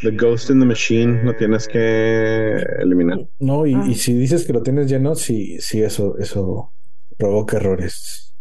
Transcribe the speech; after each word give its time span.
The 0.00 0.10
Ghost 0.16 0.50
in 0.50 0.60
the 0.60 0.66
Machine 0.66 1.22
lo 1.24 1.36
tienes 1.36 1.68
que 1.68 2.56
eliminar. 2.78 3.18
No, 3.38 3.66
y, 3.66 3.74
Ah. 3.74 3.84
y 3.88 3.94
si 3.94 4.12
dices 4.14 4.46
que 4.46 4.52
lo 4.52 4.62
tienes 4.62 4.88
lleno, 4.90 5.14
sí, 5.14 5.58
sí, 5.60 5.82
eso, 5.82 6.16
eso 6.18 6.72
provoca 7.16 7.56
errores. 7.58 8.34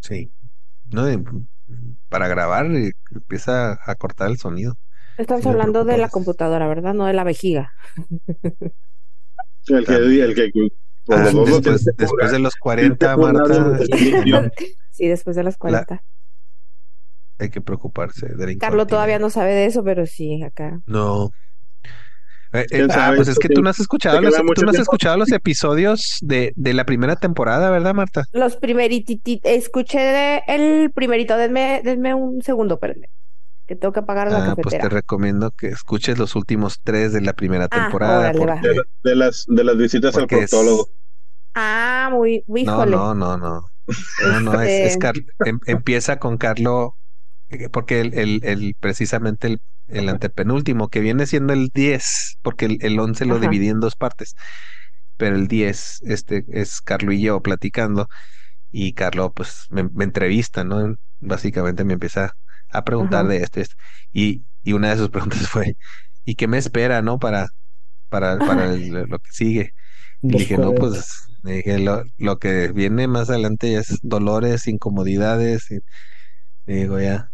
Sí. 0.00 0.32
No, 0.92 1.04
de- 1.04 1.22
para 2.08 2.26
grabar 2.28 2.66
empieza 2.66 3.78
a 3.84 3.94
cortar 3.94 4.30
el 4.30 4.38
sonido. 4.38 4.76
Estamos 5.18 5.42
Sí, 5.42 5.48
hablando 5.48 5.84
de 5.84 5.98
la 5.98 6.08
computadora, 6.08 6.66
¿verdad? 6.66 6.94
No 6.94 7.06
de 7.06 7.12
la 7.12 7.24
vejiga. 7.24 7.72
El 9.68 9.84
que, 9.86 9.94
el 9.94 10.34
que, 10.34 10.50
Ah, 11.08 11.24
los 11.24 11.32
dos 11.34 11.50
lo 11.50 11.56
después, 11.72 11.84
que 11.84 11.92
después 12.04 12.30
de 12.32 12.38
los 12.38 12.54
40, 12.56 13.14
jugar 13.14 13.34
Marta. 13.34 13.78
Sí, 14.90 15.08
después 15.08 15.34
de 15.36 15.42
las 15.44 15.56
40. 15.56 16.02
Hay 17.40 17.50
que 17.50 17.60
preocuparse 17.60 18.26
de 18.34 18.58
Carlos 18.58 18.86
todavía 18.86 19.18
no 19.18 19.30
sabe 19.30 19.52
de 19.54 19.66
eso, 19.66 19.82
pero 19.82 20.06
sí, 20.06 20.42
acá. 20.42 20.80
No. 20.86 21.30
Eh, 22.52 22.62
eh, 22.62 22.66
¿Quién 22.68 22.90
ah, 22.92 23.12
pues 23.14 23.28
es 23.28 23.38
que 23.38 23.48
tú 23.48 23.62
no 23.62 23.70
has 23.70 23.78
escuchado 23.78 24.20
los, 24.20 24.34
tú 24.34 24.62
no 24.64 24.70
has 24.70 24.78
escuchado 24.78 25.16
los 25.16 25.30
episodios 25.30 26.18
de, 26.20 26.52
de 26.56 26.74
la 26.74 26.84
primera 26.84 27.14
temporada, 27.14 27.70
¿verdad, 27.70 27.94
Marta? 27.94 28.24
Los 28.32 28.56
primerititos, 28.56 29.40
escuché 29.44 30.00
de- 30.00 30.42
el 30.48 30.90
primerito, 30.92 31.36
denme, 31.36 31.80
denme 31.84 32.12
un 32.14 32.42
segundo, 32.42 32.74
espérenme. 32.74 33.08
Que 33.68 33.76
tengo 33.76 33.92
que 33.92 34.00
apagar 34.00 34.32
la 34.32 34.38
Ah, 34.38 34.44
pues 34.56 34.56
te 34.56 34.62
cafetera. 34.78 34.88
recomiendo 34.88 35.52
que 35.52 35.68
escuches 35.68 36.18
los 36.18 36.34
últimos 36.34 36.80
tres 36.82 37.12
de 37.12 37.20
la 37.20 37.34
primera 37.34 37.68
Ah, 37.70 37.82
temporada. 37.84 38.32
órale, 38.32 38.38
porque- 38.38 38.68
De, 38.68 39.10
de 39.10 39.14
las, 39.16 39.44
de 39.46 39.62
las 39.64 39.76
visitas 39.76 40.16
al 40.16 40.22
porque 40.22 40.40
es- 40.40 40.50
proctólogo. 40.50 40.88
Ah, 41.54 42.08
muy, 42.12 42.42
muy 42.48 42.64
No, 42.64 42.84
no, 42.84 43.14
no, 43.14 43.36
no. 43.38 43.62
No, 44.26 44.40
no, 44.40 44.60
es, 44.60 44.68
es 44.70 44.86
Este- 44.92 44.98
Car- 44.98 45.14
em- 45.44 45.60
empieza 45.66 46.18
con 46.18 46.36
Carlo, 46.36 46.96
porque 47.72 48.00
el, 48.00 48.14
el, 48.14 48.40
el- 48.44 48.74
precisamente 48.80 49.46
el, 49.48 49.60
el 49.88 50.08
antepenúltimo, 50.08 50.88
que 50.88 51.00
viene 51.00 51.26
siendo 51.26 51.52
el 51.52 51.68
10, 51.74 52.36
porque 52.42 52.66
el, 52.66 52.78
el 52.82 52.98
11 53.00 53.24
lo 53.26 53.38
Ajá. 53.38 53.40
dividí 53.40 53.68
en 53.68 53.80
dos 53.80 53.96
partes, 53.96 54.34
pero 55.16 55.36
el 55.36 55.48
10 55.48 56.00
este, 56.04 56.44
es 56.50 56.80
Carlo 56.82 57.12
y 57.12 57.22
yo 57.22 57.40
platicando, 57.42 58.08
y 58.70 58.94
Carlo 58.94 59.32
pues 59.32 59.66
me, 59.70 59.84
me 59.84 60.04
entrevista, 60.04 60.64
¿no? 60.64 60.96
Básicamente 61.20 61.84
me 61.84 61.94
empieza 61.94 62.32
a 62.70 62.84
preguntar 62.84 63.26
Ajá. 63.26 63.28
de 63.28 63.38
esto, 63.38 63.60
y 63.60 63.62
esto. 63.64 63.76
Y, 64.12 64.46
y 64.62 64.72
una 64.74 64.90
de 64.90 64.96
sus 64.98 65.10
preguntas 65.10 65.48
fue, 65.48 65.76
¿y 66.24 66.36
qué 66.36 66.48
me 66.48 66.58
espera, 66.58 67.02
no? 67.02 67.18
Para, 67.18 67.48
para, 68.08 68.40
para 68.42 68.68
lo 68.76 69.18
que 69.20 69.30
sigue. 69.32 69.72
Y 70.26 70.36
dije, 70.36 70.58
no, 70.58 70.74
40. 70.74 70.74
pues, 70.74 71.08
dije, 71.42 71.78
lo, 71.80 72.04
lo 72.18 72.38
que 72.38 72.72
viene 72.72 73.08
más 73.08 73.30
adelante 73.30 73.76
es 73.76 73.98
dolores, 74.02 74.66
incomodidades. 74.68 75.70
Y, 75.70 75.78
y 76.66 76.74
digo, 76.76 76.98
ya, 77.00 77.29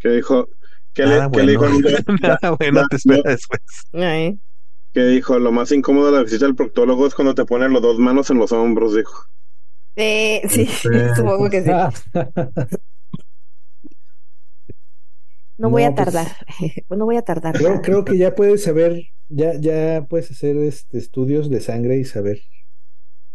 Que 0.00 0.08
dijo, 0.08 0.48
que 0.94 1.04
nada 1.04 1.26
le, 1.28 1.30
que 1.30 1.42
le 1.44 1.56
bueno, 1.56 1.76
dijo, 1.78 2.12
nada 2.22 2.38
bueno 2.58 2.80
ya, 2.82 2.86
te 2.88 2.96
espera 2.96 3.22
no. 3.24 3.30
después. 3.30 3.60
Ay, 3.92 4.38
que 4.92 5.04
dijo, 5.04 5.38
lo 5.38 5.52
más 5.52 5.70
incómodo 5.70 6.06
de 6.06 6.12
la 6.18 6.22
visita 6.24 6.46
al 6.46 6.56
proctólogo 6.56 7.06
es 7.06 7.14
cuando 7.14 7.34
te 7.34 7.44
ponen 7.44 7.72
las 7.72 7.82
dos 7.82 7.98
manos 7.98 8.28
en 8.30 8.38
los 8.38 8.50
hombros, 8.52 8.96
dijo. 8.96 9.24
eh, 9.96 10.42
sí, 10.48 10.66
supongo 11.16 11.48
que 11.50 11.62
sí. 11.62 11.70
Ah, 11.70 11.92
No 15.58 15.70
voy 15.70 15.82
a 15.84 15.94
pues- 15.94 16.06
tardar. 16.06 16.26
No 16.90 17.04
voy 17.04 17.16
a 17.16 17.22
tardar. 17.22 17.54
creo, 17.54 17.68
nada. 17.70 17.82
creo 17.82 18.04
que 18.04 18.16
ya 18.18 18.34
puedes 18.34 18.62
saber, 18.64 19.02
ya, 19.28 19.54
ya 19.60 20.06
puedes 20.08 20.30
hacer 20.30 20.56
este, 20.56 20.98
estudios 20.98 21.50
de 21.50 21.60
sangre 21.60 21.98
y 21.98 22.04
saber. 22.04 22.40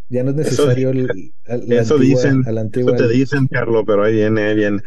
Ya 0.09 0.23
no 0.23 0.31
es 0.31 0.37
Eso 0.47 0.65
necesario 0.67 0.89
el- 0.89 1.33
a 1.47 1.57
la 1.57 1.81
Eso 1.81 1.95
antigua- 1.95 1.99
dicen, 2.21 2.43
a 2.47 2.51
la 2.51 2.61
eso 2.63 2.95
te 2.95 3.07
dicen, 3.07 3.47
Carlos, 3.47 3.83
pero 3.87 4.03
ahí 4.03 4.13
viene, 4.15 4.41
ahí 4.43 4.55
viene. 4.55 4.81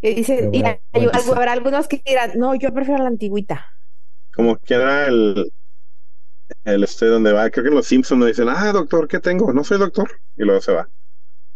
Dice, 0.00 0.48
y 0.52 0.62
bueno, 0.62 0.80
hay- 0.92 1.06
bueno, 1.06 1.10
habrá 1.34 1.52
algunos 1.52 1.88
que 1.88 2.00
dirán, 2.06 2.32
no, 2.36 2.54
yo 2.54 2.72
prefiero 2.72 3.02
la 3.02 3.08
antigüita. 3.08 3.66
Como 4.34 4.56
que 4.56 4.74
era 4.74 5.06
el, 5.08 5.52
el 6.64 6.84
este 6.84 7.06
donde 7.06 7.32
va, 7.32 7.50
creo 7.50 7.64
que 7.64 7.68
en 7.70 7.74
los 7.74 7.86
Simpsons 7.86 8.18
nos 8.20 8.28
dicen, 8.28 8.48
ah, 8.48 8.72
doctor, 8.72 9.08
¿qué 9.08 9.18
tengo? 9.20 9.52
No 9.52 9.64
soy 9.64 9.78
doctor. 9.78 10.08
Y 10.36 10.44
luego 10.44 10.60
se 10.60 10.72
va. 10.72 10.88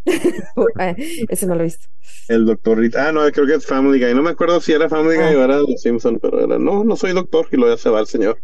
Eh, 0.81 0.97
Ese 1.29 1.47
no 1.47 1.55
lo 1.55 1.61
he 1.61 1.65
visto. 1.65 1.87
El 2.29 2.47
doctor, 2.47 2.79
ah, 2.97 3.13
no, 3.13 3.31
creo 3.31 3.47
que 3.47 3.55
es 3.55 3.67
Family 3.67 4.01
Guy. 4.01 4.15
No 4.15 4.23
me 4.23 4.31
acuerdo 4.31 4.61
si 4.61 4.73
era 4.73 4.89
Family 4.89 5.17
Guy 5.17 5.35
Ah. 5.35 5.39
o 5.39 5.45
era 5.45 5.57
los 5.59 5.81
Simpsons, 5.81 6.19
pero 6.21 6.41
era, 6.45 6.59
no, 6.59 6.85
no 6.85 6.97
soy 6.97 7.13
doctor. 7.13 7.47
Y 7.53 7.57
luego 7.57 7.75
ya 7.75 7.81
se 7.81 7.91
va 7.91 8.01
el 8.01 8.07
señor. 8.07 8.41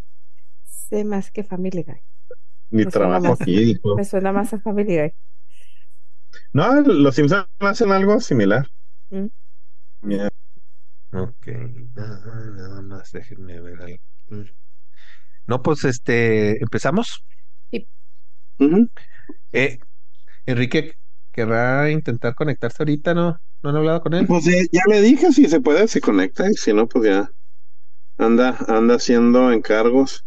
Sé 0.65 1.05
más 1.05 1.31
que 1.31 1.43
Family 1.45 1.83
Guy. 1.83 2.01
Ni 2.71 2.85
Me 2.85 2.91
trabajo 2.91 3.33
aquí. 3.33 3.81
Me 3.97 4.05
suena 4.05 4.33
más 4.33 4.53
a 4.55 4.61
Family 4.61 4.97
Guy. 4.97 5.13
No, 6.53 6.81
los 6.83 7.15
Simpsons 7.15 7.47
hacen 7.61 7.93
algo 7.93 8.21
similar. 8.21 8.67
Mm. 9.11 9.27
Ok, 11.13 11.47
nada, 11.95 12.51
nada 12.51 12.83
más, 12.83 13.11
déjenme 13.13 13.61
ver 13.61 13.81
algo. 13.81 14.45
No, 15.47 15.63
pues 15.63 15.85
este, 15.85 16.63
empezamos. 16.63 17.25
Ujú. 18.59 18.89
Eh, 19.53 19.79
Enrique 20.47 20.95
querrá 21.33 21.91
intentar 21.91 22.35
conectarse 22.35 22.83
ahorita, 22.83 23.15
¿no? 23.15 23.39
¿No 23.63 23.71
han 23.71 23.77
hablado 23.77 24.01
con 24.01 24.15
él? 24.15 24.27
Pues 24.27 24.45
ya, 24.45 24.53
ya 24.71 24.83
le 24.89 25.01
dije 25.01 25.33
si 25.33 25.49
se 25.49 25.61
puede, 25.61 25.89
se 25.89 26.01
conecta. 26.01 26.51
Y 26.51 26.55
si 26.55 26.73
no, 26.73 26.87
pues 26.87 27.05
ya 27.07 27.31
anda, 28.19 28.57
anda 28.69 28.97
haciendo 28.97 29.53
encargos. 29.53 30.25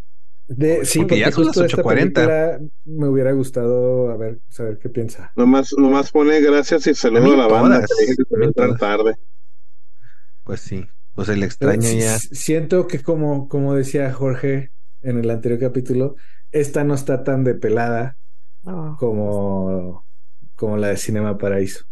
De, 0.53 0.85
sí, 0.85 0.99
Porque 0.99 1.15
porque 1.15 1.19
ya 1.19 1.31
son 1.31 1.43
justo 1.45 1.61
las 1.61 1.69
esta 1.71 1.81
8:40. 1.81 2.13
película 2.13 2.59
me 2.85 3.07
hubiera 3.07 3.31
gustado 3.31 4.11
a 4.11 4.17
ver, 4.17 4.39
saber 4.49 4.77
qué 4.79 4.89
piensa. 4.89 5.31
Nomás, 5.35 5.73
nomás 5.77 6.11
pone 6.11 6.41
gracias 6.41 6.87
y 6.87 6.93
saludo 6.93 7.33
a 7.33 7.37
la 7.37 7.47
banda. 7.47 7.85
que 7.87 8.15
que 8.37 8.45
entrar 8.45 8.77
tarde. 8.77 9.15
Pues 10.43 10.59
sí, 10.61 10.85
pues 11.13 11.29
el 11.29 11.35
Pero 11.35 11.45
extraño 11.45 11.83
sí- 11.83 11.99
ya. 11.99 12.17
Siento 12.19 12.87
que 12.87 13.01
como, 13.01 13.47
como 13.47 13.75
decía 13.75 14.11
Jorge 14.11 14.71
en 15.01 15.19
el 15.19 15.29
anterior 15.29 15.59
capítulo, 15.59 16.15
esta 16.51 16.83
no 16.83 16.95
está 16.95 17.23
tan 17.23 17.43
de 17.43 17.55
pelada 17.55 18.17
Oh. 18.63 18.95
como, 18.99 20.05
como 20.55 20.77
la 20.77 20.89
de 20.89 20.97
Cinema 20.97 21.37
Paraíso. 21.37 21.85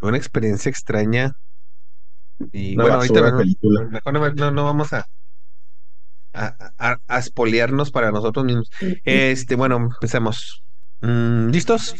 Una 0.00 0.16
experiencia 0.16 0.70
extraña. 0.70 1.32
Y 2.52 2.74
Una 2.74 2.84
bueno, 2.84 2.96
ahorita 2.98 3.20
no- 3.20 3.90
mejor 3.90 4.12
no, 4.12 4.30
no, 4.34 4.50
no 4.52 4.64
vamos 4.64 4.92
a, 4.92 5.06
a, 6.36 6.72
a, 6.78 6.98
a 7.08 7.18
espolearnos 7.18 7.90
para 7.90 8.10
nosotros 8.10 8.44
mismos. 8.44 8.70
Este, 9.04 9.56
bueno, 9.56 9.76
empecemos. 9.76 10.62
Mm, 11.00 11.48
¿Listos? 11.48 11.94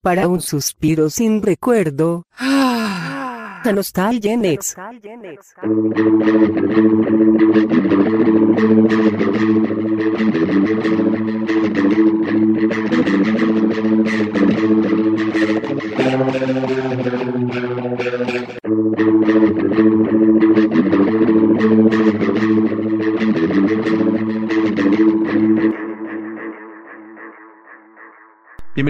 Para 0.00 0.28
un 0.28 0.40
suspiro 0.40 1.10
sin 1.10 1.42
recuerdo. 1.42 2.24
La 2.38 3.72
nostalgia 3.72 4.34
en 4.34 4.44
ex. 4.44 4.76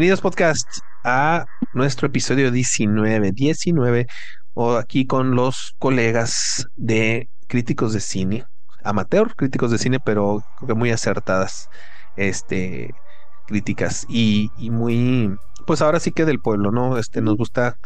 Bienvenidos 0.04 0.20
podcast 0.20 0.68
a 1.02 1.46
nuestro 1.72 2.08
episodio 2.08 2.50
19, 2.50 3.32
19, 3.32 4.06
o 4.52 4.74
aquí 4.74 5.06
con 5.06 5.34
los 5.34 5.74
colegas 5.78 6.66
de 6.76 7.30
críticos 7.48 7.94
de 7.94 8.00
cine, 8.00 8.44
amateur 8.82 9.34
críticos 9.34 9.70
de 9.70 9.78
cine, 9.78 10.00
pero 10.04 10.44
que 10.66 10.74
muy 10.74 10.90
acertadas, 10.90 11.70
este, 12.16 12.90
críticas 13.46 14.04
y, 14.06 14.50
y 14.58 14.68
muy, 14.68 15.34
pues 15.66 15.80
ahora 15.80 16.00
sí 16.00 16.12
que 16.12 16.26
del 16.26 16.38
pueblo, 16.38 16.70
¿no? 16.70 16.98
Este, 16.98 17.22
nos 17.22 17.38
gusta, 17.38 17.78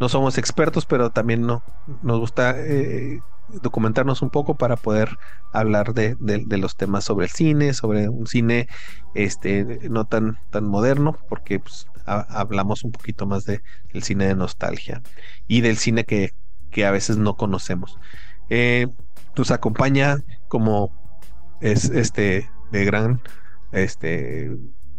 no 0.00 0.08
somos 0.08 0.38
expertos, 0.38 0.86
pero 0.86 1.10
también 1.10 1.42
no, 1.42 1.62
nos 2.00 2.18
gusta 2.18 2.54
eh, 2.56 3.20
documentarnos 3.62 4.22
un 4.22 4.30
poco 4.30 4.56
para 4.56 4.76
poder 4.76 5.16
hablar 5.52 5.94
de, 5.94 6.16
los 6.58 6.76
temas 6.76 7.04
sobre 7.04 7.26
el 7.26 7.30
cine, 7.30 7.72
sobre 7.74 8.08
un 8.08 8.26
cine 8.26 8.68
este 9.14 9.88
no 9.88 10.04
tan 10.04 10.38
tan 10.50 10.64
moderno 10.66 11.16
porque 11.28 11.58
pues, 11.60 11.86
ha- 12.06 12.26
hablamos 12.40 12.84
un 12.84 12.92
poquito 12.92 13.26
más 13.26 13.44
de 13.44 13.62
del 13.92 14.02
cine 14.02 14.26
de 14.26 14.34
nostalgia 14.34 15.02
y 15.46 15.60
del 15.62 15.76
cine 15.78 16.04
que, 16.04 16.30
que 16.70 16.86
a 16.86 16.90
veces 16.90 17.16
no 17.16 17.36
conocemos. 17.36 17.98
Eh, 18.50 18.88
nos 19.36 19.50
acompaña 19.50 20.18
como 20.48 20.92
es 21.60 21.86
este 21.90 22.50
de 22.70 22.84
gran 22.84 23.20
este 23.72 24.50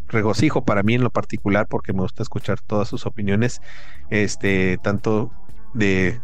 regocijo 0.08 0.66
para 0.66 0.84
mí 0.84 0.96
en 0.96 1.04
lo 1.04 1.12
particular 1.12 1.68
porque 1.68 1.94
me 1.94 2.02
gusta 2.02 2.24
escuchar 2.24 2.60
todas 2.62 2.88
sus 2.88 3.06
opiniones 3.06 3.62
este 4.10 4.78
tanto 4.82 5.32
de 5.74 6.20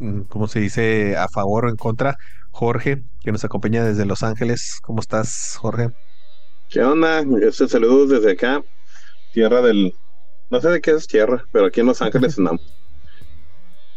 mm, 0.00 0.22
cómo 0.22 0.48
se 0.48 0.60
dice 0.60 1.16
a 1.16 1.28
favor 1.28 1.66
o 1.66 1.68
en 1.70 1.76
contra 1.76 2.16
Jorge 2.50 3.02
que 3.22 3.32
nos 3.32 3.44
acompaña 3.44 3.84
desde 3.84 4.04
Los 4.06 4.22
Ángeles 4.24 4.78
cómo 4.82 5.00
estás 5.00 5.56
Jorge 5.60 5.90
¿Qué 6.68 6.80
onda? 6.82 7.24
Este 7.42 7.66
saludos 7.68 8.10
desde 8.10 8.32
acá, 8.32 8.62
tierra 9.32 9.60
del. 9.60 9.92
No 10.50 10.60
sé 10.60 10.68
de 10.68 10.80
qué 10.80 10.92
es 10.92 11.08
tierra, 11.08 11.44
pero 11.52 11.66
aquí 11.66 11.80
en 11.80 11.86
Los 11.86 12.00
Ángeles 12.00 12.38
andamos. 12.38 12.62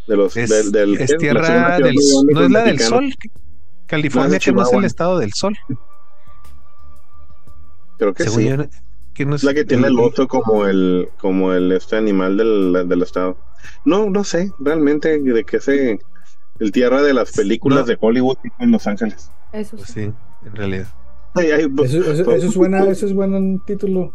De 0.07 0.17
los, 0.17 0.35
Es, 0.35 0.49
del, 0.49 0.71
del- 0.71 0.97
es 0.99 1.15
tierra 1.17 1.77
del 1.77 1.95
no 2.31 2.43
es 2.45 2.51
la 2.51 2.63
del 2.63 2.79
sol. 2.79 3.13
California, 3.85 4.37
No, 4.37 4.39
que 4.43 4.51
no 4.53 4.63
es 4.63 4.73
el 4.73 4.85
estado 4.85 5.19
del 5.19 5.31
sol. 5.33 5.55
Creo 7.99 8.13
que 8.13 8.23
Según 8.23 8.39
sí. 8.41 8.49
yo, 8.49 8.55
que 9.13 9.25
no 9.25 9.35
Es 9.35 9.43
la 9.43 9.53
que 9.53 9.65
tiene 9.65 9.87
el 9.87 9.99
oso 9.99 10.27
como 10.27 10.65
el, 10.65 11.09
como 11.19 11.53
el 11.53 11.71
este 11.71 11.95
animal 11.95 12.37
del, 12.37 12.87
del 12.89 13.01
estado. 13.03 13.37
No, 13.85 14.09
no 14.09 14.23
sé, 14.23 14.51
realmente 14.59 15.19
de 15.19 15.43
qué 15.43 15.59
se. 15.59 15.99
El 16.59 16.71
tierra 16.71 17.01
de 17.01 17.13
las 17.13 17.31
películas 17.31 17.79
No. 17.81 17.85
de 17.85 17.97
Hollywood 17.99 18.37
en 18.59 18.71
Los 18.71 18.85
Ángeles. 18.87 19.31
Eso 19.51 19.75
Pues 19.75 19.89
sí. 19.89 20.05
sí, 20.05 20.13
en 20.45 20.55
realidad. 20.55 20.87
Ay, 21.35 21.49
ay, 21.51 21.67
Eso, 21.83 21.99
eso- 22.11 22.31
eso 22.31 22.47
es 22.47 22.55
buena, 22.55 22.83
eso 22.85 23.05
es 23.07 23.13
buen 23.13 23.59
título. 23.65 24.13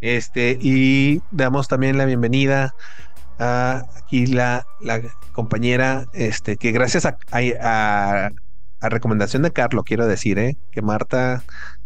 Este, 0.00 0.58
y 0.60 1.20
damos 1.30 1.68
también 1.68 1.96
la 1.98 2.04
bienvenida 2.06 2.74
a 3.38 3.84
aquí 3.96 4.26
la, 4.26 4.64
la 4.80 5.00
compañera, 5.32 6.06
este, 6.12 6.56
que 6.56 6.72
gracias 6.72 7.06
a, 7.06 7.16
a, 7.32 8.30
a 8.80 8.88
recomendación 8.88 9.42
de 9.42 9.52
Carlos, 9.52 9.84
quiero 9.86 10.06
decir, 10.06 10.38
¿eh? 10.38 10.56
que 10.72 10.82
Marta 10.82 11.42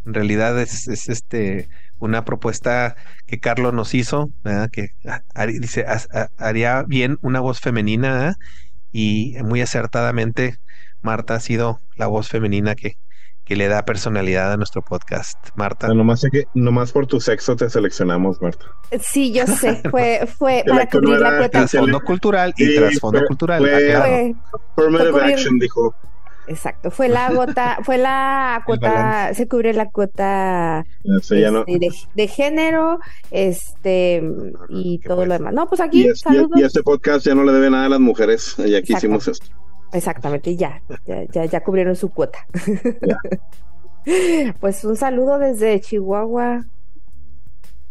en 0.07 0.15
realidad 0.15 0.59
es, 0.61 0.89
es 0.89 1.09
este 1.09 1.69
una 1.99 2.25
propuesta 2.25 2.97
que 3.27 3.39
Carlos 3.41 3.73
nos 3.75 3.95
hizo, 3.95 4.31
¿verdad? 4.45 4.69
que 4.71 4.89
ah, 5.35 5.47
dice 5.47 5.85
"Has- 5.87 6.09
ah, 6.13 6.29
haría 6.39 6.83
bien 6.83 7.19
una 7.23 7.41
voz 7.41 7.61
femenina, 7.61 8.13
¿verdad? 8.13 8.35
y 8.93 9.35
muy 9.43 9.61
acertadamente 9.61 10.57
Marta 11.03 11.35
ha 11.35 11.41
sido 11.41 11.81
la 11.97 12.07
voz 12.07 12.29
femenina 12.29 12.75
que, 12.75 12.97
que 13.45 13.55
le 13.57 13.69
da 13.69 13.85
personalidad 13.85 14.53
a 14.53 14.57
nuestro 14.57 14.83
podcast. 14.83 15.37
Marta. 15.55 15.87
Ah, 15.91 15.95
nomás, 15.95 16.21
sé 16.21 16.31
que, 16.31 16.45
nomás 16.55 16.93
por 16.93 17.07
tu 17.07 17.21
sexo 17.21 17.55
te 17.57 17.69
seleccionamos, 17.71 18.41
Marta. 18.43 18.67
Sí, 19.01 19.33
yo 19.33 19.47
sé, 19.47 19.81
fue, 19.91 20.27
fue 20.39 20.65
para 20.67 20.89
cubrir 20.89 21.19
la 21.21 21.37
cuota. 21.39 21.49
Trasfondo 21.61 22.01
cultural 22.01 22.55
y 22.57 22.65
Sí, 22.67 22.77
trasfondo 22.77 23.19
fue- 23.21 23.27
cultural. 23.29 23.61
fue- 23.61 23.95
aclaro. 23.95 24.35
Fue, 24.75 24.85
Affirmative 24.87 25.33
action, 25.35 25.59
dijo. 25.59 25.95
Exacto, 26.49 26.91
fue 26.91 27.09
la 27.09 27.31
gota, 27.33 27.79
fue 27.83 27.99
la 27.99 28.63
cuota, 28.67 29.33
se 29.35 29.49
cubre 29.49 29.73
la 29.73 29.91
cuota 29.91 30.85
Este, 31.19 31.51
no- 31.51 31.61
este, 31.67 31.79
de, 31.79 31.91
de 32.15 32.29
género, 32.29 32.99
este, 33.31 34.23
y 34.69 34.99
¿Qué 35.01 35.09
todo 35.09 35.19
pues? 35.19 35.29
lo 35.29 35.35
demás. 35.35 35.55
No, 35.55 35.67
pues 35.69 35.81
y, 35.81 35.85
aquí, 35.85 36.09
y- 36.09 36.15
saludos. 36.17 36.51
y 36.61 36.63
este 36.63 36.83
podcast 36.83 37.25
ya 37.27 37.35
no 37.35 37.45
le 37.45 37.53
debe 37.53 37.71
nada 37.71 37.87
a 37.87 37.89
las 37.91 38.01
mujeres. 38.01 38.55
Y 38.59 38.75
aquí 38.75 38.93
Exacto. 38.93 38.97
hicimos 38.99 39.29
esto. 39.29 39.47
Exactamente, 39.93 40.57
ya, 40.57 40.83
ya, 41.07 41.25
ya, 41.33 41.45
ya 41.45 41.61
cubrieron 41.63 41.97
su 41.97 42.11
cuota. 42.11 42.39
Pues 44.61 44.85
un 44.85 44.95
saludo 44.97 45.39
desde 45.41 45.81
Chihuahua, 45.81 46.65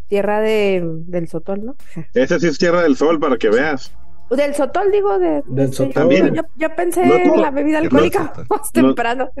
tierra 0.08 0.40
de, 0.40 0.82
del 1.06 1.28
Sotol, 1.28 1.62
¿no? 1.64 1.76
Ese 2.14 2.40
sí 2.40 2.46
es 2.46 2.56
Tierra 2.58 2.82
del 2.82 2.96
Sol, 2.96 3.20
para 3.20 3.36
que 3.36 3.50
veas. 3.50 3.92
Del 4.30 4.54
Sotol, 4.54 4.90
digo, 4.90 5.18
de, 5.18 5.42
Del 5.46 5.70
de- 5.70 5.72
Sotol. 5.72 6.10
Yo, 6.10 6.26
yo- 6.28 6.42
yo 6.56 6.74
pensé 6.74 7.06
No, 7.06 7.14
en 7.16 7.40
la 7.40 7.50
bebida 7.50 7.78
alcohólica 7.78 8.32
no, 8.36 8.44
más 8.50 8.70
no. 8.74 8.82
temprano. 8.82 9.30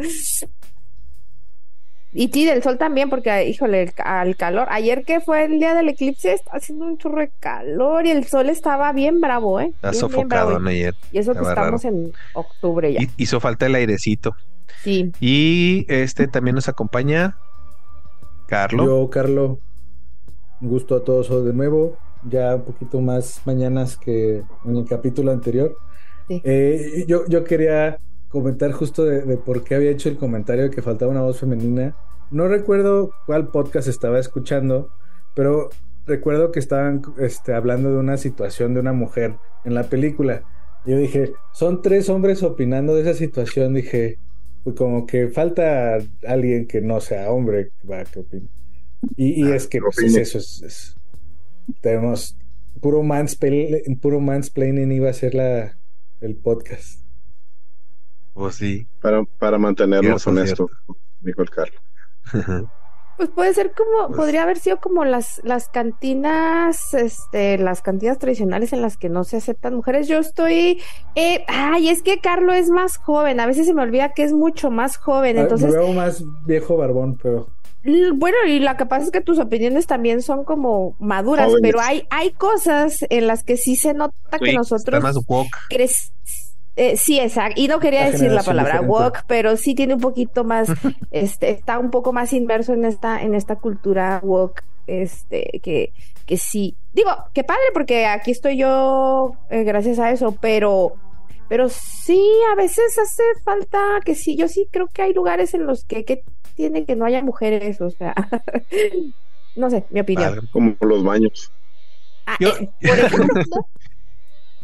Y 2.12 2.28
sí, 2.28 2.46
del 2.46 2.62
sol 2.62 2.78
también, 2.78 3.10
porque, 3.10 3.46
híjole, 3.46 3.82
el 3.82 3.92
al 4.02 4.36
calor. 4.36 4.68
Ayer 4.70 5.04
que 5.04 5.20
fue 5.20 5.44
el 5.44 5.58
día 5.58 5.74
del 5.74 5.90
eclipse, 5.90 6.32
está 6.32 6.52
haciendo 6.56 6.86
un 6.86 6.96
chorro 6.96 7.20
de 7.20 7.30
calor 7.40 8.06
y 8.06 8.10
el 8.10 8.24
sol 8.24 8.48
estaba 8.48 8.90
bien 8.92 9.20
bravo, 9.20 9.60
¿eh? 9.60 9.66
Está 9.74 9.90
Bien, 9.90 10.00
bien 10.00 10.10
sofocado 10.12 10.66
ayer. 10.66 10.94
Y 11.12 11.18
eso 11.18 11.34
que 11.34 11.40
estamos 11.42 11.84
en 11.84 12.12
octubre 12.32 12.90
ya. 12.94 13.02
Y- 13.02 13.10
hizo 13.18 13.38
falta 13.38 13.66
el 13.66 13.74
airecito. 13.74 14.34
Sí. 14.82 15.12
Y 15.20 15.84
este 15.88 16.26
también 16.26 16.54
nos 16.54 16.68
acompaña 16.70 17.36
Carlos. 18.46 18.86
Yo, 18.86 19.10
Carlo, 19.10 19.58
un 20.62 20.68
gusto 20.70 20.96
a 20.96 21.04
todos 21.04 21.28
de 21.44 21.52
nuevo. 21.52 21.98
Ya 22.28 22.56
un 22.56 22.62
poquito 22.64 23.00
más 23.00 23.40
mañanas 23.46 23.96
que 23.96 24.42
en 24.64 24.76
el 24.76 24.84
capítulo 24.84 25.30
anterior. 25.32 25.76
Sí. 26.28 26.40
Eh, 26.44 27.04
yo, 27.06 27.24
yo 27.28 27.44
quería 27.44 27.98
comentar 28.28 28.72
justo 28.72 29.04
de, 29.04 29.22
de 29.22 29.36
por 29.36 29.62
qué 29.62 29.76
había 29.76 29.90
hecho 29.90 30.08
el 30.08 30.18
comentario 30.18 30.64
de 30.64 30.70
que 30.70 30.82
faltaba 30.82 31.10
una 31.12 31.22
voz 31.22 31.38
femenina. 31.38 31.96
No 32.30 32.48
recuerdo 32.48 33.12
cuál 33.26 33.48
podcast 33.48 33.86
estaba 33.88 34.18
escuchando, 34.18 34.90
pero 35.34 35.70
recuerdo 36.06 36.50
que 36.50 36.58
estaban 36.58 37.02
este, 37.18 37.54
hablando 37.54 37.90
de 37.90 37.98
una 37.98 38.16
situación 38.16 38.74
de 38.74 38.80
una 38.80 38.92
mujer 38.92 39.36
en 39.64 39.74
la 39.74 39.84
película. 39.84 40.42
Yo 40.84 40.96
dije, 40.98 41.32
son 41.52 41.82
tres 41.82 42.08
hombres 42.08 42.42
opinando 42.42 42.94
de 42.94 43.02
esa 43.02 43.14
situación. 43.14 43.74
Dije, 43.74 44.18
pues 44.64 44.74
como 44.76 45.06
que 45.06 45.28
falta 45.28 45.98
alguien 46.26 46.66
que 46.66 46.80
no 46.80 47.00
sea 47.00 47.30
hombre 47.30 47.70
para 47.86 48.04
que 48.04 48.20
opine. 48.20 48.48
Y, 49.16 49.44
y 49.46 49.52
es 49.52 49.68
que 49.68 49.80
pues, 49.80 49.98
es 49.98 50.16
eso, 50.16 50.38
es, 50.38 50.62
es- 50.62 50.96
tenemos 51.80 52.36
puro 52.80 53.02
mansplaining, 53.02 53.98
puro 54.00 54.20
mansplaining 54.20 54.92
iba 54.92 55.10
a 55.10 55.12
ser 55.12 55.34
la, 55.34 55.78
el 56.20 56.36
podcast. 56.36 57.00
Pues 58.32 58.56
sí. 58.56 58.86
Para, 59.00 59.24
para 59.38 59.58
mantenernos 59.58 60.22
Cierto, 60.22 60.40
honestos, 60.40 60.70
dijo 61.20 61.42
el 61.42 61.50
Carlos. 61.50 61.82
Pues 63.16 63.30
puede 63.30 63.54
ser 63.54 63.72
como, 63.72 64.14
podría 64.14 64.42
haber 64.42 64.58
sido 64.58 64.76
como 64.78 65.06
las, 65.06 65.40
las 65.42 65.70
cantinas, 65.70 66.92
este, 66.92 67.56
las 67.56 67.80
cantinas 67.80 68.18
tradicionales 68.18 68.74
en 68.74 68.82
las 68.82 68.98
que 68.98 69.08
no 69.08 69.24
se 69.24 69.38
aceptan 69.38 69.74
mujeres. 69.74 70.06
Yo 70.06 70.18
estoy, 70.18 70.82
eh, 71.14 71.42
ay, 71.48 71.88
es 71.88 72.02
que 72.02 72.20
Carlos 72.20 72.56
es 72.56 72.68
más 72.68 72.98
joven, 72.98 73.40
a 73.40 73.46
veces 73.46 73.66
se 73.66 73.72
me 73.72 73.82
olvida 73.82 74.12
que 74.12 74.22
es 74.22 74.34
mucho 74.34 74.70
más 74.70 74.98
joven, 74.98 75.38
Ah, 75.38 75.42
entonces, 75.42 75.72
Me 75.72 75.78
veo 75.78 75.94
más 75.94 76.22
viejo 76.44 76.76
barbón, 76.76 77.16
pero 77.22 77.48
bueno, 78.14 78.36
y 78.46 78.58
la 78.58 78.76
que 78.76 78.86
pasa 78.86 79.04
es 79.06 79.10
que 79.10 79.20
tus 79.20 79.38
opiniones 79.38 79.86
también 79.86 80.22
son 80.22 80.44
como 80.44 80.96
maduras, 80.98 81.46
Jóvenes. 81.46 81.62
pero 81.62 81.80
hay, 81.80 82.04
hay 82.10 82.30
cosas 82.32 83.04
en 83.10 83.26
las 83.26 83.42
que 83.44 83.56
sí 83.56 83.76
se 83.76 83.94
nota 83.94 84.14
que 84.40 84.52
nosotros 84.52 85.02
más 85.02 85.16
woke. 85.26 85.48
crec- 85.70 86.10
eh, 86.78 86.96
sí, 86.98 87.18
exacto. 87.18 87.58
Y 87.60 87.68
no 87.68 87.80
quería 87.80 88.04
La 88.04 88.10
decir 88.10 88.30
la 88.30 88.42
palabra 88.42 88.80
diferente. 88.80 88.92
woke, 88.92 89.24
pero 89.26 89.56
sí 89.56 89.74
tiene 89.74 89.94
un 89.94 90.00
poquito 90.00 90.44
más, 90.44 90.68
este, 91.10 91.50
está 91.50 91.78
un 91.78 91.90
poco 91.90 92.12
más 92.12 92.32
inmerso 92.34 92.74
en 92.74 92.84
esta, 92.84 93.22
en 93.22 93.34
esta 93.34 93.56
cultura 93.56 94.20
woke, 94.22 94.62
este, 94.86 95.60
que, 95.62 95.92
que 96.26 96.36
sí. 96.36 96.76
Digo, 96.92 97.10
qué 97.32 97.44
padre, 97.44 97.62
porque 97.72 98.04
aquí 98.06 98.30
estoy 98.30 98.58
yo 98.58 99.32
eh, 99.50 99.64
gracias 99.64 99.98
a 99.98 100.10
eso, 100.10 100.36
pero, 100.40 100.92
pero 101.48 101.68
sí, 101.68 102.20
a 102.52 102.56
veces 102.56 102.98
hace 102.98 103.22
falta 103.44 103.78
que 104.04 104.14
sí, 104.14 104.36
yo 104.36 104.48
sí 104.48 104.68
creo 104.72 104.88
que 104.92 105.02
hay 105.02 105.14
lugares 105.14 105.54
en 105.54 105.66
los 105.66 105.84
que, 105.84 106.04
que 106.04 106.24
tiene 106.54 106.84
que 106.84 106.96
no 106.96 107.04
haya 107.04 107.22
mujeres, 107.22 107.80
o 107.80 107.90
sea, 107.90 108.14
no 109.54 109.70
sé, 109.70 109.86
mi 109.90 110.00
opinión. 110.00 110.38
Como 110.50 110.76
los 110.80 111.04
baños. 111.04 111.50
Ah, 112.26 112.36
Yo- 112.40 112.50
eh, 112.50 112.70
por 112.80 112.98
ejemplo, 113.00 113.66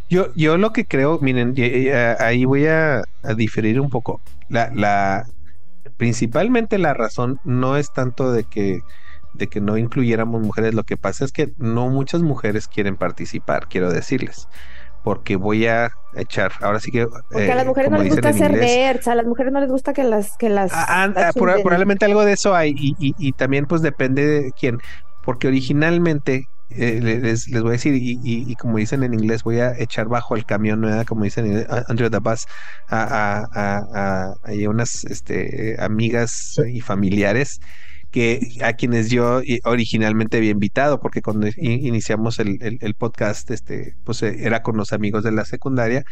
Yo, 0.08 0.26
yo 0.34 0.58
lo 0.58 0.72
que 0.72 0.84
creo, 0.86 1.18
miren, 1.20 1.54
y- 1.56 1.64
y, 1.64 1.88
ahí 1.90 2.44
voy 2.44 2.66
a, 2.66 2.98
a 3.22 3.34
diferir 3.34 3.80
un 3.80 3.88
poco. 3.88 4.20
La, 4.48 4.70
la, 4.74 5.24
principalmente 5.96 6.78
la 6.78 6.94
razón 6.94 7.38
no 7.44 7.76
es 7.76 7.92
tanto 7.92 8.32
de 8.32 8.44
que, 8.44 8.80
de 9.32 9.48
que 9.48 9.60
no 9.60 9.78
incluyéramos 9.78 10.42
mujeres, 10.42 10.74
lo 10.74 10.84
que 10.84 10.96
pasa 10.98 11.24
es 11.24 11.32
que 11.32 11.52
no 11.56 11.88
muchas 11.88 12.22
mujeres 12.22 12.68
quieren 12.68 12.96
participar, 12.96 13.68
quiero 13.68 13.90
decirles, 13.90 14.48
porque 15.02 15.36
voy 15.36 15.66
a 15.66 15.90
echar, 16.14 16.52
ahora 16.60 16.80
sí 16.80 16.90
que, 16.90 17.06
porque 17.30 17.50
a 17.52 17.54
las 17.54 17.64
eh, 17.64 17.68
mujeres 17.68 17.90
no 17.90 17.98
les 17.98 18.08
gusta 18.08 18.32
ser 18.32 18.50
inglés, 18.50 18.70
nerds, 18.76 19.08
a 19.08 19.14
las 19.14 19.26
mujeres 19.26 19.52
no 19.52 19.60
les 19.60 19.70
gusta 19.70 19.92
que 19.92 20.04
las, 20.04 20.36
que 20.38 20.48
las, 20.48 20.72
Ah, 20.72 21.04
ah, 21.04 21.08
las 21.08 21.34
chinguen. 21.34 21.62
probablemente 21.62 22.04
algo 22.04 22.24
de 22.24 22.32
eso 22.32 22.54
hay 22.54 22.70
y, 22.76 22.94
y- 22.98 23.14
y 23.18 23.32
también 23.32 23.66
pues 23.66 23.82
depende 23.82 24.26
de 24.26 24.52
quién, 24.52 24.78
porque 25.22 25.48
originalmente 25.48 26.46
eh, 26.70 27.00
le- 27.02 27.18
les, 27.20 27.48
les 27.48 27.62
voy 27.62 27.70
a 27.70 27.72
decir 27.72 27.94
y, 27.94 28.12
y- 28.22 28.50
y 28.50 28.54
como 28.56 28.78
dicen 28.78 29.02
en 29.02 29.12
inglés 29.14 29.42
voy 29.42 29.60
a 29.60 29.76
echar 29.78 30.08
bajo 30.08 30.36
el 30.36 30.44
camión, 30.46 30.80
¿verdad? 30.80 31.04
como 31.06 31.24
dicen 31.24 31.46
en- 31.46 31.66
a- 31.70 31.84
under 31.88 32.10
the 32.10 32.18
bus 32.18 32.44
a, 32.88 33.02
a, 33.02 33.46
a, 33.52 33.78
a- 33.94 34.34
a 34.42 34.68
unas 34.70 35.04
este, 35.04 35.76
amigas 35.78 36.54
y 36.72 36.80
familiares 36.80 37.58
que 38.12 38.40
a 38.62 38.74
quienes 38.74 39.10
yo 39.10 39.42
i- 39.42 39.60
originalmente 39.64 40.36
había 40.38 40.50
invitado, 40.52 41.00
porque 41.00 41.22
cuando 41.22 41.48
iniciamos 41.56 42.38
el, 42.38 42.58
el- 42.62 42.78
el 42.80 42.94
podcast, 42.94 43.50
este, 43.50 43.96
pues 44.04 44.22
eh, 44.22 44.36
era 44.46 44.62
con 44.62 44.76
los 44.76 44.92
amigos 44.92 45.24
de 45.24 45.32
la 45.32 45.44
secundaria 45.46 46.04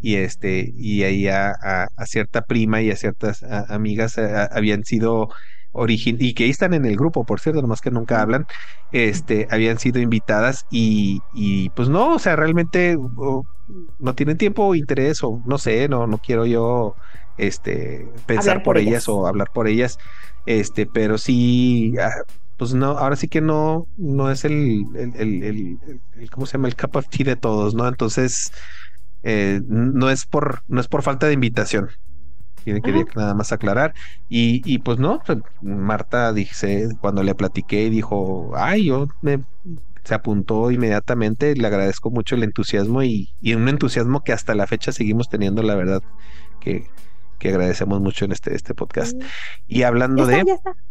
y 0.00 0.14
este 0.16 0.72
y 0.76 1.02
ahí 1.04 1.28
a, 1.28 1.50
a- 1.50 1.88
a 1.96 2.06
cierta 2.06 2.42
prima 2.42 2.80
y 2.82 2.90
a 2.90 2.96
ciertas 2.96 3.42
a- 3.42 3.66
amigas 3.74 4.18
eh, 4.18 4.30
habían 4.52 4.84
sido 4.84 5.28
origin 5.72 6.16
y 6.20 6.34
que 6.34 6.44
ahí 6.44 6.50
están 6.50 6.74
en 6.74 6.86
el 6.86 6.96
grupo 6.96 7.24
por 7.24 7.40
cierto 7.40 7.60
nomás 7.62 7.80
que 7.82 7.90
nunca 7.90 8.22
hablan 8.22 8.46
este 8.92 9.46
habían 9.50 9.78
sido 9.78 10.00
invitadas 10.00 10.64
y, 10.70 11.20
y 11.34 11.68
pues 11.70 11.88
no 11.90 12.14
o 12.14 12.18
sea 12.18 12.36
realmente 12.36 12.96
no 13.98 14.14
tienen 14.14 14.36
tiempo 14.38 14.64
o 14.66 14.74
interés 14.74 15.22
o 15.22 15.42
no 15.46 15.58
sé 15.58 15.88
no 15.88 16.06
no 16.06 16.18
quiero 16.18 16.46
yo 16.46 16.94
este 17.36 18.08
pensar 18.26 18.56
por, 18.62 18.74
por 18.74 18.78
ellas. 18.78 18.88
ellas. 18.88 19.08
o 19.08 19.26
hablar 19.26 19.48
por 19.52 19.68
ellas 19.68 19.98
este 20.48 20.86
pero 20.86 21.18
sí 21.18 21.94
ah, 22.00 22.10
pues 22.56 22.74
no 22.74 22.98
ahora 22.98 23.16
sí 23.16 23.28
que 23.28 23.40
no 23.40 23.86
no 23.96 24.30
es 24.30 24.44
el 24.44 24.84
el, 24.96 25.14
el, 25.16 25.42
el- 25.44 25.78
el- 26.14 26.30
cómo 26.30 26.46
se 26.46 26.54
llama 26.58 26.68
el 26.68 26.76
cup 26.76 26.96
of 26.96 27.06
tea 27.10 27.26
de 27.26 27.36
todos 27.36 27.74
no 27.74 27.86
entonces 27.88 28.50
eh, 29.22 29.60
no 29.66 30.10
es 30.10 30.26
por 30.26 30.62
no 30.68 30.80
es 30.80 30.88
por 30.88 31.02
falta 31.02 31.26
de 31.26 31.34
invitación 31.34 31.88
Quería, 32.64 32.82
quería 32.82 33.04
nada 33.16 33.34
más 33.34 33.52
aclarar. 33.52 33.94
Y, 34.28 34.62
y 34.70 34.80
pues 34.80 34.98
no, 34.98 35.20
pues, 35.24 35.38
Marta 35.60 36.32
dice, 36.32 36.88
cuando 37.00 37.22
le 37.22 37.34
platiqué, 37.34 37.88
dijo, 37.90 38.52
ay, 38.56 38.86
yo 38.86 39.06
me 39.22 39.44
se 40.04 40.14
apuntó 40.14 40.70
inmediatamente. 40.70 41.54
Le 41.56 41.66
agradezco 41.66 42.10
mucho 42.10 42.34
el 42.36 42.44
entusiasmo 42.44 43.02
y, 43.02 43.28
y 43.40 43.54
un 43.54 43.68
entusiasmo 43.68 44.22
que 44.22 44.32
hasta 44.32 44.54
la 44.54 44.66
fecha 44.66 44.92
seguimos 44.92 45.28
teniendo, 45.28 45.62
la 45.62 45.74
verdad, 45.76 46.00
que, 46.60 46.92
que 47.38 47.48
agradecemos 47.50 48.00
mucho 48.00 48.24
en 48.24 48.32
este, 48.32 48.54
este 48.54 48.74
podcast. 48.74 49.16
Mm. 49.16 49.20
Y 49.68 49.82
hablando 49.84 50.28
está, 50.28 50.44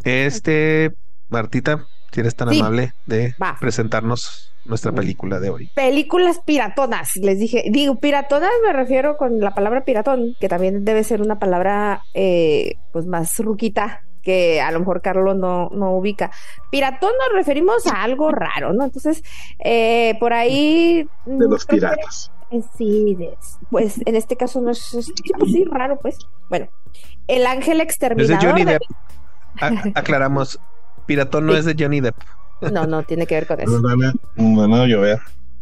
de 0.03 0.25
este, 0.25 0.93
Martita, 1.29 1.85
si 2.11 2.21
eres 2.21 2.35
tan 2.35 2.49
Sí. 2.49 2.59
amable 2.59 2.93
de 3.05 3.35
Va. 3.41 3.57
presentarnos 3.59 4.53
nuestra 4.65 4.91
película 4.91 5.39
de 5.39 5.49
hoy. 5.49 5.69
Películas 5.75 6.39
piratonas, 6.45 7.15
les 7.17 7.39
dije. 7.39 7.65
Digo, 7.69 7.95
piratonas 7.95 8.49
me 8.65 8.73
refiero 8.73 9.15
con 9.17 9.39
la 9.39 9.51
palabra 9.51 9.85
piratón, 9.85 10.35
que 10.39 10.49
también 10.49 10.83
debe 10.83 11.03
ser 11.03 11.21
una 11.21 11.39
palabra 11.39 12.01
eh, 12.13 12.75
pues 12.91 13.05
más 13.05 13.37
ruquita 13.39 14.01
que 14.23 14.59
a 14.59 14.71
lo 14.71 14.79
mejor 14.79 15.01
Carlos 15.01 15.37
no, 15.37 15.69
no 15.69 15.91
ubica. 15.93 16.31
Piratón 16.69 17.11
nos 17.17 17.33
referimos 17.37 17.87
a 17.87 18.03
algo 18.03 18.29
raro, 18.31 18.73
¿no? 18.73 18.83
Entonces, 18.83 19.23
eh, 19.63 20.15
por 20.19 20.33
ahí... 20.33 21.07
De 21.25 21.47
los 21.47 21.65
que- 21.65 21.77
piratas. 21.77 22.29
Eh, 22.51 22.61
Sí, 22.77 23.15
de- 23.15 23.37
pues 23.69 23.99
en 24.05 24.15
este 24.15 24.35
caso 24.37 24.61
no 24.61 24.71
es, 24.71 24.93
es- 24.93 25.05
sí, 25.07 25.13
pues 25.37 25.51
sí, 25.51 25.65
raro, 25.65 25.99
pues. 25.99 26.17
Bueno, 26.49 26.67
El 27.27 27.45
Ángel 27.45 27.73
Es 27.73 27.77
de 27.77 27.83
Exterminador. 27.83 28.43
Johnny 28.45 28.63
de- 28.63 28.71
Depp. 28.73 28.83
A- 29.61 29.99
aclaramos, 29.99 30.59
Piratón 31.05 31.45
no 31.45 31.53
Sí. 31.53 31.59
es 31.59 31.65
de 31.65 31.75
Johnny 31.77 31.99
Depp. 32.01 32.15
No, 32.71 32.87
no 32.87 33.03
tiene 33.03 33.27
que 33.27 33.35
ver 33.35 33.47
con 33.47 33.59
eso. 33.59 33.69
Nos 33.71 33.81
van 33.81 34.03
a, 34.03 34.13
nos 34.35 34.57
van 34.69 34.79
a 34.81 34.85
llover. 34.85 35.19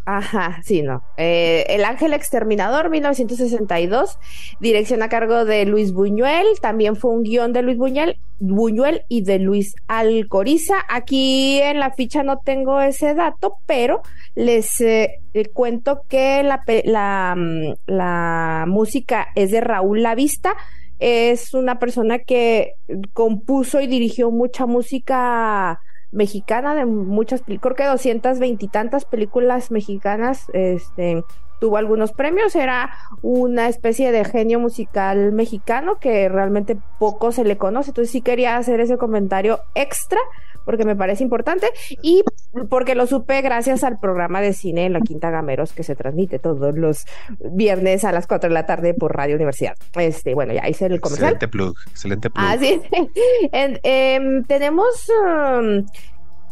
Ajá, 0.08 0.62
sí, 0.64 0.84
no. 0.84 1.02
Eh, 1.18 1.66
El 1.68 1.84
Ángel 1.84 2.14
Exterminador, 2.14 2.92
1962, 2.92 4.20
dirección 4.60 5.02
a 5.02 5.10
cargo 5.10 5.46
de 5.46 5.66
Luis 5.66 5.94
Buñuel, 5.94 6.46
también 6.62 6.96
fue 6.96 7.10
un 7.12 7.24
guion 7.24 7.54
de 7.54 7.64
Luis 7.64 7.78
Buñuel, 7.78 8.20
Buñuel 8.40 9.02
y 9.10 9.24
de 9.24 9.40
Luis 9.40 9.74
Alcoriza. 9.88 10.76
Aquí 10.90 11.60
en 11.60 11.80
la 11.80 11.90
ficha 11.90 12.22
no 12.22 12.38
tengo 12.38 12.82
ese 12.82 13.16
dato, 13.16 13.58
pero 13.66 14.04
les 14.36 14.80
eh, 14.80 15.22
eh, 15.34 15.46
cuento 15.52 16.02
que 16.08 16.44
la, 16.44 17.36
mm, 17.36 17.74
la 17.88 18.66
música 18.68 19.30
es 19.34 19.50
de 19.50 19.62
Raúl 19.62 20.04
Lavista. 20.04 20.56
Es 21.00 21.56
una 21.56 21.80
persona 21.80 22.20
que 22.20 22.74
compuso 23.14 23.82
y 23.82 23.88
dirigió 23.88 24.30
mucha 24.30 24.68
música 24.68 25.80
mexicana 26.12 26.76
de 26.76 26.86
muchas, 26.86 27.42
creo 27.42 27.76
que 27.76 27.86
doscientas 27.86 28.40
veintitantas 28.40 29.06
películas 29.06 29.72
mexicanas, 29.72 30.46
este, 30.54 31.24
tuvo 31.60 31.78
algunos 31.78 32.14
premios, 32.14 32.56
era 32.56 32.92
una 33.22 33.68
especie 33.68 34.12
de 34.12 34.26
genio 34.26 34.60
musical 34.60 35.32
mexicano 35.32 35.98
que 36.00 36.30
realmente 36.30 36.78
poco 37.00 37.32
se 37.32 37.44
le 37.44 37.58
conoce, 37.58 37.92
entonces 37.92 38.12
sí 38.12 38.22
quería 38.22 38.58
hacer 38.58 38.80
ese 38.80 38.98
comentario 38.98 39.60
extra 39.74 40.20
porque 40.66 40.84
me 40.86 40.96
parece 40.96 41.24
importante 41.24 41.68
y 42.02 42.24
porque 42.70 42.96
lo 42.96 43.08
supe 43.08 43.42
gracias 43.42 43.84
al 43.84 44.00
programa 44.00 44.42
de 44.42 44.54
cine 44.54 44.86
en 44.86 44.94
la 44.94 45.02
Quinta 45.02 45.30
Gameros 45.30 45.74
que 45.74 45.84
se 45.84 45.96
transmite 45.96 46.40
todos 46.40 46.76
los 46.78 47.06
viernes 47.52 48.04
a 48.04 48.12
las 48.12 48.28
4 48.28 48.50
de 48.50 48.54
la 48.54 48.66
tarde 48.66 48.94
por 48.94 49.16
Radio 49.16 49.36
Universidad. 49.36 49.76
Este, 49.96 50.34
bueno, 50.34 50.54
ya 50.54 50.68
hice 50.68 50.88
el 50.88 51.00
comercial. 51.00 51.34
Excelente 51.34 51.48
plug, 51.48 51.76
excelente 51.90 52.30
plug. 52.30 52.46
Ah, 52.46 52.58
sí. 52.60 52.82
En- 53.52 53.80
em, 53.84 54.44
tenemos 54.46 55.10
um, 55.10 55.86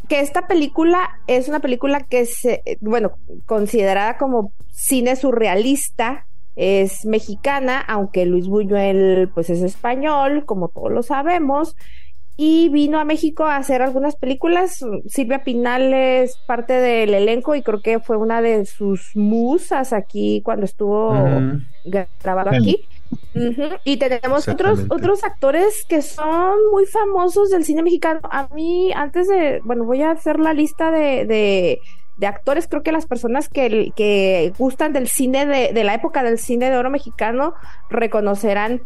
que 0.08 0.20
esta 0.20 0.48
película 0.48 1.10
es 1.28 1.48
una 1.48 1.60
película 1.60 2.02
que 2.02 2.26
se, 2.26 2.62
bueno, 2.82 3.14
considerada 3.46 4.18
como 4.18 4.54
cine 4.72 5.16
surrealista, 5.16 6.28
es 6.56 7.06
mexicana, 7.06 7.80
aunque 7.80 8.26
Luis 8.26 8.48
Buñuel 8.48 9.32
pues 9.34 9.50
es 9.50 9.62
español, 9.62 10.46
como 10.46 10.68
todos 10.70 10.92
lo 10.92 11.02
sabemos, 11.02 11.76
y 12.36 12.70
vino 12.70 13.00
a 13.00 13.06
México 13.06 13.46
a 13.46 13.58
hacer 13.58 13.82
algunas 13.82 14.16
películas. 14.16 14.84
Silvia 15.08 15.44
Pinal 15.44 15.94
es 15.94 16.36
parte 16.48 16.74
del 16.74 17.14
elenco 17.14 17.54
y 17.56 17.62
creo 17.62 17.82
que 17.82 18.00
fue 18.00 18.18
una 18.18 18.42
de 18.42 18.66
sus 18.66 19.12
musas 19.16 19.94
aquí 19.94 20.42
cuando 20.44 20.66
estuvo 20.66 21.14
grabado 22.22 22.50
Sí. 22.52 22.58
aquí. 22.58 22.86
Y 23.86 23.98
tenemos 23.98 24.48
otros, 24.48 24.86
otros 24.90 25.24
actores 25.24 25.86
que 25.88 26.02
son 26.02 26.56
muy 26.72 26.86
famosos 26.88 27.50
del 27.52 27.64
cine 27.66 27.84
mexicano. 27.84 28.20
A 28.24 28.48
mí, 28.54 28.92
antes 28.96 29.28
de, 29.28 29.60
bueno, 29.64 29.84
voy 29.84 30.02
a 30.02 30.12
hacer 30.12 30.40
la 30.40 30.54
lista 30.54 30.90
de, 30.92 31.26
de, 31.26 31.80
de 32.18 32.28
actores. 32.28 32.68
Creo 32.68 32.82
que 32.82 32.92
las 32.92 33.06
personas 33.06 33.50
que, 33.50 33.92
que 33.96 34.52
gustan 34.58 34.94
del 34.94 35.08
cine 35.08 35.46
de, 35.46 35.74
de 35.74 35.84
la 35.84 35.94
época 35.94 36.24
del 36.24 36.40
cine 36.40 36.72
de 36.72 36.78
oro 36.78 36.90
mexicano 36.90 37.54
reconocerán 37.92 38.82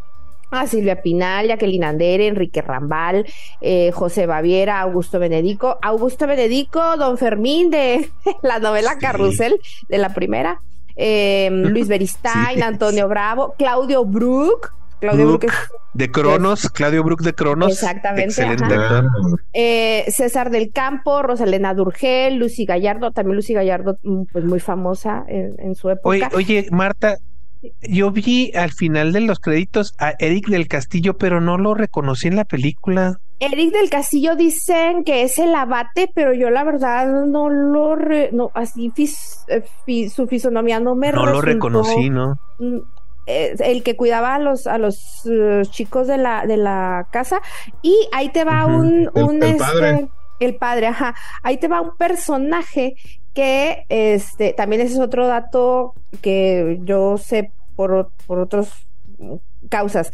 a 0.52 0.66
Silvia 0.68 1.02
Pinal, 1.02 1.48
Jacqueline 1.48 1.84
Andere, 1.86 2.28
Enrique 2.28 2.62
Rambal, 2.62 3.26
eh, 3.62 3.92
José 3.94 4.26
Baviera, 4.26 4.80
Augusto 4.82 5.20
Benedico, 5.20 5.78
Augusto 5.82 6.26
Benedico, 6.28 6.98
Don 6.98 7.18
Fermín 7.18 7.70
de 7.70 8.10
la 8.44 8.60
novela 8.60 8.92
Sí. 8.94 9.00
Carrusel, 9.00 9.60
de 9.90 9.98
la 9.98 10.14
primera, 10.14 10.62
eh, 10.96 11.50
Luis 11.52 11.88
Beristain, 11.88 12.56
Sí. 12.58 12.62
Antonio 12.62 13.08
Bravo, 13.08 13.56
Claudio 13.58 14.06
Brook, 14.06 14.72
Claudio 15.00 15.28
Brook, 15.28 15.42
Brook. 15.42 15.54
De 15.94 16.10
Cronos, 16.12 16.70
Claudio 16.72 17.04
Brook 17.04 17.22
de 17.22 17.34
Cronos. 17.34 17.72
Exactamente, 17.72 18.42
ajá. 18.44 19.04
eh, 19.54 20.06
César 20.10 20.50
del 20.50 20.72
Campo, 20.72 21.22
Rosalena 21.24 21.74
Durgel, 21.74 22.38
Lucy 22.38 22.66
Gallardo, 22.66 23.12
también 23.12 23.36
Lucy 23.36 23.54
Gallardo, 23.54 23.98
mm, 24.04 24.24
pues 24.32 24.44
muy 24.46 24.60
famosa 24.60 25.24
en, 25.28 25.56
en 25.60 25.76
su 25.76 25.90
época. 25.90 26.10
Oye, 26.10 26.28
oye, 26.34 26.68
Marta, 26.72 27.18
yo 27.82 28.12
vi 28.12 28.52
al 28.56 28.72
final 28.72 29.14
de 29.14 29.22
los 29.22 29.40
créditos 29.40 29.94
a 30.00 30.14
Eric 30.20 30.48
del 30.48 30.68
Castillo, 30.68 31.18
pero 31.18 31.42
no 31.42 31.58
lo 31.58 31.74
reconocí 31.74 32.28
en 32.28 32.36
la 32.36 32.46
película. 32.46 33.18
Eric 33.40 33.72
del 33.72 33.90
Castillo 33.90 34.36
dicen 34.36 35.04
que 35.04 35.22
es 35.24 35.38
el 35.38 35.54
abate, 35.54 36.10
pero 36.16 36.34
yo 36.34 36.50
la 36.50 36.64
verdad 36.64 37.08
no 37.28 37.50
lo 37.50 37.96
re- 37.96 38.30
no 38.34 38.50
así 38.56 38.90
fis- 38.96 39.44
eh, 39.48 40.10
su 40.10 40.28
fisonomía 40.28 40.80
no 40.80 40.96
me 40.96 41.12
No 41.12 41.26
lo 41.26 41.42
reconocí, 41.42 42.10
¿no? 42.10 42.34
mm, 42.60 42.78
eh, 43.28 43.56
el 43.60 43.84
que 43.84 43.96
cuidaba 43.96 44.36
a 44.36 44.40
los 44.40 44.66
a 44.68 44.78
los 44.80 44.98
eh, 45.30 45.62
chicos 45.70 46.08
de 46.08 46.18
la 46.18 46.48
de 46.48 46.58
la 46.58 47.08
casa 47.12 47.40
y 47.84 47.94
ahí 48.14 48.30
te 48.30 48.44
va 48.44 48.66
un 48.66 49.10
El- 49.14 49.24
un 49.24 49.36
el 49.44 49.50
este, 49.50 49.58
padre. 49.60 50.08
el 50.40 50.56
padre, 50.56 50.88
ajá, 50.88 51.14
ahí 51.44 51.58
te 51.58 51.68
va 51.68 51.82
un 51.82 51.96
personaje 51.98 52.96
que 53.38 53.86
este 53.90 54.54
también 54.54 54.82
ese 54.82 54.96
es 54.96 55.00
otro 55.00 55.28
dato 55.28 55.94
que 56.24 56.80
yo 56.86 57.20
sé 57.20 57.52
por 57.76 58.10
por 58.26 58.40
otros 58.40 58.72
causas. 59.70 60.12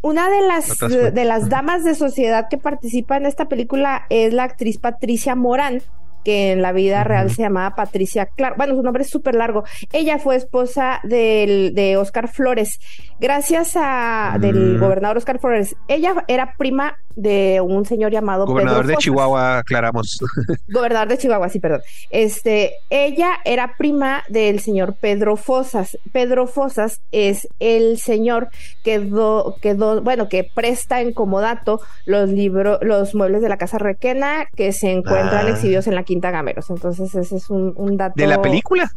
Una 0.00 0.28
de 0.28 0.40
las 0.40 0.82
Otras 0.82 1.14
de 1.14 1.24
las 1.24 1.48
damas 1.48 1.84
de 1.84 1.94
sociedad 1.94 2.48
que 2.50 2.58
participa 2.58 3.16
en 3.16 3.26
esta 3.26 3.44
película 3.44 4.06
es 4.10 4.34
la 4.34 4.42
actriz 4.42 4.78
Patricia 4.78 5.36
Morán, 5.36 5.82
que 6.24 6.52
en 6.52 6.62
la 6.62 6.72
vida 6.72 7.04
real 7.04 7.30
se 7.30 7.42
llamaba 7.42 7.74
Patricia 7.76 8.26
Clark. 8.26 8.56
Bueno, 8.56 8.74
su 8.74 8.82
nombre 8.82 9.02
es 9.02 9.10
súper 9.10 9.34
largo. 9.34 9.64
Ella 9.92 10.18
fue 10.18 10.36
esposa 10.36 11.00
del, 11.04 11.74
de 11.74 11.96
Oscar 11.96 12.28
Flores. 12.28 12.80
Gracias 13.20 13.72
a 13.76 14.36
del 14.40 14.78
gobernador 14.78 15.16
Oscar 15.18 15.38
Flores. 15.38 15.76
Ella 15.88 16.24
era 16.28 16.54
prima 16.58 16.96
de 17.16 17.60
un 17.60 17.84
señor 17.86 18.10
llamado 18.10 18.44
Gobernador 18.44 18.80
Pedro 18.82 18.88
de 18.88 18.94
Fosas. 18.94 19.04
Chihuahua, 19.04 19.58
aclaramos. 19.58 20.18
Gobernador 20.68 21.08
de 21.08 21.18
Chihuahua, 21.18 21.48
sí, 21.48 21.60
perdón. 21.60 21.80
Este, 22.10 22.72
ella 22.90 23.30
era 23.44 23.76
prima 23.78 24.24
del 24.28 24.58
señor 24.60 24.96
Pedro 25.00 25.36
Fosas. 25.36 25.96
Pedro 26.12 26.46
Fosas 26.48 27.00
es 27.12 27.46
el 27.60 27.98
señor 27.98 28.48
que 28.82 28.98
do, 28.98 29.56
que 29.62 29.74
do- 29.74 30.02
bueno, 30.02 30.28
que 30.28 30.42
presta 30.54 31.00
en 31.00 31.12
comodato 31.12 31.80
los 32.04 32.30
libros, 32.30 32.78
los 32.82 33.14
muebles 33.14 33.42
de 33.42 33.48
la 33.48 33.58
casa 33.58 33.78
Requena 33.78 34.46
que 34.56 34.72
se 34.72 34.90
encuentran 34.90 35.46
Ah. 35.46 35.50
exhibidos 35.50 35.86
en 35.86 35.94
la 35.94 36.02
Quinta 36.14 36.30
Gameros. 36.30 36.70
Entonces, 36.70 37.12
ese 37.14 37.36
es 37.36 37.50
un, 37.50 37.72
un 37.76 37.96
dato. 37.96 38.14
¿De 38.16 38.26
la 38.28 38.40
película? 38.40 38.90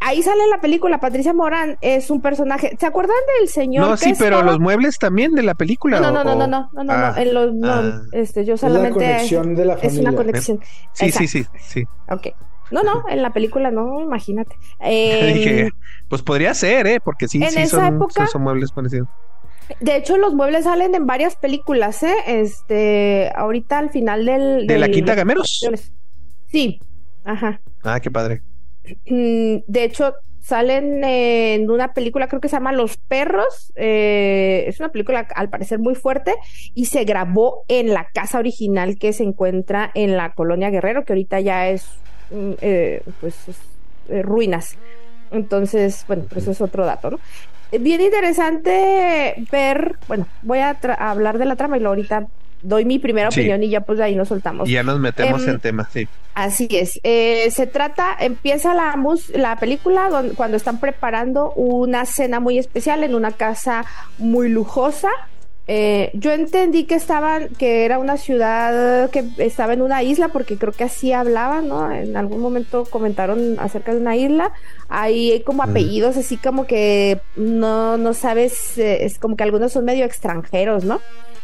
Ahí 0.00 0.20
sale 0.20 0.42
en 0.42 0.50
la 0.50 0.60
película, 0.60 0.98
Patricia 0.98 1.32
Morán 1.32 1.78
es 1.80 2.10
un 2.10 2.20
personaje. 2.20 2.76
¿Se 2.78 2.86
acuerdan 2.86 3.14
del 3.38 3.48
señor? 3.48 3.86
No, 3.86 3.96
sí, 3.96 4.10
es 4.10 4.18
pero 4.18 4.42
los 4.42 4.58
muebles 4.58 4.98
también 4.98 5.32
de 5.32 5.44
la 5.44 5.54
película. 5.54 6.00
No, 6.00 6.10
no, 6.10 6.24
no, 6.24 6.32
o- 6.32 6.34
no, 6.34 6.46
no, 6.46 6.46
no, 6.48 6.70
no, 6.72 6.84
no, 6.84 6.92
Ah, 6.92 7.12
no, 7.14 7.22
en 7.22 7.34
los- 7.34 7.54
no, 7.54 7.72
ah. 7.72 8.02
este, 8.12 8.44
yo 8.44 8.54
Es 8.54 8.62
la 8.62 8.68
solamente. 8.68 8.94
conexión 8.94 9.54
de 9.54 9.64
la 9.64 9.74
es 9.74 9.80
familia. 9.82 10.08
una 10.08 10.16
conexión. 10.16 10.60
Sí, 10.92 11.10
sí, 11.12 11.28
sí, 11.28 11.46
sí. 11.60 11.84
Ok. 12.10 12.26
No, 12.72 12.82
no, 12.82 13.04
en 13.08 13.22
la 13.22 13.30
película 13.32 13.70
no, 13.70 14.00
imagínate. 14.00 14.56
Em, 14.80 15.34
Dije, 15.34 15.70
pues 16.08 16.20
podría 16.22 16.52
ser, 16.54 16.88
¿eh? 16.88 16.98
Porque 17.02 17.28
sí, 17.28 17.40
sí 17.48 17.66
son, 17.68 17.94
época- 17.94 18.26
son, 18.26 18.42
muebles 18.42 18.72
parecidos. 18.72 19.08
de 19.80 19.96
hecho, 19.96 20.16
los 20.16 20.34
muebles 20.34 20.64
salen 20.64 20.96
en 20.96 21.06
varias 21.06 21.36
películas, 21.36 22.02
¿eh? 22.02 22.14
Este, 22.26 23.30
ahorita 23.36 23.78
al 23.78 23.90
final 23.90 24.26
del... 24.26 24.66
¿De 24.66 24.78
la 24.78 24.88
Quinta 24.88 25.14
Gameros? 25.14 25.64
Sí, 26.46 26.80
ajá. 27.24 27.60
Ah, 27.82 28.00
qué 28.00 28.10
padre. 28.10 28.42
Mm, 29.06 29.58
De 29.66 29.84
hecho, 29.84 30.14
salen 30.40 31.02
en 31.02 31.68
una 31.70 31.92
película, 31.92 32.28
creo 32.28 32.40
que 32.40 32.48
se 32.48 32.56
llama 32.56 32.72
Los 32.72 32.96
Perros. 32.98 33.72
eh, 33.74 34.64
es 34.68 34.78
una 34.78 34.90
película 34.90 35.26
al 35.34 35.48
parecer 35.50 35.80
muy 35.80 35.94
fuerte 35.96 36.34
y 36.74 36.84
se 36.86 37.04
grabó 37.04 37.64
en 37.68 37.92
la 37.92 38.06
casa 38.14 38.38
original 38.38 38.96
que 38.96 39.12
se 39.12 39.24
encuentra 39.24 39.90
en 39.94 40.16
la 40.16 40.32
colonia 40.34 40.70
Guerrero, 40.70 41.04
que 41.04 41.12
ahorita 41.14 41.40
ya 41.40 41.68
es, 41.68 41.86
mm, 42.30 42.52
eh, 42.60 43.02
pues, 43.20 43.48
es, 43.48 43.56
eh, 44.08 44.22
ruinas. 44.22 44.78
Entonces, 45.32 46.04
bueno, 46.06 46.24
pues 46.28 46.42
eso 46.42 46.52
es 46.52 46.60
otro 46.60 46.86
dato, 46.86 47.10
¿no? 47.10 47.18
bien 47.80 48.00
interesante 48.00 49.34
ver, 49.50 49.96
bueno, 50.06 50.26
voy 50.42 50.60
a 50.60 50.78
hablar 50.98 51.36
de 51.36 51.46
la 51.46 51.56
trama 51.56 51.76
y 51.76 51.80
luego 51.80 51.94
ahorita 51.94 52.28
doy 52.66 52.84
mi 52.84 52.98
primera 52.98 53.30
Sí. 53.30 53.40
opinión 53.40 53.62
y 53.62 53.68
ya 53.68 53.80
pues 53.82 54.00
ahí 54.00 54.14
nos 54.16 54.28
soltamos. 54.28 54.68
Y 54.68 54.72
ya 54.72 54.82
nos 54.82 54.98
metemos 55.00 55.42
Em, 55.44 55.50
en 55.50 55.60
temas, 55.60 55.88
sí. 55.92 56.08
Así 56.34 56.68
es. 56.70 57.00
Eh, 57.02 57.50
se 57.50 57.66
trata, 57.66 58.14
empieza 58.18 58.74
la, 58.74 58.96
mus- 58.96 59.30
la 59.30 59.56
película 59.56 60.08
cuando 60.36 60.56
están 60.56 60.80
preparando 60.80 61.52
una 61.52 62.04
cena 62.06 62.40
muy 62.40 62.58
especial 62.58 63.02
en 63.04 63.14
una 63.14 63.32
casa 63.32 63.84
muy 64.18 64.48
lujosa. 64.48 65.08
Eh, 65.68 66.10
yo 66.14 66.30
entendí 66.30 66.84
que 66.84 66.94
estaban, 66.94 67.48
que 67.58 67.84
era 67.84 67.98
una 67.98 68.16
ciudad 68.18 69.10
que 69.10 69.24
estaba 69.38 69.72
en 69.72 69.82
una 69.82 70.02
isla, 70.04 70.28
porque 70.28 70.56
creo 70.56 70.72
que 70.72 70.84
así 70.84 71.12
hablaban, 71.12 71.66
¿no? 71.68 71.90
En 71.90 72.16
algún 72.16 72.40
momento 72.40 72.84
comentaron 72.84 73.56
acerca 73.58 73.92
de 73.92 74.00
una 74.00 74.14
isla. 74.14 74.52
Hay 74.88 75.42
como 75.44 75.64
apellidos 75.64 76.16
así 76.16 76.36
como 76.36 76.66
que 76.68 77.20
no, 77.34 77.96
no 77.96 78.14
sabes, 78.14 78.78
eh, 78.78 79.04
es 79.06 79.18
como 79.18 79.34
que 79.36 79.42
algunos 79.42 79.72
son 79.72 79.84
medio 79.84 80.04
extranjeros, 80.04 80.84
¿no? 80.84 81.00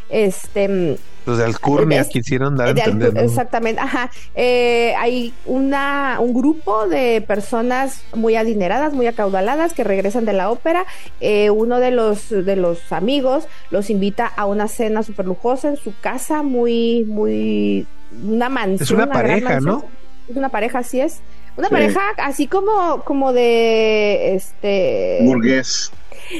Este, 0.08 0.68
mm, 0.68 0.96
Los 1.24 1.38
de 1.38 1.44
Alcurnia 1.44 2.00
es- 2.02 2.08
quisieron 2.08 2.56
dar 2.56 2.68
a 2.68 2.74
de 2.74 2.80
entender. 2.80 3.10
alcu- 3.12 3.14
¿no? 3.14 3.20
Exactamente, 3.22 3.80
ajá. 3.80 4.10
Eh, 4.34 4.94
hay 4.98 5.32
una, 5.46 6.18
un 6.20 6.34
grupo 6.34 6.86
de 6.88 7.20
personas 7.26 8.02
muy 8.14 8.36
adineradas, 8.36 8.92
muy 8.92 9.06
acaudaladas 9.06 9.72
que 9.72 9.84
regresan 9.84 10.24
de 10.24 10.32
la 10.32 10.50
ópera. 10.50 10.84
Eh, 11.20 11.50
uno 11.50 11.78
de 11.80 11.92
los, 11.92 12.28
de 12.28 12.56
los 12.56 12.92
amigos 12.92 13.46
los 13.70 13.88
invita 13.90 14.26
a 14.26 14.46
una 14.46 14.68
cena 14.68 15.02
súper 15.02 15.26
lujosa 15.26 15.68
en 15.68 15.76
su 15.76 15.94
casa, 16.00 16.42
muy, 16.42 17.04
muy, 17.04 17.86
una 18.24 18.48
mansión. 18.48 18.82
Es 18.82 18.90
una 18.90 19.06
gran 19.06 19.16
pareja, 19.22 19.48
mansión. 19.50 19.64
¿no? 19.64 19.84
Es 20.28 20.36
una 20.36 20.48
pareja, 20.48 20.78
así 20.80 21.00
es. 21.00 21.20
Una 21.56 21.68
Sí. 21.68 21.74
pareja 21.74 22.00
así 22.18 22.46
como, 22.46 23.02
como 23.04 23.32
de, 23.32 24.34
este... 24.34 25.18
Burgués. 25.22 25.92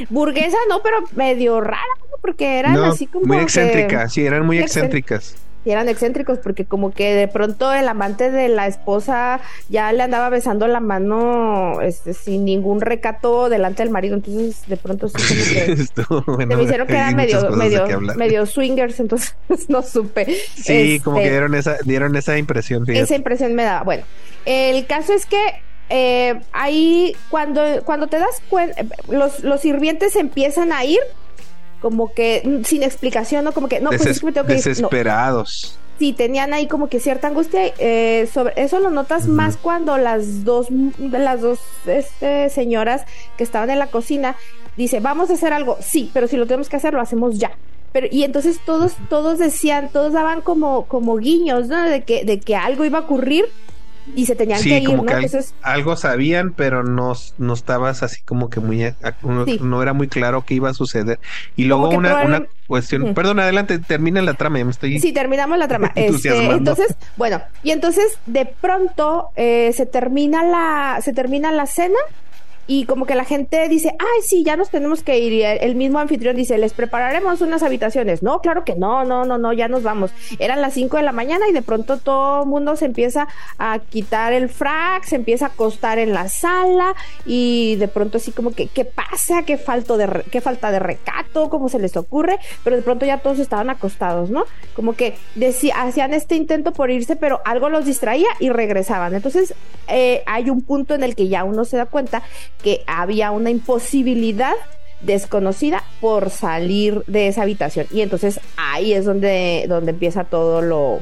Burguesa, 0.08 0.56
no, 0.70 0.82
pero 0.82 0.98
medio 1.14 1.60
rara. 1.60 1.82
Porque 2.22 2.58
eran 2.58 2.72
No, 2.74 2.84
así 2.86 3.06
como 3.06 3.26
Muy 3.26 3.36
que- 3.38 3.42
excéntricas, 3.42 4.12
sí, 4.14 4.24
eran 4.24 4.46
muy 4.46 4.56
muy 4.56 4.58
excén- 4.58 4.84
excéntricas. 4.84 5.34
y 5.64 5.70
eran 5.70 5.88
excéntricos 5.88 6.38
porque 6.38 6.64
como 6.64 6.90
que 6.92 7.14
de 7.14 7.28
pronto 7.28 7.72
el 7.72 7.86
amante 7.88 8.30
de 8.32 8.48
la 8.48 8.66
esposa 8.66 9.38
ya 9.68 9.92
le 9.92 10.02
andaba 10.02 10.28
besando 10.28 10.66
la 10.66 10.80
mano 10.80 11.80
este, 11.82 12.14
sin 12.14 12.44
ningún 12.44 12.80
recato 12.80 13.48
delante 13.48 13.82
del 13.84 13.92
marido, 13.92 14.14
entonces 14.16 14.62
de 14.66 14.76
pronto 14.76 15.08
sí 15.08 15.14
como 16.08 16.24
que 16.24 16.30
bueno, 16.32 16.50
se 16.52 16.56
me 16.56 16.62
hicieron 16.64 16.86
que 16.88 16.94
eran 16.94 17.14
medio, 17.14 17.50
medio, 17.50 17.86
medio 18.16 18.46
swingers, 18.46 18.98
entonces 18.98 19.36
no 19.68 19.82
supe. 19.82 20.26
Sí, 20.54 21.00
como 21.04 21.18
que 21.18 21.24
Este, 21.24 21.30
dieron 21.32 21.54
esa, 21.54 21.76
dieron 21.84 22.16
esa 22.16 22.38
impresión. 22.38 22.84
fíjate. 22.86 23.04
esa 23.04 23.14
impresión 23.14 23.54
me 23.54 23.62
daba. 23.64 23.82
Bueno, 23.84 24.04
el 24.46 24.84
caso 24.86 25.12
es 25.12 25.26
que 25.26 25.38
eh, 25.90 26.40
ahí 26.52 27.14
cuando, 27.30 27.62
cuando 27.84 28.06
te 28.06 28.18
das 28.18 28.40
cuenta, 28.48 28.82
los, 29.08 29.40
los 29.44 29.60
sirvientes 29.60 30.16
empiezan 30.16 30.72
a 30.72 30.84
ir 30.84 30.98
como 31.82 32.14
que 32.14 32.40
mm, 32.44 32.64
sin 32.64 32.82
explicación, 32.82 33.44
¿no? 33.44 33.52
Como 33.52 33.68
que, 33.68 33.80
no, 33.80 33.90
pues 33.90 34.00
Deses- 34.02 34.10
es 34.12 34.20
que 34.20 34.26
me 34.26 34.32
tengo 34.32 34.46
que. 34.46 34.54
No, 34.54 34.58
desesperados. 34.58 35.78
sí 35.98 36.12
tenían 36.14 36.54
ahí 36.54 36.66
como 36.68 36.88
que 36.88 36.98
cierta 37.00 37.28
angustia 37.28 37.60
eh, 37.78 38.26
sobre 38.32 38.54
eso 38.62 38.80
lo 38.80 38.88
notas 38.90 39.28
más 39.28 39.56
cuando 39.56 39.98
las 39.98 40.44
dos 40.44 40.68
las 40.98 41.40
dos 41.42 41.60
este, 41.86 42.48
señoras 42.48 43.02
que 43.36 43.44
estaban 43.44 43.68
en 43.70 43.78
la 43.78 43.88
cocina 43.88 44.34
dice 44.76 45.00
vamos 45.00 45.30
a 45.30 45.34
hacer 45.34 45.52
algo 45.52 45.76
sí 45.80 46.10
pero 46.14 46.26
si 46.26 46.36
lo 46.38 46.46
tenemos 46.46 46.68
que 46.68 46.76
hacer 46.76 46.94
lo 46.94 47.00
hacemos 47.00 47.38
ya 47.38 47.52
pero 47.92 48.06
y 48.10 48.24
entonces 48.24 48.58
todos 48.64 48.94
todos 49.10 49.38
decían 49.38 49.90
todos 49.92 50.12
daban 50.14 50.40
como 50.40 50.86
como 50.86 51.18
guiños 51.18 51.68
¿no? 51.68 51.80
de 51.82 52.02
que 52.02 52.24
de 52.24 52.40
que 52.40 52.56
algo 52.56 52.84
iba 52.84 52.98
a 52.98 53.02
ocurrir 53.02 53.44
y 54.14 54.26
se 54.26 54.34
tenían 54.36 54.58
Sí, 54.60 54.68
que 54.70 54.78
ir 54.80 54.84
como 54.86 54.98
no 54.98 55.04
que 55.04 55.14
al- 55.14 55.24
entonces 55.24 55.54
algo 55.62 55.96
sabían, 55.96 56.52
pero 56.52 56.82
no, 56.82 57.12
no 57.38 57.52
estabas 57.54 58.02
así 58.02 58.22
como 58.22 58.50
que 58.50 58.60
muy, 58.60 58.82
no, 59.22 59.44
Sí. 59.44 59.58
no 59.62 59.82
era 59.82 59.92
muy 59.92 60.08
claro 60.08 60.44
qué 60.44 60.54
iba 60.54 60.70
a 60.70 60.74
suceder. 60.74 61.18
Y 61.56 61.64
luego 61.64 61.88
una, 61.90 62.22
una 62.24 62.42
cuestión, 62.66 63.14
perdón, 63.14 63.40
adelante, 63.40 63.78
termina 63.78 64.22
la 64.22 64.34
trama, 64.34 64.58
ya 64.58 64.64
me 64.64 64.70
estoy... 64.70 64.98
Sí, 64.98 65.12
terminamos 65.12 65.58
la 65.58 65.68
trama. 65.68 65.92
Este, 65.94 66.46
entonces, 66.52 66.96
bueno, 67.16 67.40
y 67.62 67.70
entonces 67.70 68.18
de 68.26 68.46
pronto 68.46 69.30
eh, 69.36 69.72
se 69.74 69.86
termina 69.86 70.42
la, 70.44 71.00
se 71.02 71.12
termina 71.12 71.52
la 71.52 71.66
cena 71.66 71.98
y 72.74 72.86
como 72.86 73.04
que 73.04 73.14
la 73.14 73.24
gente 73.24 73.68
dice, 73.68 73.90
ay, 73.98 74.22
sí, 74.22 74.44
ya 74.44 74.56
nos 74.56 74.70
tenemos 74.70 75.02
que 75.02 75.18
ir. 75.18 75.44
El 75.44 75.74
mismo 75.74 75.98
anfitrión 75.98 76.34
dice, 76.36 76.56
les 76.56 76.72
prepararemos 76.72 77.42
unas 77.42 77.62
habitaciones. 77.62 78.22
No, 78.22 78.40
claro 78.40 78.64
que 78.64 78.74
no, 78.76 79.04
no, 79.04 79.26
no, 79.26 79.36
no, 79.36 79.52
ya 79.52 79.68
nos 79.68 79.82
vamos. 79.82 80.10
Eran 80.38 80.62
las 80.62 80.72
5 80.72 80.96
de 80.96 81.02
la 81.02 81.12
mañana 81.12 81.46
y 81.50 81.52
de 81.52 81.60
pronto 81.60 81.98
todo 81.98 82.44
el 82.44 82.48
mundo 82.48 82.74
se 82.76 82.86
empieza 82.86 83.28
a 83.58 83.78
quitar 83.78 84.32
el 84.32 84.48
frac, 84.48 85.04
se 85.04 85.16
empieza 85.16 85.46
a 85.46 85.48
acostar 85.48 85.98
en 85.98 86.14
la 86.14 86.30
sala 86.30 86.94
y 87.26 87.76
de 87.76 87.88
pronto 87.88 88.16
así 88.16 88.32
como 88.32 88.52
que, 88.52 88.68
¿qué 88.68 88.86
pasa? 88.86 89.42
¿Qué, 89.42 89.58
falto 89.58 89.98
de 89.98 90.24
qué 90.30 90.40
falta 90.40 90.70
de 90.70 90.78
recato? 90.78 91.50
¿Cómo 91.50 91.68
se 91.68 91.78
les 91.78 91.94
ocurre? 91.98 92.38
Pero 92.64 92.76
de 92.76 92.82
pronto 92.82 93.04
ya 93.04 93.18
todos 93.18 93.38
estaban 93.38 93.68
acostados, 93.68 94.30
¿no? 94.30 94.44
Como 94.74 94.94
que 94.94 95.14
deci- 95.36 95.72
hacían 95.76 96.14
este 96.14 96.36
intento 96.36 96.72
por 96.72 96.90
irse, 96.90 97.16
pero 97.16 97.42
algo 97.44 97.68
los 97.68 97.84
distraía 97.84 98.28
y 98.40 98.48
regresaban. 98.48 99.14
Entonces 99.14 99.52
eh, 99.88 100.22
hay 100.26 100.48
un 100.48 100.62
punto 100.62 100.94
en 100.94 101.02
el 101.02 101.14
que 101.14 101.28
ya 101.28 101.44
uno 101.44 101.64
se 101.66 101.76
da 101.76 101.84
cuenta 101.86 102.22
que 102.62 102.82
había 102.86 103.30
una 103.30 103.50
imposibilidad 103.50 104.54
desconocida 105.02 105.82
por 106.00 106.30
salir 106.30 107.02
de 107.06 107.28
esa 107.28 107.42
habitación. 107.42 107.86
Y 107.90 108.00
entonces 108.00 108.40
ahí 108.56 108.92
es 108.92 109.04
donde, 109.04 109.66
donde 109.68 109.90
empieza 109.90 110.24
todo 110.24 110.62
lo, 110.62 111.00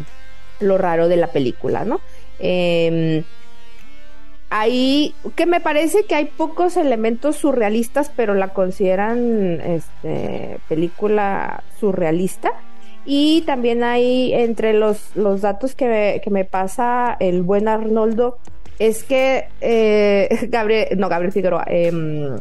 lo 0.61 0.79
raro 0.79 1.09
de 1.09 1.16
la 1.16 1.29
película, 1.29 1.85
¿no? 1.85 2.01
Em, 2.38 3.25
ahí 4.49 5.14
que 5.37 5.46
me 5.46 5.61
parece 5.61 6.05
que 6.05 6.14
hay 6.14 6.27
pocos 6.27 6.77
elementos 6.77 7.37
surrealistas, 7.37 8.11
pero 8.14 8.35
la 8.35 8.49
consideran 8.49 9.61
este, 9.61 10.59
película 10.68 11.62
surrealista. 11.79 12.53
Y 13.07 13.42
también 13.42 13.83
hay 13.83 14.35
entre 14.35 14.75
los, 14.75 15.16
los 15.16 15.40
datos 15.40 15.75
que 15.75 16.20
que 16.23 16.31
me 16.31 16.44
pasa 16.44 17.16
el 17.18 17.42
buen 17.42 17.66
Arnoldo, 17.66 18.38
es 18.81 19.05
que 19.05 19.45
eh, 19.61 20.29
Gabriel, 20.51 20.99
no, 20.99 21.09
Gabriel 21.09 21.33
Figueroa, 21.33 21.64
em, 21.69 22.37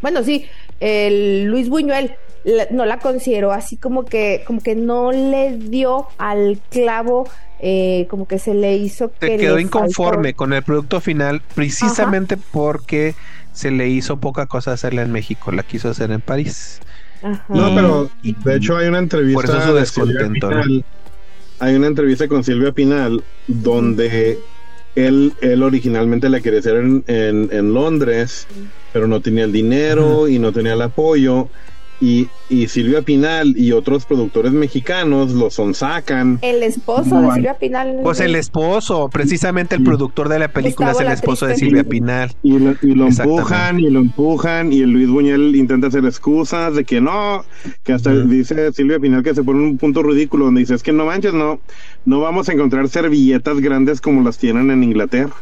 bueno, 0.00 0.22
sí, 0.22 0.46
el 0.78 1.44
Luis 1.44 1.68
Buñuel 1.68 2.14
la- 2.44 2.66
no 2.70 2.84
la 2.84 2.98
consideró 2.98 3.52
así 3.52 3.76
como 3.76 4.04
que, 4.04 4.42
como 4.46 4.60
que 4.60 4.74
no 4.76 5.10
le 5.12 5.56
dio 5.56 6.06
al 6.18 6.58
clavo, 6.70 7.28
eh, 7.60 8.06
como 8.10 8.26
que 8.26 8.38
se 8.40 8.52
le 8.54 8.74
hizo 8.76 9.12
que 9.20 9.26
Se 9.28 9.36
quedó 9.36 9.56
le 9.56 9.62
inconforme 9.62 10.28
faltó. 10.30 10.36
con 10.36 10.52
el 10.52 10.62
producto 10.64 11.00
final 11.00 11.40
precisamente 11.54 12.36
porque 12.36 13.14
se 13.52 13.70
le 13.70 13.88
hizo 13.88 14.16
poca 14.18 14.46
cosa 14.46 14.72
hacerla 14.72 15.02
en 15.02 15.12
México, 15.12 15.52
la 15.52 15.62
quiso 15.62 15.88
hacer 15.90 16.10
en 16.10 16.20
París. 16.20 16.80
Ajá. 17.22 17.44
No, 17.48 17.72
pero 17.76 18.10
de 18.22 18.56
hecho 18.56 18.76
hay 18.76 18.88
una 18.88 18.98
entrevista 18.98 19.40
Por 19.40 19.44
eso 19.44 19.60
su 19.68 19.74
de 19.74 19.86
Silvia 19.86 20.12
descontento, 20.14 20.50
¿no? 20.50 20.82
Hay 21.60 21.74
una 21.76 21.86
entrevista 21.86 22.26
con 22.26 22.42
Silvia 22.42 22.72
Pinal 22.72 23.22
donde 23.46 24.40
él, 24.94 25.32
él 25.40 25.62
originalmente 25.62 26.28
la 26.28 26.40
quería 26.40 26.60
hacer 26.60 26.76
en, 26.76 27.04
en- 27.06 27.48
en 27.52 27.74
Londres, 27.74 28.46
pero 28.92 29.06
no 29.06 29.20
tenía 29.20 29.44
el 29.44 29.52
dinero 29.52 30.28
y 30.28 30.38
no 30.38 30.52
tenía 30.52 30.74
el 30.74 30.82
apoyo. 30.82 31.48
Y, 32.02 32.28
y 32.48 32.66
Silvia 32.66 33.02
Pinal 33.02 33.56
y 33.56 33.70
otros 33.70 34.06
productores 34.06 34.50
mexicanos 34.50 35.30
lo 35.30 35.50
sonsacan. 35.50 36.40
el 36.42 36.64
esposo 36.64 37.20
No, 37.20 37.28
de 37.28 37.34
Silvia 37.34 37.54
Pinal. 37.54 38.00
Pues 38.02 38.18
el 38.18 38.34
esposo, 38.34 39.08
precisamente 39.08 39.76
el 39.76 39.84
productor 39.84 40.28
de 40.28 40.40
la 40.40 40.48
película 40.48 40.88
Gustavo 40.88 41.00
es 41.00 41.06
el 41.06 41.12
esposo 41.12 41.46
de. 41.46 41.54
Silvia 41.54 41.84
Pinal. 41.84 42.32
Y 42.42 42.58
lo, 42.58 42.74
y 42.82 42.94
lo 42.96 43.06
empujan 43.06 43.78
y 43.78 43.88
lo 43.88 44.00
empujan 44.00 44.72
y 44.72 44.80
el 44.80 44.90
Luis 44.90 45.08
Buñuel 45.08 45.54
intenta 45.54 45.86
hacer 45.86 46.04
excusas 46.04 46.74
de 46.74 46.82
que 46.84 47.00
no, 47.00 47.44
que 47.84 47.92
hasta 47.92 48.12
dice 48.24 48.72
Silvia 48.72 48.98
Pinal 48.98 49.22
que 49.22 49.34
se 49.34 49.44
pone 49.44 49.60
en 49.60 49.66
un 49.66 49.78
punto 49.78 50.02
ridículo 50.02 50.46
donde 50.46 50.60
dice 50.62 50.74
es 50.74 50.82
que 50.82 50.92
no 50.92 51.06
manches, 51.06 51.34
no, 51.34 51.60
no 52.04 52.20
vamos 52.20 52.48
a 52.48 52.52
encontrar 52.52 52.88
servilletas 52.88 53.60
grandes 53.60 54.00
como 54.00 54.22
las 54.22 54.38
tienen 54.38 54.72
en 54.72 54.82
Inglaterra. 54.82 55.34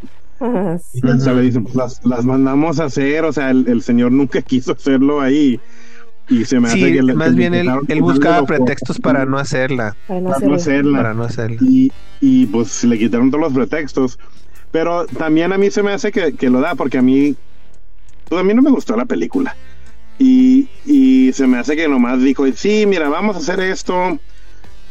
Y 0.94 1.00
le 1.02 1.42
dicen, 1.42 1.64
pues 1.64 1.74
las, 1.74 2.04
las 2.04 2.24
mandamos 2.24 2.80
a 2.80 2.84
hacer, 2.84 3.24
o 3.24 3.32
sea, 3.32 3.50
el, 3.50 3.68
el 3.68 3.82
señor 3.82 4.12
nunca 4.12 4.42
quiso 4.42 4.72
hacerlo 4.72 5.20
ahí. 5.20 5.60
Y 6.30 6.44
se 6.44 6.60
me 6.60 6.68
hace 6.68 6.78
Sí, 6.78 6.92
que 6.92 7.02
más 7.02 7.30
que 7.30 7.34
bien 7.36 7.54
él, 7.54 7.70
buscaba 8.00 8.46
pretextos 8.46 8.98
para 9.00 9.26
no 9.26 9.36
hacerla, 9.36 9.96
para 10.06 10.20
no 10.20 10.30
para 10.30 10.54
hacerla. 10.54 10.98
para 10.98 11.14
no 11.14 11.24
hacerla. 11.24 11.58
y, 11.60 11.92
y 12.20 12.46
pues 12.46 12.84
le 12.84 12.98
quitaron 12.98 13.30
todos 13.30 13.42
los 13.42 13.52
pretextos. 13.52 14.18
Pero 14.70 15.06
también 15.06 15.52
a 15.52 15.58
mí 15.58 15.70
se 15.70 15.82
me 15.82 15.92
hace 15.92 16.12
que, 16.12 16.34
que 16.34 16.48
lo 16.48 16.60
da, 16.60 16.76
porque 16.76 16.98
a 16.98 17.02
mí, 17.02 17.34
pues 18.28 18.40
a 18.40 18.44
mí 18.44 18.54
no 18.54 18.62
me 18.62 18.70
gustó 18.70 18.96
la 18.96 19.04
película. 19.06 19.56
Y, 20.18 20.68
y 20.86 21.32
se 21.32 21.46
me 21.48 21.58
hace 21.58 21.74
que 21.74 21.88
nomás 21.88 22.22
dijo, 22.22 22.44
sí, 22.54 22.84
mira, 22.86 23.08
vamos 23.08 23.34
a 23.36 23.38
hacer 23.40 23.58
esto 23.60 24.18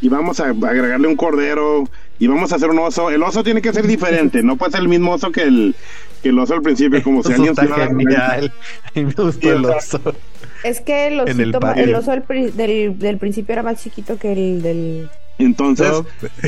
y 0.02 0.10
vamos 0.10 0.40
a 0.40 0.48
agregarle 0.50 1.08
un 1.08 1.16
cordero 1.16 1.86
y 2.20 2.28
vamos 2.28 2.52
a 2.52 2.56
hacer 2.56 2.70
un 2.70 2.80
oso. 2.80 3.10
El 3.10 3.24
oso 3.24 3.44
tiene 3.44 3.62
que 3.62 3.72
ser 3.72 3.88
diferente, 3.88 4.44
no 4.44 4.58
puede 4.58 4.72
ser 4.74 4.82
el 4.82 4.90
mismo 4.90 5.14
oso 5.14 5.32
que 5.32 5.44
el, 5.44 5.76
que 6.22 6.30
el 6.30 6.40
oso 6.40 6.56
al 6.56 6.62
principio, 6.62 7.02
como 7.04 7.24
si 7.24 7.32
alguien 7.34 7.52
está 7.52 7.64
a 7.64 7.88
genial. 7.88 8.54
Mí 8.96 9.06
me 9.06 9.14
gustó 9.14 9.54
el 9.54 9.66
sea, 9.66 9.78
oso. 9.78 10.02
Es 10.64 10.82
que 10.82 11.08
el, 11.08 11.14
En 11.22 11.40
el 11.40 11.42
osito 11.50 11.60
ma- 11.62 11.68
patio. 11.70 11.84
el 11.84 11.96
oso 11.96 12.12
del, 12.12 12.56
del, 12.56 13.00
del 13.00 13.18
principio 13.18 13.54
era 13.54 13.64
más 13.64 13.82
chiquito 13.82 14.18
que 14.18 14.34
el 14.34 14.62
del, 14.62 15.10
Entonces, 15.38 15.88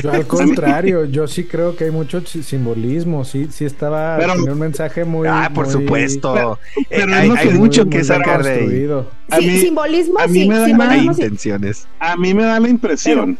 yo 0.02 0.10
al 0.12 0.26
contrario, 0.26 1.06
yo 1.06 1.26
sí 1.26 1.44
creo 1.44 1.76
que 1.76 1.84
hay 1.84 1.90
mucho 1.90 2.20
si- 2.26 2.42
simbolismo, 2.42 3.24
sí, 3.24 3.48
sí 3.50 3.64
estaba 3.64 4.16
Pero- 4.18 4.34
tenía 4.34 4.52
un 4.52 4.58
mensaje 4.58 5.04
muy 5.04 5.26
Ah, 5.28 5.50
por 5.54 5.64
muy- 5.64 5.72
supuesto. 5.72 6.34
Pero- 6.34 6.58
Eh, 6.76 6.84
pero 6.90 7.14
hay, 7.14 7.28
no 7.28 7.34
hay 7.34 7.48
sé, 7.48 7.54
mucho 7.54 7.82
muy- 7.84 7.90
que 7.90 7.98
muy 7.98 8.04
sacar 8.06 8.42
de 8.44 8.50
ahí. 8.50 9.40
Sí, 9.40 9.58
simbolismo 9.60 10.18
a 10.18 10.26
mí 10.26 10.42
sí, 10.42 10.48
me 10.48 10.54
da- 10.56 10.64
Hay 10.64 10.70
simbolismo 10.70 11.12
intenciones. 11.12 11.88
a 11.98 12.16
mí 12.16 12.34
me 12.34 12.44
da 12.44 12.60
la 12.60 12.68
impresión, 12.68 13.38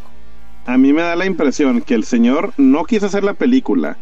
a 0.64 0.78
mí 0.78 0.92
me 0.94 1.02
da 1.02 1.16
la 1.16 1.26
impresión 1.26 1.82
que 1.82 1.94
el 1.94 2.04
señor 2.04 2.52
no 2.56 2.84
quiso 2.84 3.06
hacer 3.06 3.24
la 3.24 3.34
película 3.34 3.98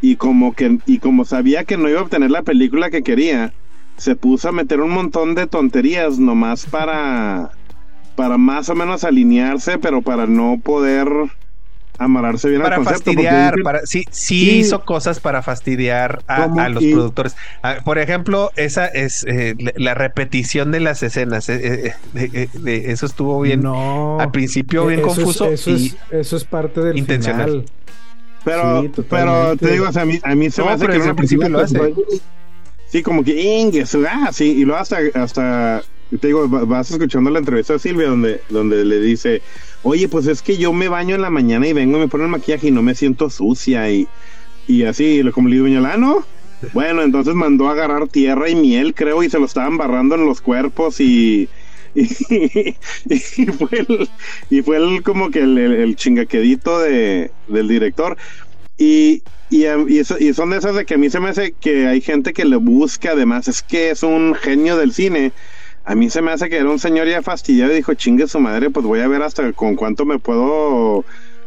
y 0.00 0.16
como 0.16 0.54
que 0.54 0.78
y 0.86 0.98
como 1.00 1.24
sabía 1.26 1.64
que 1.64 1.76
no 1.76 1.88
iba 1.88 1.98
a 2.00 2.04
obtener 2.04 2.30
la 2.30 2.42
película 2.42 2.88
que 2.88 3.02
quería, 3.02 3.52
se 3.98 4.16
puso 4.16 4.48
a 4.48 4.52
meter 4.52 4.80
un 4.80 4.90
montón 4.90 5.34
de 5.34 5.46
tonterías 5.46 6.18
nomás 6.18 6.64
para 6.66 7.50
para 8.16 8.36
más 8.38 8.68
o 8.68 8.74
menos 8.74 9.04
alinearse, 9.04 9.78
pero 9.78 10.02
para 10.02 10.26
no 10.26 10.58
poder 10.62 11.08
amarrarse 11.98 12.48
bien 12.48 12.62
Para 12.62 12.76
al 12.76 12.84
concepto. 12.84 13.12
fastidiar, 13.12 13.54
para, 13.62 13.80
sí, 13.86 14.04
sí, 14.10 14.40
Sí. 14.50 14.50
hizo 14.58 14.84
cosas 14.84 15.18
para 15.20 15.42
fastidiar 15.42 16.22
a, 16.28 16.46
los 16.68 16.82
productores. 16.82 17.36
Ah, 17.62 17.76
por 17.84 17.98
ejemplo, 17.98 18.50
esa 18.56 18.86
es 18.86 19.24
eh, 19.28 19.54
la- 19.58 19.72
la 19.76 19.94
repetición 19.94 20.70
de 20.72 20.80
las 20.80 21.02
escenas. 21.02 21.48
eh, 21.48 21.92
eh, 22.14 22.48
eh, 22.66 22.82
eso 22.86 23.06
estuvo 23.06 23.40
bien. 23.40 23.62
No. 23.62 24.18
Al 24.20 24.30
principio 24.32 24.86
bien 24.86 25.00
Eso 25.00 25.08
es- 25.10 25.14
confuso 25.16 25.46
Eso, 25.46 25.70
y 25.70 25.86
es, 25.86 25.96
eso 26.10 26.36
es 26.36 26.44
parte 26.44 26.80
del 26.80 26.98
intencional. 26.98 27.46
final. 27.50 27.64
Pero, 28.44 28.82
Sí, 28.82 28.90
pero 29.10 29.56
te 29.56 29.72
digo, 29.72 29.88
o 29.88 29.92
sea, 29.92 30.02
a 30.02 30.06
mí, 30.06 30.18
a 30.22 30.34
mí 30.34 30.50
se 30.50 30.60
No, 30.60 30.68
me 30.68 30.72
hace 30.74 30.86
que 30.86 30.96
en 30.96 31.16
principio 31.16 31.48
lo 31.48 31.60
hace. 31.60 31.94
Sí, 32.90 33.02
como 33.02 33.22
que 33.22 33.32
Inges, 33.42 33.94
ah, 34.08 34.30
sí, 34.32 34.44
y 34.60 34.64
luego 34.64 34.80
hasta, 34.80 34.98
hasta 35.14 35.84
te 36.20 36.28
digo, 36.28 36.48
va- 36.48 36.64
vas 36.64 36.90
escuchando 36.90 37.28
la 37.30 37.38
entrevista 37.38 37.74
de 37.74 37.78
Silvia 37.80 38.08
donde, 38.08 38.44
donde 38.48 38.82
le 38.84 38.98
dice, 39.00 39.42
oye, 39.82 40.08
pues 40.08 40.26
es 40.26 40.40
que 40.42 40.56
yo 40.56 40.72
me 40.72 40.88
baño 40.88 41.14
en 41.14 41.20
la 41.20 41.28
mañana 41.30 41.66
y 41.68 41.74
vengo 41.74 41.98
y 41.98 42.00
me 42.00 42.08
pongo 42.08 42.24
el 42.24 42.30
maquillaje 42.30 42.68
y 42.68 42.70
no 42.70 42.82
me 42.82 42.94
siento 42.94 43.28
sucia 43.28 43.90
y, 43.90 44.10
y 44.66 44.84
así, 44.84 45.22
lo- 45.22 45.32
como 45.32 45.48
le 45.48 45.56
digo, 45.62 45.86
ah, 45.86 45.96
no. 45.98 46.26
Bueno, 46.72 47.02
entonces 47.02 47.34
mandó 47.34 47.68
a 47.68 47.72
agarrar 47.72 48.08
tierra 48.08 48.48
y 48.50 48.56
miel, 48.56 48.94
creo, 48.94 49.22
y 49.22 49.30
se 49.30 49.38
lo 49.38 49.46
estaban 49.46 49.76
barrando 49.78 50.14
en 50.16 50.26
los 50.26 50.40
cuerpos 50.40 51.00
y, 51.00 51.50
y, 51.94 52.74
y 53.08 53.46
fue 53.46 53.68
el, 53.72 54.10
y 54.50 54.62
fue 54.62 54.76
el, 54.78 55.02
como 55.02 55.30
que 55.30 55.40
el, 55.40 55.58
el- 55.58 55.72
el 55.74 55.96
chingaquedito 55.96 56.80
de, 56.80 57.34
del 57.46 57.68
director. 57.68 58.16
Y, 58.78 59.22
y, 59.50 59.64
em, 59.64 59.86
y, 59.88 59.98
eso- 59.98 60.16
y 60.18 60.32
son 60.32 60.50
de 60.50 60.58
esas 60.58 60.74
de 60.74 60.84
que 60.86 60.94
a 60.94 60.98
mí 60.98 61.10
se 61.10 61.20
me 61.20 61.28
hace 61.28 61.52
que 61.52 61.86
hay 61.88 62.00
gente 62.00 62.32
que 62.32 62.44
le 62.44 62.56
busca, 62.56 63.10
además, 63.12 63.48
es 63.48 63.62
que 63.62 63.90
es 63.90 64.02
un 64.02 64.34
genio 64.34 64.76
del 64.76 64.92
cine. 64.92 65.32
A 65.84 65.94
mí 65.94 66.10
se 66.10 66.22
me 66.22 66.30
hace 66.30 66.48
que 66.48 66.56
era 66.56 66.70
un 66.70 66.78
señor 66.78 67.08
ya 67.08 67.22
fastidiado 67.22 67.72
y 67.72 67.76
dijo, 67.76 67.94
chingue 67.94 68.28
su 68.28 68.38
madre, 68.40 68.70
pues 68.70 68.84
voy 68.86 69.00
a 69.00 69.08
ver 69.08 69.22
hasta 69.22 69.52
con 69.52 69.74
cuánto 69.74 70.04
me 70.06 70.18
puedo... 70.18 71.04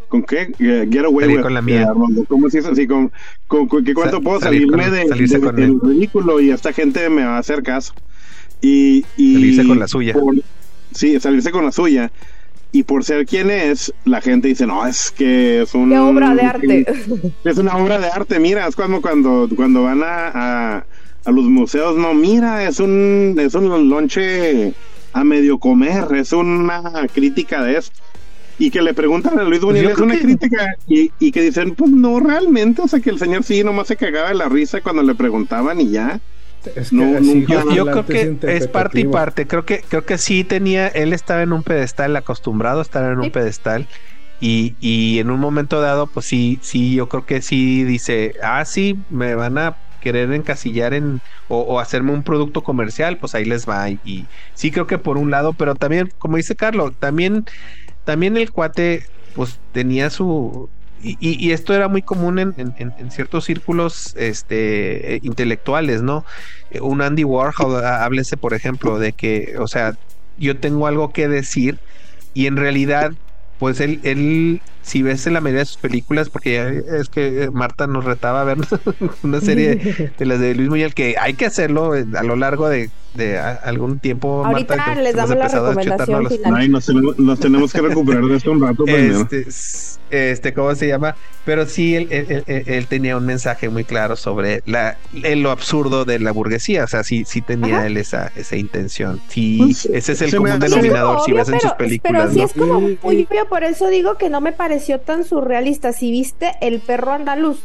¿Con 0.09 0.23
qué? 0.23 0.51
Eh, 0.59 0.89
Get 0.91 1.05
away 1.05 1.29
with- 1.29 1.41
con 1.41 1.53
la 1.53 1.61
mía. 1.61 1.87
¿Cómo 2.27 2.49
se 2.49 2.57
dice? 2.57 2.69
Así, 2.71 2.85
con, 2.85 3.13
con, 3.47 3.67
con 3.69 3.81
qué 3.85 3.93
cuánto 3.93 4.17
Sa- 4.17 4.21
puedo 4.23 4.39
salir 4.41 4.63
salirme 4.63 4.83
con- 4.83 4.93
de, 4.93 5.07
salirse 5.07 5.35
de- 5.39 5.45
con 5.45 5.55
del 5.55 5.79
ridículo 5.81 6.41
y 6.41 6.51
esta 6.51 6.73
gente 6.73 7.07
me 7.09 7.23
va 7.23 7.37
a 7.37 7.39
hacer 7.39 7.63
caso. 7.63 7.93
Y, 8.59 9.05
y 9.15 9.35
Salirse 9.35 9.67
con 9.67 9.79
la 9.79 9.87
suya. 9.87 10.13
por- 10.13 10.35
sí, 10.91 11.17
salirse 11.21 11.51
con 11.51 11.63
la 11.63 11.71
suya. 11.71 12.11
Y 12.73 12.83
por 12.83 13.03
ser 13.03 13.25
quien 13.25 13.49
es, 13.51 13.93
la 14.05 14.21
gente 14.21 14.47
dice, 14.47 14.65
no, 14.65 14.85
es 14.87 15.11
que 15.11 15.63
es 15.63 15.73
un... 15.73 15.89
Qué 15.89 15.97
obra 15.97 16.33
de 16.33 16.41
arte. 16.43 16.85
Es 17.43 17.57
una 17.57 17.75
obra 17.75 17.99
de 17.99 18.07
arte, 18.07 18.39
mira, 18.39 18.65
es 18.67 18.75
como 18.77 19.01
cuando, 19.01 19.49
cuando 19.55 19.83
van 19.83 20.01
a, 20.03 20.27
a, 20.77 20.85
a 21.25 21.31
los 21.31 21.45
museos, 21.45 21.97
no, 21.97 22.13
mira, 22.13 22.65
es 22.65 22.79
un, 22.79 23.35
es 23.39 23.55
un 23.55 23.89
lonche 23.89 24.73
a 25.11 25.23
medio 25.25 25.57
comer, 25.59 26.05
es 26.15 26.31
una 26.31 26.81
crítica 27.13 27.61
de 27.61 27.77
esto. 27.77 27.99
Y 28.57 28.69
que 28.69 28.81
le 28.81 28.93
preguntan 28.93 29.37
a 29.39 29.43
Luis 29.43 29.59
Buñuel, 29.61 29.83
yo 29.83 29.89
es 29.89 29.97
una 29.97 30.13
que- 30.15 30.21
crítica, 30.21 30.75
y, 30.87 31.11
y 31.19 31.31
que 31.31 31.41
dicen, 31.41 31.75
pues 31.75 31.91
no, 31.91 32.19
realmente, 32.21 32.81
o 32.83 32.87
sea, 32.87 32.99
que 33.01 33.09
el 33.09 33.19
señor 33.19 33.43
sí 33.43 33.63
nomás 33.65 33.87
se 33.87 33.97
cagaba 33.97 34.29
de 34.29 34.35
la 34.35 34.47
risa 34.47 34.79
cuando 34.81 35.01
le 35.03 35.15
preguntaban 35.15 35.81
y 35.81 35.89
ya. 35.89 36.21
Es 36.75 36.89
que 36.89 36.95
No, 36.95 37.19
nunca- 37.19 37.53
Yo, 37.53 37.71
yo 37.75 37.85
creo 37.85 38.05
que 38.05 38.37
es 38.57 38.67
parte 38.67 38.99
y 39.01 39.05
parte. 39.05 39.47
Creo 39.47 39.65
que, 39.65 39.81
creo 39.81 40.05
que 40.05 40.17
sí 40.17 40.43
tenía, 40.43 40.87
él 40.87 41.13
estaba 41.13 41.41
en 41.41 41.53
un 41.53 41.63
pedestal, 41.63 42.15
acostumbrado 42.15 42.79
a 42.79 42.83
estar 42.83 43.11
en 43.11 43.17
un 43.19 43.25
Sí. 43.25 43.29
pedestal. 43.31 43.87
Y, 44.39 44.75
y 44.79 45.19
en 45.19 45.29
un 45.29 45.39
momento 45.39 45.81
dado, 45.81 46.07
pues 46.11 46.25
sí, 46.25 46.59
sí, 46.63 46.95
yo 46.95 47.07
creo 47.07 47.25
que 47.25 47.41
sí 47.41 47.83
dice, 47.83 48.33
ah, 48.41 48.65
sí, 48.65 48.95
me 49.09 49.35
van 49.35 49.57
a 49.59 49.77
querer 49.99 50.31
encasillar 50.33 50.95
en 50.95 51.19
o, 51.47 51.59
o 51.61 51.79
hacerme 51.79 52.11
un 52.11 52.23
producto 52.23 52.63
comercial, 52.63 53.17
pues 53.19 53.35
ahí 53.35 53.45
les 53.45 53.67
va. 53.67 53.89
Y, 53.91 53.99
y 54.03 54.29
sí 54.55 54.71
creo 54.71 54.87
que 54.87 54.97
por 54.97 55.17
un 55.19 55.29
lado, 55.29 55.53
pero 55.53 55.75
también, 55.75 56.09
como 56.17 56.37
dice 56.37 56.55
Carlos, 56.55 56.91
también, 56.99 57.43
también 58.03 58.37
el 58.37 58.51
cuate, 58.51 59.03
pues 59.33 59.61
tenía 59.71 60.09
su 60.09 60.71
y, 61.01 61.17
y- 61.19 61.37
y 61.47 61.51
esto 61.51 61.73
era 61.73 61.87
muy 61.87 62.01
común 62.03 62.39
en, 62.39 62.53
en- 62.57 62.73
en- 62.77 63.11
ciertos 63.11 63.45
círculos 63.45 64.13
este, 64.17 65.15
eh, 65.15 65.19
intelectuales, 65.23 66.01
¿no? 66.03 66.25
Eh, 66.69 66.81
Un 66.81 67.01
Andy 67.01 67.23
Warhol, 67.23 67.83
ah, 67.83 68.03
háblese, 68.05 68.37
por 68.37 68.53
ejemplo, 68.53 68.99
de 68.99 69.13
que, 69.13 69.55
o 69.59 69.67
sea, 69.67 69.93
yo 70.37 70.59
tengo 70.59 70.87
algo 70.87 71.11
que 71.13 71.27
decir 71.27 71.81
y 72.33 72.47
en 72.47 72.57
realidad, 72.57 73.11
pues 73.57 73.79
él, 73.79 73.99
él 74.03 74.61
si 74.81 75.03
ves 75.03 75.27
en 75.27 75.33
la 75.33 75.41
mayoría 75.41 75.61
de 75.61 75.65
sus 75.65 75.77
películas, 75.77 76.29
porque 76.29 76.53
ya 76.53 76.69
es 76.99 77.09
que 77.09 77.43
eh, 77.43 77.51
Marta 77.51 77.87
nos 77.87 78.05
retaba 78.05 78.41
a 78.41 78.43
ver 78.45 78.57
una 79.23 79.41
serie 79.41 79.77
de 80.17 80.25
las 80.25 80.39
de 80.39 80.55
Luis 80.55 80.69
Muñoz, 80.69 80.93
que 80.95 81.15
hay 81.19 81.35
que 81.35 81.45
hacerlo 81.45 81.93
a 81.93 82.23
lo 82.23 82.35
largo 82.35 82.69
de, 82.69 82.89
de 83.13 83.37
a- 83.37 83.51
algún 83.63 83.99
tiempo. 83.99 84.45
Ahorita 84.45 84.75
Marta, 84.75 84.95
que 84.95 85.01
les 85.01 85.15
damos 85.15 85.29
la 85.31 85.35
empezado 85.35 85.65
a 85.67 85.69
recomendación 85.73 86.07
chutarnos 86.07 86.33
final. 86.33 86.55
Ay, 86.61 86.69
nos 86.69 86.85
tenemos, 86.85 87.19
nos 87.19 87.39
tenemos 87.39 87.73
que 87.73 87.81
recuperar 87.81 88.23
de 88.23 88.35
esto 88.37 88.51
un 88.51 88.61
rato 88.61 88.85
este, 88.87 89.45
este, 90.11 90.53
¿cómo 90.53 90.73
se 90.75 90.87
llama? 90.87 91.15
Pero 91.45 91.65
sí, 91.65 91.95
él, 91.95 92.07
él- 92.11 92.43
él- 92.47 92.63
él- 92.67 92.87
tenía 92.87 93.17
un 93.17 93.25
mensaje 93.25 93.69
muy 93.69 93.83
claro 93.83 94.15
sobre 94.15 94.61
la, 94.65 94.97
el- 95.23 95.41
lo 95.41 95.51
absurdo 95.51 96.05
de 96.05 96.19
la 96.19 96.31
burguesía. 96.31 96.83
O 96.83 96.87
sea, 96.87 97.03
sí, 97.03 97.23
sí 97.25 97.41
tenía 97.41 97.77
Ajá. 97.77 97.87
él 97.87 97.97
esa, 97.97 98.31
esa 98.35 98.55
intención. 98.55 99.19
Sí, 99.29 99.57
Pues, 99.61 99.85
ese 99.87 100.11
es 100.13 100.21
el 100.21 100.31
se 100.31 100.37
común 100.37 100.59
denominador 100.59 101.13
como 101.15 101.25
si 101.25 101.31
obvio, 101.31 101.41
ves 101.43 101.49
en 101.53 101.59
sus 101.59 101.71
pero- 101.71 101.77
películas. 101.77 102.21
Pero 102.21 102.31
sí 102.33 102.39
¿no? 102.39 102.45
es 102.45 102.53
como 102.53 102.81
muy 102.81 102.99
obvio, 103.29 103.47
por 103.49 103.63
eso 103.63 103.87
digo 103.89 104.17
que 104.17 104.29
no 104.29 104.41
me 104.41 104.51
pareció 104.51 104.99
tan 104.99 105.23
surrealista. 105.23 105.93
Si 105.93 106.11
viste 106.11 106.51
El 106.61 106.79
perro 106.81 107.11
andaluz, 107.13 107.59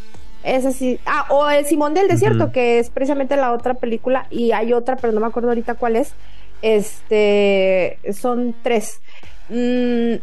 es 0.47 0.65
así. 0.65 0.99
Ah, 1.07 1.27
o 1.31 1.49
El 1.51 1.67
Simón 1.67 1.93
del 1.95 2.09
Desierto, 2.09 2.53
que 2.53 2.79
es 2.79 2.89
precisamente 2.91 3.37
la 3.37 3.53
otra 3.53 3.75
película, 3.75 4.27
y 4.31 4.53
hay 4.53 4.73
otra, 4.73 4.97
pero 4.97 5.13
no 5.13 5.21
me 5.21 5.27
acuerdo 5.27 5.49
ahorita 5.51 5.75
cuál 5.75 5.97
es. 5.97 6.13
Este, 6.63 7.99
son 8.13 8.55
tres. 8.63 9.01
Mm, 9.51 10.15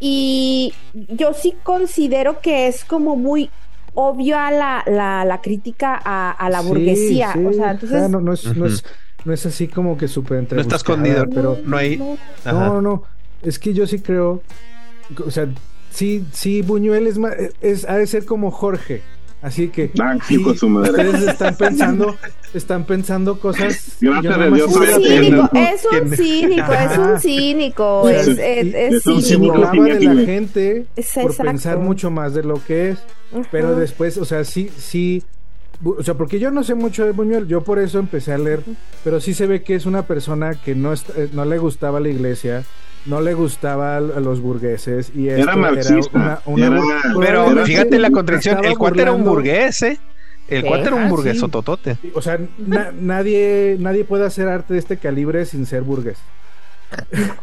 y 0.00 0.74
yo 0.92 1.32
sí 1.32 1.54
considero 1.62 2.40
que 2.40 2.66
es 2.66 2.84
como 2.84 3.16
muy 3.16 3.50
obvio 3.94 4.38
a 4.38 4.50
la, 4.50 4.82
la, 4.86 5.24
la 5.24 5.40
crítica 5.40 5.98
a, 6.04 6.32
a 6.32 6.50
la 6.50 6.60
Sí, 6.62 6.68
burguesía. 6.68 7.32
sí. 7.32 7.44
O 7.44 7.52
sea, 7.52 7.70
entonces. 7.72 8.10
no, 8.10 8.20
no, 8.20 8.32
es, 8.32 8.56
no, 8.56 8.66
es, 8.66 8.84
no 9.24 9.32
es 9.32 9.46
así 9.46 9.68
como 9.68 9.96
que 9.96 10.08
súper 10.08 10.52
No 10.52 10.60
está 10.60 10.76
escondido, 10.76 11.24
pero 11.32 11.58
no 11.64 11.76
hay. 11.76 11.96
no. 11.96 12.16
No, 12.44 12.82
no, 12.82 13.02
es 13.42 13.58
que 13.58 13.72
yo 13.72 13.86
sí 13.86 14.00
creo, 14.00 14.42
o 15.24 15.30
sea, 15.30 15.46
sí, 15.94 16.24
sí, 16.32 16.62
Buñuel 16.62 17.06
es, 17.06 17.18
ma- 17.18 17.32
es 17.60 17.88
ha 17.88 17.96
de 17.96 18.06
ser 18.06 18.24
como 18.24 18.50
Jorge, 18.50 19.02
así 19.42 19.68
que 19.68 19.90
Ah, 20.00 20.16
sí, 20.26 20.38
ustedes 20.38 21.22
están 21.22 21.56
pensando, 21.56 22.16
están 22.52 22.84
pensando 22.84 23.38
cosas. 23.38 23.96
Gracias 24.00 24.34
a 24.34 24.38
más 24.38 24.54
Dios, 24.54 24.70
Es 24.70 24.76
un 24.96 25.06
cínico, 25.06 25.50
es 25.54 25.86
un 25.86 26.08
cínico, 26.16 26.72
es 26.72 26.98
un 26.98 27.20
cínico, 27.20 28.08
es, 28.08 28.28
es, 28.28 28.74
es 28.74 29.02
se 29.02 29.20
cínico. 29.22 29.52
burlaba 29.54 29.84
de 29.84 30.00
la 30.00 30.22
gente 30.24 30.86
Es 30.96 31.10
por 31.20 31.36
pensar 31.36 31.78
mucho 31.78 32.10
más 32.10 32.34
de 32.34 32.42
lo 32.44 32.62
que 32.64 32.90
es, 32.90 32.98
pero 33.50 33.74
después, 33.76 34.16
o 34.18 34.24
sea, 34.24 34.44
sí, 34.44 34.70
sí, 34.76 35.22
o 35.84 36.02
sea, 36.02 36.14
porque 36.14 36.38
yo 36.38 36.50
no 36.52 36.62
sé 36.64 36.74
mucho 36.74 37.04
de 37.04 37.10
Buñuel, 37.12 37.46
yo 37.48 37.62
por 37.62 37.78
eso 37.80 37.98
empecé 37.98 38.32
a 38.32 38.38
leer, 38.38 38.62
pero 39.02 39.20
sí 39.20 39.34
se 39.34 39.46
ve 39.46 39.62
que 39.62 39.74
es 39.74 39.86
una 39.86 40.06
persona 40.06 40.54
que 40.54 40.74
no, 40.74 40.94
eh, 40.94 41.28
no 41.32 41.44
le 41.44 41.58
gustaba 41.58 41.98
la 42.00 42.08
iglesia, 42.08 42.64
no 43.06 43.20
le 43.20 43.34
gustaba 43.34 43.96
a 43.96 44.00
los 44.00 44.40
burgueses 44.40 45.12
y 45.14 45.28
Era 45.28 45.56
marxista, 45.56 46.40
una- 46.46 46.66
una- 46.66 46.66
era- 46.66 46.80
Pero 47.02 47.12
probablemente 47.12 47.64
fíjate 47.66 47.98
la 47.98 48.10
contradicción: 48.10 48.64
el 48.64 48.78
cuate 48.78 49.02
era 49.02 49.12
un 49.12 49.24
burgués, 49.24 49.82
¿eh? 49.82 49.98
El 50.48 50.62
cuate 50.64 50.88
era 50.88 50.96
un 50.96 51.02
Ah, 51.04 51.08
burgués 51.08 51.40
sí. 51.40 51.48
totote. 51.50 51.96
O 52.14 52.20
sea, 52.22 52.38
na- 52.58 52.92
nadie, 52.98 53.76
nadie 53.80 54.04
puede 54.04 54.26
hacer 54.26 54.48
arte 54.48 54.74
de 54.74 54.78
este 54.80 54.96
calibre 54.98 55.44
sin 55.46 55.64
ser 55.66 55.82
burgués. 55.82 56.18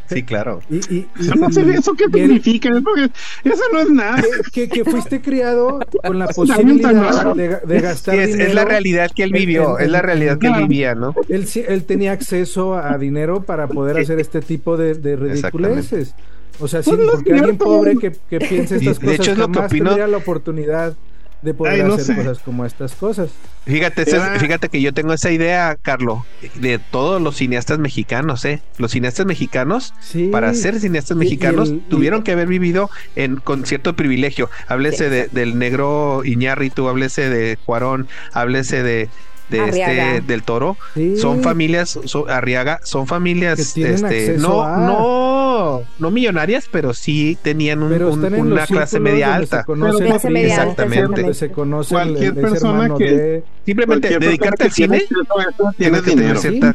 Sí, 0.07 0.23
claro. 0.23 0.59
Y, 0.69 0.75
y- 0.93 1.07
y- 1.17 1.21
Eso 1.21 1.35
no 1.35 1.51
sé 1.51 1.61
eso 1.71 1.93
qué 1.93 2.05
significa, 2.05 2.69
eso 2.69 3.63
no 3.73 3.79
es 3.79 3.89
nada. 3.89 4.21
que, 4.51 4.67
que 4.67 4.83
fuiste 4.83 5.21
criado 5.21 5.79
con 6.03 6.19
la 6.19 6.27
posibilidad 6.35 7.33
de, 7.35 7.79
gastar 7.81 8.15
es, 8.15 8.29
es 8.29 8.33
dinero. 8.37 8.53
la 8.53 8.65
realidad 8.65 9.11
que 9.15 9.23
él 9.23 9.31
vivió, 9.31 9.79
en- 9.79 9.85
es 9.85 9.91
la 9.91 10.01
realidad 10.01 10.37
que 10.37 10.47
él 10.47 10.53
vivía, 10.67 10.95
¿no? 10.95 11.15
Él, 11.29 11.47
sí- 11.47 11.63
él 11.67 11.83
tenía 11.85 12.11
acceso 12.11 12.75
a 12.75 12.97
dinero 12.97 13.43
para 13.43 13.67
poder 13.67 13.97
hacer 13.99 14.19
este 14.19 14.41
tipo 14.41 14.77
de, 14.77 14.95
de 14.95 15.15
ridiculeces. 15.15 16.13
O 16.59 16.67
sea, 16.67 16.83
sí, 16.83 16.91
Pues 16.91 16.99
no 16.99 17.05
es 17.05 17.11
porque 17.15 17.33
alguien 17.33 17.57
pobre 17.57 17.95
que, 17.97 18.11
que 18.29 18.39
piense 18.39 18.75
estas 18.75 18.99
de 18.99 19.05
cosas 19.05 19.19
hecho 19.21 19.31
es 19.31 19.37
lo 19.37 19.47
que 19.47 19.53
jamás 19.55 19.71
opino- 19.71 19.85
tendría 19.85 20.07
la 20.07 20.17
oportunidad 20.17 20.95
de 21.41 21.53
poder 21.53 21.73
Ay, 21.73 21.83
no 21.83 21.93
hacer 21.95 22.05
sé. 22.05 22.15
cosas 22.15 22.39
como 22.39 22.65
estas 22.65 22.93
cosas. 22.93 23.31
Fíjate, 23.65 24.09
Era- 24.09 24.39
fíjate 24.39 24.69
que 24.69 24.81
yo 24.81 24.93
tengo 24.93 25.13
esa 25.13 25.31
idea, 25.31 25.75
Carlos, 25.81 26.19
de 26.55 26.77
todos 26.79 27.21
los 27.21 27.35
cineastas 27.37 27.79
mexicanos, 27.79 28.43
¿eh? 28.45 28.61
Los 28.77 28.91
cineastas 28.91 29.25
mexicanos, 29.25 29.93
Sí. 30.01 30.27
para 30.31 30.53
ser 30.53 30.79
cineastas 30.79 31.11
Y- 31.17 31.19
y 31.19 31.23
mexicanos, 31.23 31.69
y- 31.69 31.77
tuvieron 31.89 32.23
que 32.23 32.31
haber 32.31 32.47
vivido 32.47 32.89
en, 33.15 33.37
con 33.37 33.65
cierto 33.65 33.95
privilegio. 33.95 34.49
Háblese 34.67 35.09
de- 35.09 35.27
del 35.27 35.57
negro 35.59 36.21
Iñárritu, 36.25 36.87
háblese 36.87 37.29
de 37.29 37.57
Cuarón, 37.65 38.07
háblese 38.33 38.83
de, 38.83 39.09
de 39.57 39.63
Arriaga. 39.63 40.15
este 40.15 40.27
del 40.27 40.43
Toro. 40.43 40.77
Sí. 40.93 41.17
Son 41.17 41.41
familias, 41.43 41.99
son- 42.05 42.29
Arriaga, 42.29 42.79
son 42.83 43.07
familias, 43.07 43.59
este, 43.77 44.37
no, 44.37 44.61
a- 44.63 44.77
no, 44.77 45.81
no 45.99 46.11
millonarias, 46.11 46.65
pero 46.71 46.93
sí 46.93 47.37
tenían 47.41 47.83
un- 47.83 47.93
una 47.93 48.65
clase 48.65 48.99
media 48.99 49.35
alta. 49.35 49.63
Clase 49.63 50.29
media 50.29 50.61
alta, 50.61 50.83
Exactamente. 50.83 51.21
donde 51.21 51.33
se 51.33 51.51
conoce 51.51 51.93
Cualquier 51.93 52.33
el- 52.35 52.41
persona 52.41 52.95
que- 52.97 53.11
de... 53.11 53.43
Simplemente 53.65 54.07
Cualquier 54.07 54.29
dedicarte 54.29 54.63
al 54.63 54.71
cine 54.71 55.03
tienes 55.07 55.77
tiene 55.77 56.01
que 56.01 56.11
tener 56.11 56.37
cierta 56.37 56.73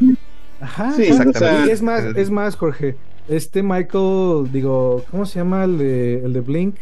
Ajá. 0.60 0.92
Sí, 0.94 1.08
ajá. 1.10 1.24
o 1.28 1.38
sea, 1.38 1.66
Y 1.66 1.70
es 1.70 1.82
más, 1.82 2.02
es 2.16 2.30
más, 2.30 2.56
Jorge. 2.56 2.96
Este 3.28 3.62
Michael, 3.62 4.50
digo, 4.52 5.04
¿cómo 5.10 5.26
se 5.26 5.40
llama 5.40 5.64
el 5.64 5.78
de, 5.78 6.24
el 6.24 6.32
de 6.32 6.40
Blink? 6.40 6.76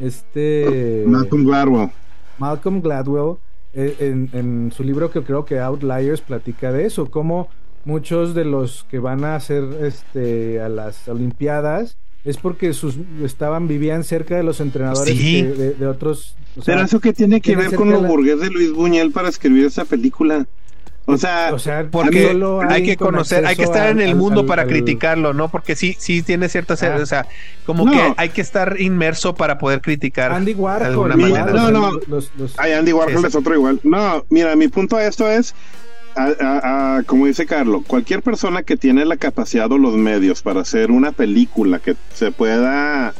Este 0.00 1.04
Malcolm 1.06 1.44
Gladwell. 1.46 1.90
Malcolm 2.38 2.80
Gladwell, 2.80 3.36
eh, 3.36 3.36
en, 3.74 4.30
en 4.32 4.72
su 4.74 4.82
libro 4.84 5.10
que 5.10 5.22
creo 5.22 5.44
que 5.44 5.58
Outliers 5.60 6.20
platica 6.20 6.72
de 6.72 6.86
eso, 6.86 7.10
cómo 7.10 7.48
muchos 7.84 8.34
de 8.34 8.44
los 8.44 8.84
que 8.90 8.98
van 8.98 9.24
a 9.24 9.36
hacer 9.36 9.64
este 9.82 10.60
a 10.60 10.68
las 10.68 11.06
Olimpiadas 11.08 11.96
es 12.24 12.36
porque 12.36 12.72
sus 12.72 12.96
estaban 13.22 13.68
vivían 13.68 14.04
cerca 14.04 14.36
de 14.36 14.42
los 14.42 14.60
entrenadores 14.60 15.16
Sí. 15.16 15.42
de, 15.42 15.74
de 15.74 15.86
otros. 15.86 16.34
o 16.58 16.62
sea, 16.62 16.74
Pero 16.74 16.84
eso 16.86 17.00
que 17.00 17.12
tiene 17.12 17.40
que 17.40 17.56
ver 17.56 17.74
con 17.74 17.90
lo 17.90 18.02
la- 18.02 18.08
burgués 18.08 18.40
de 18.40 18.50
Luis 18.50 18.72
Buñuel 18.72 19.12
para 19.12 19.28
escribir 19.28 19.66
esa 19.66 19.84
película. 19.84 20.46
O 21.10 21.16
sea, 21.16 21.50
o 21.54 21.58
sea, 21.58 21.86
Porque 21.90 22.28
solo 22.28 22.60
hay 22.68 22.82
que 22.84 22.96
con 22.96 23.12
conocer, 23.12 23.46
hay 23.46 23.56
que 23.56 23.62
estar 23.62 23.86
al- 23.86 23.92
en 23.92 24.00
el 24.02 24.10
al- 24.10 24.16
mundo 24.16 24.40
al- 24.42 24.46
para 24.46 24.62
al- 24.62 24.68
criticarlo, 24.68 25.32
¿no? 25.32 25.48
Porque 25.48 25.74
sí, 25.74 25.96
sí 25.98 26.22
tiene 26.22 26.50
cierta, 26.50 26.74
Ah. 26.74 26.98
o 27.00 27.06
sea, 27.06 27.26
como 27.64 27.86
No. 27.86 27.92
que 27.92 28.14
hay 28.18 28.28
que 28.28 28.42
estar 28.42 28.78
inmerso 28.78 29.34
para 29.34 29.56
poder 29.56 29.80
criticar. 29.80 30.32
Andy 30.32 30.52
de 30.52 30.60
Warhol. 30.60 30.86
alguna 30.86 31.14
igual, 31.14 31.30
manera. 31.30 31.52
No, 31.52 31.70
no. 31.70 31.92
los- 32.08 32.30
los- 32.36 32.54
ay, 32.58 32.72
Andy 32.72 32.92
Warhol 32.92 33.24
es 33.24 33.34
otro 33.34 33.54
igual. 33.54 33.80
No, 33.84 34.24
mira, 34.28 34.54
mi 34.54 34.68
punto 34.68 34.96
a 34.96 35.04
esto 35.06 35.26
es, 35.30 35.54
a- 36.14 36.34
a- 36.40 36.96
a- 36.98 37.02
como 37.04 37.24
dice 37.24 37.46
Carlos, 37.46 37.84
cualquier 37.86 38.22
persona 38.22 38.62
que 38.62 38.76
tiene 38.76 39.06
la 39.06 39.16
capacidad 39.16 39.70
o 39.72 39.78
los 39.78 39.94
medios 39.94 40.42
para 40.42 40.60
hacer 40.60 40.90
una 40.90 41.12
película 41.12 41.78
que 41.78 41.96
se 42.12 42.32
pueda, 42.32 43.14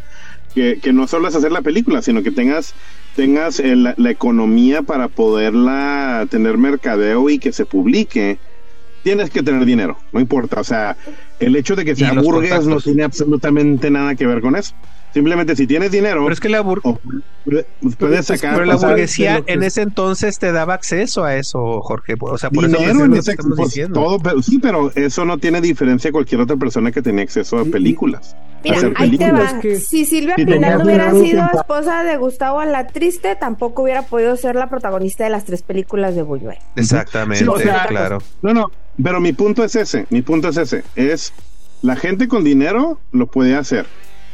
que, 0.55 0.79
que 0.83 0.93
no 0.93 1.07
solo 1.07 1.29
es 1.29 1.35
hacer 1.35 1.53
la 1.53 1.63
película, 1.63 2.03
sino 2.03 2.23
que 2.23 2.33
tengas 2.33 2.75
tengas 3.19 3.59
el- 3.59 3.83
la, 3.97 4.11
economía 4.13 4.83
para 4.83 5.09
poderla 5.09 6.25
tener 6.31 6.57
mercadeo 6.57 7.29
y 7.29 7.41
que 7.41 7.53
se 7.53 7.67
publique, 7.67 8.39
tienes 9.03 9.29
que 9.31 9.43
tener 9.43 9.65
dinero, 9.65 9.99
no 10.13 10.21
importa. 10.21 10.61
O 10.61 10.65
sea, 10.65 10.97
el 11.41 11.57
hecho 11.57 11.75
de 11.75 11.85
que 11.85 11.97
sea 11.97 12.13
los 12.15 12.25
burgues 12.25 12.65
no 12.67 12.81
tiene 12.81 13.03
absolutamente 13.03 13.91
nada 13.91 14.15
que 14.15 14.25
ver 14.25 14.41
con 14.41 14.55
eso. 14.55 14.73
Simplemente 15.13 15.57
si 15.57 15.67
tienes 15.67 15.91
dinero, 15.91 16.21
Pero 16.23 16.33
es 16.33 16.39
que 16.39 16.49
la, 16.49 16.63
bur- 16.63 16.81
puedes 17.99 18.27
sacar 18.27 18.55
pero 18.55 18.67
la 18.67 18.77
burguesía 18.77 19.43
que 19.43 19.53
en 19.55 19.65
es- 19.65 19.73
ese 19.73 19.83
entonces 19.83 20.39
te 20.39 20.53
daba 20.53 20.75
acceso 20.75 21.25
a 21.25 21.35
eso, 21.35 21.81
Jorge. 21.81 22.15
O 22.21 22.39
sea, 22.39 22.51
por 22.51 22.69
dinero 22.69 23.05
en 23.05 23.15
ese 23.15 23.35
pues, 23.57 23.81
todo, 23.93 24.21
pero, 24.21 24.41
sí, 24.43 24.61
pero 24.61 24.93
eso 24.95 25.25
no 25.25 25.39
tiene 25.39 25.61
diferencia 25.61 26.11
a 26.11 26.13
cualquier 26.13 26.43
otra 26.43 26.57
persona 26.57 26.93
que 26.93 27.03
tenía 27.03 27.25
acceso 27.25 27.59
a 27.59 27.65
películas. 27.65 28.37
Mira, 28.65 28.77
hacer 28.77 28.93
ahí 28.97 29.11
te 29.13 29.19
películas. 29.19 29.53
va. 29.53 29.59
Es 29.59 29.63
que- 29.63 29.77
si 29.81 30.05
Silvia 30.05 30.35
si 30.37 30.45
Pinal 30.45 30.83
hubiera 30.85 31.13
sido 31.13 31.45
esposa 31.55 32.03
de 32.05 32.17
Gustavo 32.17 32.65
la 32.65 32.87
Triste, 32.87 33.37
tampoco 33.37 33.83
hubiera 33.83 34.03
podido 34.03 34.37
ser 34.37 34.55
la 34.57 34.69
protagonista 34.69 35.25
de 35.25 35.31
las 35.31 35.45
tres 35.45 35.63
películas 35.63 36.15
de 36.15 36.23
Buñuel. 36.23 36.59
Exactamente, 36.77 37.45
Sí, 37.45 37.51
o 37.51 37.59
sea, 37.59 37.87
claro. 37.87 38.19
No, 38.43 38.53
no, 38.55 38.71
pero 39.03 39.21
mi 39.21 39.33
punto 39.33 39.65
es 39.65 39.75
ese, 39.77 40.07
mi 40.11 40.23
punto 40.23 40.49
es 40.49 40.57
ese, 40.57 40.83
es 40.97 41.33
la 41.83 41.95
gente 41.97 42.27
con 42.29 42.43
dinero 42.45 42.99
lo 43.13 43.27
puede 43.27 43.55
hacer. 43.57 43.87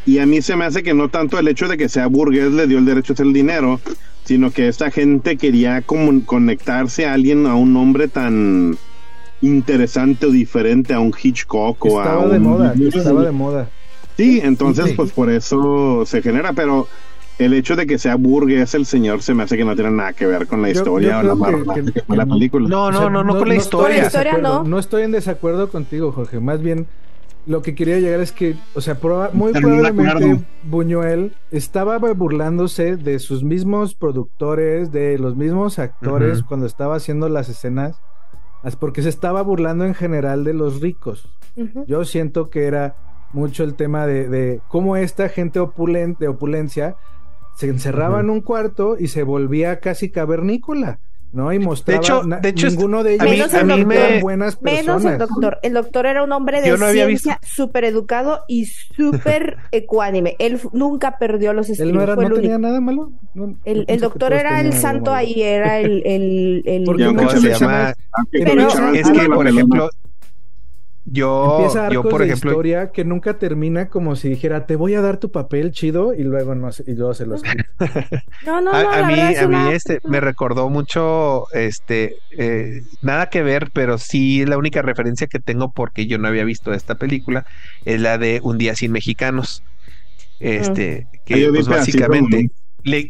Y 0.07 0.19
a 0.19 0.27
mí 0.27 0.43
se 0.43 0.55
me 0.57 0.65
hace 0.67 0.83
que 0.83 0.93
no 0.95 1.09
tanto 1.09 1.39
el 1.39 1.49
hecho 1.49 1.67
de 1.69 1.77
que 1.79 1.89
sea 1.89 2.07
burgués 2.09 2.53
le 2.53 2.67
dio 2.67 2.79
el 2.79 2.85
derecho 2.85 3.13
a 3.13 3.15
hacer 3.15 3.27
el 3.27 3.33
dinero, 3.33 3.81
sino 4.25 4.51
que 4.51 4.69
esta 4.69 4.91
gente 4.91 5.37
quería 5.39 5.83
conectarse 5.83 7.07
a 7.07 7.13
alguien, 7.15 7.47
a 7.47 7.55
un 7.55 7.77
hombre 7.77 8.09
tan 8.09 8.77
interesante 9.41 10.27
o 10.27 10.31
diferente 10.31 10.95
a 10.95 11.01
un 11.01 11.13
Hitchcock 11.23 11.85
o 11.85 12.01
a 12.01 12.05
estaba 12.05 12.27
de 12.29 12.39
un- 12.39 12.45
moda, 12.45 12.75
estaba 12.75 13.23
de 13.25 13.31
moda. 13.33 13.69
Sí, 14.17 14.41
entonces 14.43 14.87
Sí. 14.91 14.93
pues 14.95 15.13
por 15.13 15.31
eso 15.31 16.05
se 16.07 16.23
genera, 16.23 16.53
pero 16.53 16.87
el 17.39 17.53
hecho 17.53 17.75
de 17.75 17.87
que 17.87 17.99
sea 17.99 18.15
burgués 18.17 18.75
el 18.75 18.87
señor 18.87 19.21
se 19.23 19.35
me 19.35 19.43
hace 19.43 19.57
que 19.57 19.65
no 19.65 19.75
tiene 19.75 19.91
nada 19.91 20.13
que 20.13 20.25
ver 20.27 20.47
con 20.47 20.63
la 20.63 20.71
historia 20.71 21.15
yo 21.15 21.19
o 21.19 21.23
la 21.23 21.33
que- 21.47 21.57
marca 21.57 21.75
que- 21.75 21.93
que 21.93 22.01
fue 22.03 22.17
la 22.17 22.27
película. 22.27 22.69
No, 22.69 22.85
O 22.85 22.93
no, 22.93 22.99
sea, 22.99 23.11
no, 23.11 23.25
no 23.25 23.37
con 23.39 23.49
la 23.49 23.55
historia. 23.57 23.99
La 24.01 24.07
historia 24.07 24.33
desacuerdo, 24.35 24.65
no. 24.65 24.79
estoy 24.79 25.03
en 25.03 25.11
desacuerdo 25.13 25.69
contigo, 25.69 26.13
Jorge. 26.13 26.39
Más 26.39 26.63
bien, 26.63 26.87
lo 27.47 27.61
que 27.61 27.75
quería 27.75 27.99
llegar 27.99 28.21
es 28.21 28.31
que, 28.33 28.55
o 28.75 28.81
sea, 28.81 29.01
proba- 29.01 29.31
muy 29.33 29.53
de 29.53 29.61
probablemente 29.61 30.11
acuerdo. 30.13 30.43
Buñuel 30.63 31.33
estaba 31.51 31.99
burlándose 31.99 32.97
de 32.97 33.19
sus 33.19 33.43
mismos 33.43 33.95
productores, 33.97 34.93
de 34.93 35.19
los 35.19 35.35
mismos 35.37 35.79
actores 35.81 36.43
cuando 36.45 36.67
estaba 36.67 36.95
haciendo 36.97 37.29
las 37.29 37.49
escenas, 37.49 37.97
as- 38.63 38.77
porque 38.77 39.03
se 39.03 39.09
estaba 39.09 39.43
burlando 39.43 39.85
en 39.85 39.95
general 39.95 40.45
de 40.45 40.55
los 40.55 40.81
ricos. 40.81 41.29
Yo 41.87 42.05
siento 42.05 42.49
que 42.49 42.65
era 42.65 42.95
mucho 43.35 43.65
el 43.65 43.75
tema 43.75 44.07
de, 44.07 44.29
de 44.29 44.61
cómo 44.69 44.97
esta 44.97 45.29
gente 45.29 45.61
opulen- 45.61 46.17
de 46.19 46.29
opulencia 46.29 46.97
se 47.57 47.69
encerraba 47.69 48.21
en 48.21 48.31
un 48.31 48.41
cuarto 48.41 48.97
y 48.99 49.09
se 49.09 49.23
volvía 49.23 49.79
casi 49.81 50.11
cavernícola, 50.11 50.99
¿no? 51.33 51.53
Y 51.53 51.59
mostraba 51.61 52.01
hecho- 52.01 52.23
na- 52.25 52.39
de 52.39 52.49
hecho, 52.49 52.69
ninguno 52.69 53.03
de 53.05 53.11
a 53.21 53.25
ellos 53.25 53.53
mí- 53.53 53.59
a 53.61 53.65
mí 53.65 53.73
eran 53.75 53.87
me- 53.87 54.21
buenas 54.23 54.61
Menos 54.63 54.81
personas. 54.87 55.13
el 55.13 55.19
doctor. 55.19 55.59
El 55.63 55.73
doctor 55.75 56.07
era 56.07 56.23
un 56.25 56.33
hombre 56.33 56.63
de 56.63 56.71
no 56.77 56.89
ciencia, 56.91 57.39
súper 57.43 57.85
educado 57.85 58.41
y 58.49 58.67
súper 58.67 59.57
ecuánime. 59.73 60.35
Él 60.39 60.61
nunca 60.73 61.19
perdió 61.19 61.53
los 61.53 61.67
Él 61.69 61.73
estribos. 61.75 61.95
no, 61.97 62.03
era, 62.03 62.15
fue 62.15 62.25
no 62.29 62.35
el 62.37 62.41
tenía 62.41 62.57
único. 62.57 62.69
nada 62.69 62.81
malo. 62.81 63.13
No, 63.35 63.57
El, 63.65 63.85
el 63.89 64.01
doctor 64.01 64.33
era 64.33 64.61
el 64.61 64.73
santo 64.73 65.11
malo. 65.13 65.17
ahí, 65.19 65.43
era 65.43 65.79
el... 65.81 66.03
el, 66.07 66.63
el- 66.67 66.85
Porque 66.85 67.09
muchas 67.09 67.41
se 67.41 67.55
llama- 67.55 67.95
Pero- 68.31 68.69
Es 68.95 69.11
que, 69.11 69.27
por 69.29 69.47
ejemplo, 69.47 69.91
yo, 71.05 71.69
Empieza 71.69 71.87
yo 71.93 72.01
arcos 72.01 72.13
por 72.13 72.21
de 72.21 72.27
ejemplo, 72.27 72.51
historia 72.53 72.91
que 72.93 73.05
nunca 73.05 73.39
termina 73.39 73.89
como 73.91 74.17
si 74.17 74.31
dijera 74.31 74.67
te 74.67 74.77
voy 74.77 74.95
a 74.95 75.03
dar 75.03 75.19
tu 75.19 75.31
papel 75.31 75.73
chido 75.73 76.15
y 76.15 76.23
luego 76.23 76.55
no 76.55 76.73
se- 76.73 76.85
y 76.91 76.95
luego 76.95 77.15
se 77.15 77.27
los 77.27 77.43
quita. 77.45 77.69
No, 78.41 78.61
no, 78.61 78.71
a, 78.73 78.83
no, 78.83 78.89
a 78.91 79.05
mí, 79.05 79.15
es 79.33 79.41
a 79.41 79.47
mí 79.49 79.57
una- 79.57 79.71
este 79.71 80.01
me 80.05 80.21
recordó 80.21 80.69
mucho, 80.71 81.45
este, 81.53 82.17
eh, 82.39 82.81
nada 83.01 83.29
que 83.29 83.43
ver, 83.43 83.71
pero 83.73 83.99
sí 83.99 84.45
la 84.47 84.59
única 84.59 84.83
referencia 84.83 85.27
que 85.27 85.39
tengo 85.41 85.73
porque 85.73 86.07
yo 86.07 86.19
no 86.19 86.29
había 86.29 86.45
visto 86.45 86.73
esta 86.73 86.95
película 86.97 87.45
es 87.85 88.01
la 88.01 88.19
de 88.19 88.41
Un 88.43 88.59
día 88.59 88.75
sin 88.75 88.93
mexicanos, 88.93 89.63
este, 90.39 91.09
Ah, 91.13 91.19
que 91.25 91.41
yo 91.41 91.53
vi 91.53 91.59
pues 91.59 91.69
básicamente 91.69 92.49
le, 92.83 93.09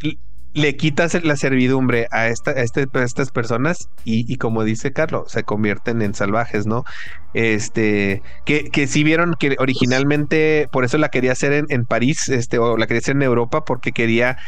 le 0.55 0.77
quitas 0.77 1.23
la 1.25 1.37
servidumbre 1.37 2.07
a, 2.11 2.29
esta, 2.29 2.53
a, 2.53 2.63
este- 2.63 2.87
a 2.93 3.03
estas 3.03 3.31
personas 3.31 3.89
y, 4.05 4.33
y 4.33 4.37
como 4.37 4.65
dice 4.65 4.93
Carlos, 4.93 5.25
se 5.33 5.43
convierten 5.43 6.01
en 6.03 6.15
salvajes, 6.15 6.67
¿no? 6.67 6.85
Este, 7.33 8.23
que, 8.45 8.71
que 8.71 8.87
sí 8.87 9.03
vieron 9.03 9.35
que 9.39 9.57
originalmente, 9.59 10.69
por 10.71 10.85
eso 10.85 10.99
la 10.99 11.09
quería 11.09 11.33
hacer 11.33 11.53
en, 11.53 11.67
en 11.69 11.85
París, 11.85 12.29
este, 12.29 12.59
o 12.59 12.77
la 12.77 12.87
quería 12.87 13.01
hacer 13.01 13.17
en 13.17 13.23
Europa, 13.23 13.65
porque 13.65 13.93
quería 13.93 14.39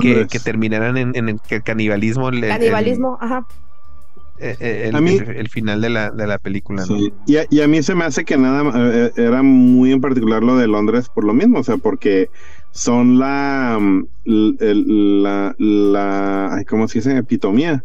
que, 0.00 0.26
terminaran 0.38 0.96
en, 0.96 1.16
en 1.16 1.28
el, 1.28 1.40
que 1.46 1.56
el 1.56 1.62
canibalismo. 1.64 2.28
el- 2.28 2.46
Canibalismo, 2.46 3.18
ajá. 3.20 3.44
el, 4.38 4.56
el- 4.62 4.96
A 4.96 5.00
mí- 5.00 5.16
el- 5.16 5.36
el 5.36 5.48
final 5.48 5.80
de 5.80 5.90
la, 5.90 6.10
de 6.10 6.26
la 6.26 6.38
película, 6.38 6.84
¿no? 6.86 6.96
Sí, 6.96 7.12
Y, 7.26 7.36
a, 7.38 7.46
y 7.50 7.60
a 7.62 7.68
mí 7.68 7.82
se 7.82 7.94
me 7.94 8.04
hace 8.04 8.24
que 8.24 8.36
nada 8.36 8.62
eh, 8.76 9.10
era 9.16 9.42
muy 9.42 9.92
en 9.92 10.00
particular 10.00 10.42
lo 10.42 10.56
de 10.56 10.68
Londres 10.68 11.08
por 11.12 11.24
lo 11.24 11.34
mismo, 11.34 11.58
o 11.58 11.64
sea, 11.64 11.76
porque 11.78 12.30
son 12.76 13.18
la 13.18 13.78
mm, 13.80 14.06
la, 14.24 15.54
la 15.58 16.54
ay, 16.54 16.64
¿cómo 16.64 16.86
se 16.88 16.98
dice? 16.98 17.16
epitomía. 17.16 17.84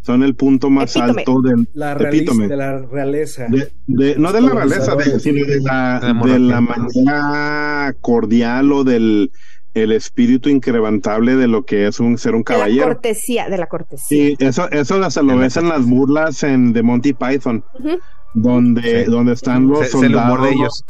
Son 0.00 0.22
el 0.22 0.34
punto 0.34 0.70
más 0.70 0.96
Epítome. 0.96 1.20
alto 1.20 1.40
del 1.42 1.68
La 1.74 1.92
Epítome. 1.92 2.48
de 2.48 2.56
la 2.56 2.78
realeza. 2.78 3.46
de, 3.48 3.70
de- 3.86 4.16
no 4.18 4.32
de 4.32 4.40
la 4.40 4.50
realeza, 4.50 4.94
de, 4.96 5.20
sino 5.20 5.44
de 5.44 5.60
la, 5.60 6.00
De 6.00 6.14
la 6.14 6.32
de 6.32 6.38
la 6.38 6.60
manera 6.62 7.94
cordial 8.00 8.72
o 8.72 8.84
del 8.84 9.30
el 9.74 9.92
espíritu 9.92 10.48
incrementable 10.48 11.36
de 11.36 11.46
lo 11.46 11.64
que 11.64 11.86
es 11.86 12.00
un 12.00 12.16
ser 12.16 12.34
un 12.34 12.42
De 12.42 12.52
la 12.52 12.58
caballero. 12.60 12.86
cortesía, 12.86 13.48
de 13.50 13.58
la 13.58 13.66
cortesía. 13.66 14.06
Sí, 14.08 14.36
eso, 14.38 14.68
eso 14.70 15.04
hasta 15.04 15.20
lo 15.22 15.28
De 15.28 15.34
la 15.36 15.40
ves 15.42 15.56
en 15.58 15.68
las 15.68 15.84
burlas 15.84 16.42
en 16.42 16.72
The 16.72 16.82
Monty 16.82 17.12
Python, 17.12 17.62
Ujú. 17.78 17.98
donde, 18.34 19.04
Sí. 19.04 19.10
donde 19.10 19.34
están 19.34 19.66
los 19.68 19.82
es 19.82 19.94
el 19.94 20.16
humor 20.16 20.42
de 20.42 20.48
soldados, 20.52 20.84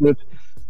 ellos. 0.00 0.20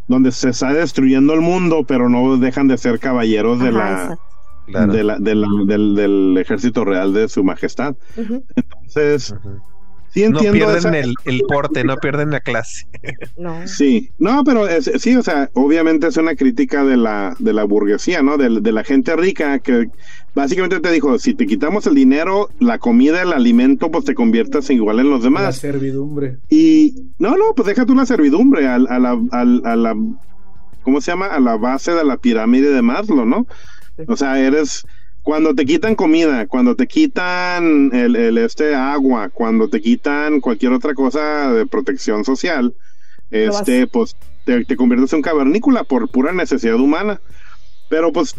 Donde 0.09 0.33
se 0.33 0.51
está 0.51 0.73
destruyendo 0.73 1.33
el 1.35 1.41
mundo, 1.41 1.85
pero 1.87 2.09
no 2.09 2.37
dejan 2.37 2.69
de 2.69 2.79
ser 2.79 2.99
caballeros 2.99 3.61
de 3.61 3.69
Ajá, 3.69 3.79
la, 3.79 4.03
exacto. 4.03 4.23
Claro. 4.67 4.93
de 4.93 5.05
la, 5.05 5.19
de 5.19 5.35
la- 5.35 5.49
del, 5.67 5.95
del 5.95 6.39
ejército 6.39 6.85
real 6.85 7.13
de 7.13 7.29
su 7.29 7.45
majestad. 7.45 7.95
Entonces. 8.17 9.35
Sí 10.15 10.29
No 10.31 10.39
pierden 10.41 10.77
esa- 10.79 10.99
el, 10.99 11.15
el 11.25 11.43
porte, 11.49 11.85
no 11.85 11.97
pierden 11.97 12.31
la 12.31 12.41
clase. 12.41 12.87
No. 13.37 13.67
Sí, 13.67 14.11
no, 14.19 14.43
pero 14.45 14.67
es- 14.69 14.91
sí, 14.99 15.15
o 15.17 15.23
sea, 15.23 15.51
obviamente 15.55 16.07
es 16.07 16.17
una 16.17 16.35
crítica 16.37 16.85
de 16.85 16.97
la, 16.97 17.35
de 17.39 17.53
la 17.53 17.65
burguesía, 17.65 18.23
¿no? 18.23 18.37
De, 18.39 18.61
de 18.61 18.73
la 18.73 18.85
gente 18.85 19.15
rica 19.17 19.59
que 19.59 19.89
básicamente 20.35 20.81
te 20.81 20.91
dijo, 20.93 21.19
si 21.19 21.35
te 21.35 21.47
quitamos 21.47 21.87
el 21.87 21.95
dinero, 21.95 22.49
la 22.61 22.79
comida, 22.79 23.23
el 23.23 23.33
alimento, 23.33 23.91
pues 23.91 24.05
te 24.05 24.15
conviertas 24.15 24.71
igual 24.71 25.01
en 25.01 25.11
los 25.11 25.21
La 25.21 25.25
demás. 25.25 25.57
servidumbre. 25.59 26.39
Y 26.49 26.95
no, 27.19 27.37
no, 27.37 27.53
pues 27.55 27.67
deja 27.67 27.85
tú 27.85 27.95
la 27.95 28.07
servidumbre 28.07 28.67
al- 28.67 28.87
a, 28.89 28.99
la, 28.99 29.21
al- 29.33 29.63
a 29.65 29.77
la, 29.77 29.95
¿cómo 30.83 31.01
se 31.01 31.11
llama? 31.11 31.27
A 31.27 31.41
la 31.41 31.57
base 31.57 31.93
de 31.93 32.05
la 32.05 32.17
pirámide 32.17 32.71
de 32.71 32.83
Maslow, 32.83 33.25
¿no? 33.27 33.47
O 34.09 34.17
sea, 34.17 34.39
eres, 34.41 34.85
cuando 35.25 35.55
te 35.55 35.65
quitan 35.65 35.95
comida, 35.97 36.47
cuando 36.47 36.77
te 36.77 36.87
quitan 36.87 37.91
el, 37.95 38.15
el 38.15 38.37
este 38.37 38.75
agua, 38.75 39.31
cuando 39.31 39.69
te 39.69 39.81
quitan 39.81 40.43
cualquier 40.43 40.73
otra 40.73 40.93
cosa 40.93 41.51
de 41.51 41.65
protección 41.67 42.27
social, 42.27 42.75
este, 43.31 43.87
pues 43.87 44.17
te, 44.45 44.67
te 44.67 44.77
conviertes 44.77 45.15
en 45.15 45.17
un 45.17 45.23
cavernícola 45.23 45.83
por 45.85 46.11
pura 46.11 46.33
necesidad 46.33 46.75
humana. 46.75 47.23
Pero 47.89 48.13
pues 48.13 48.35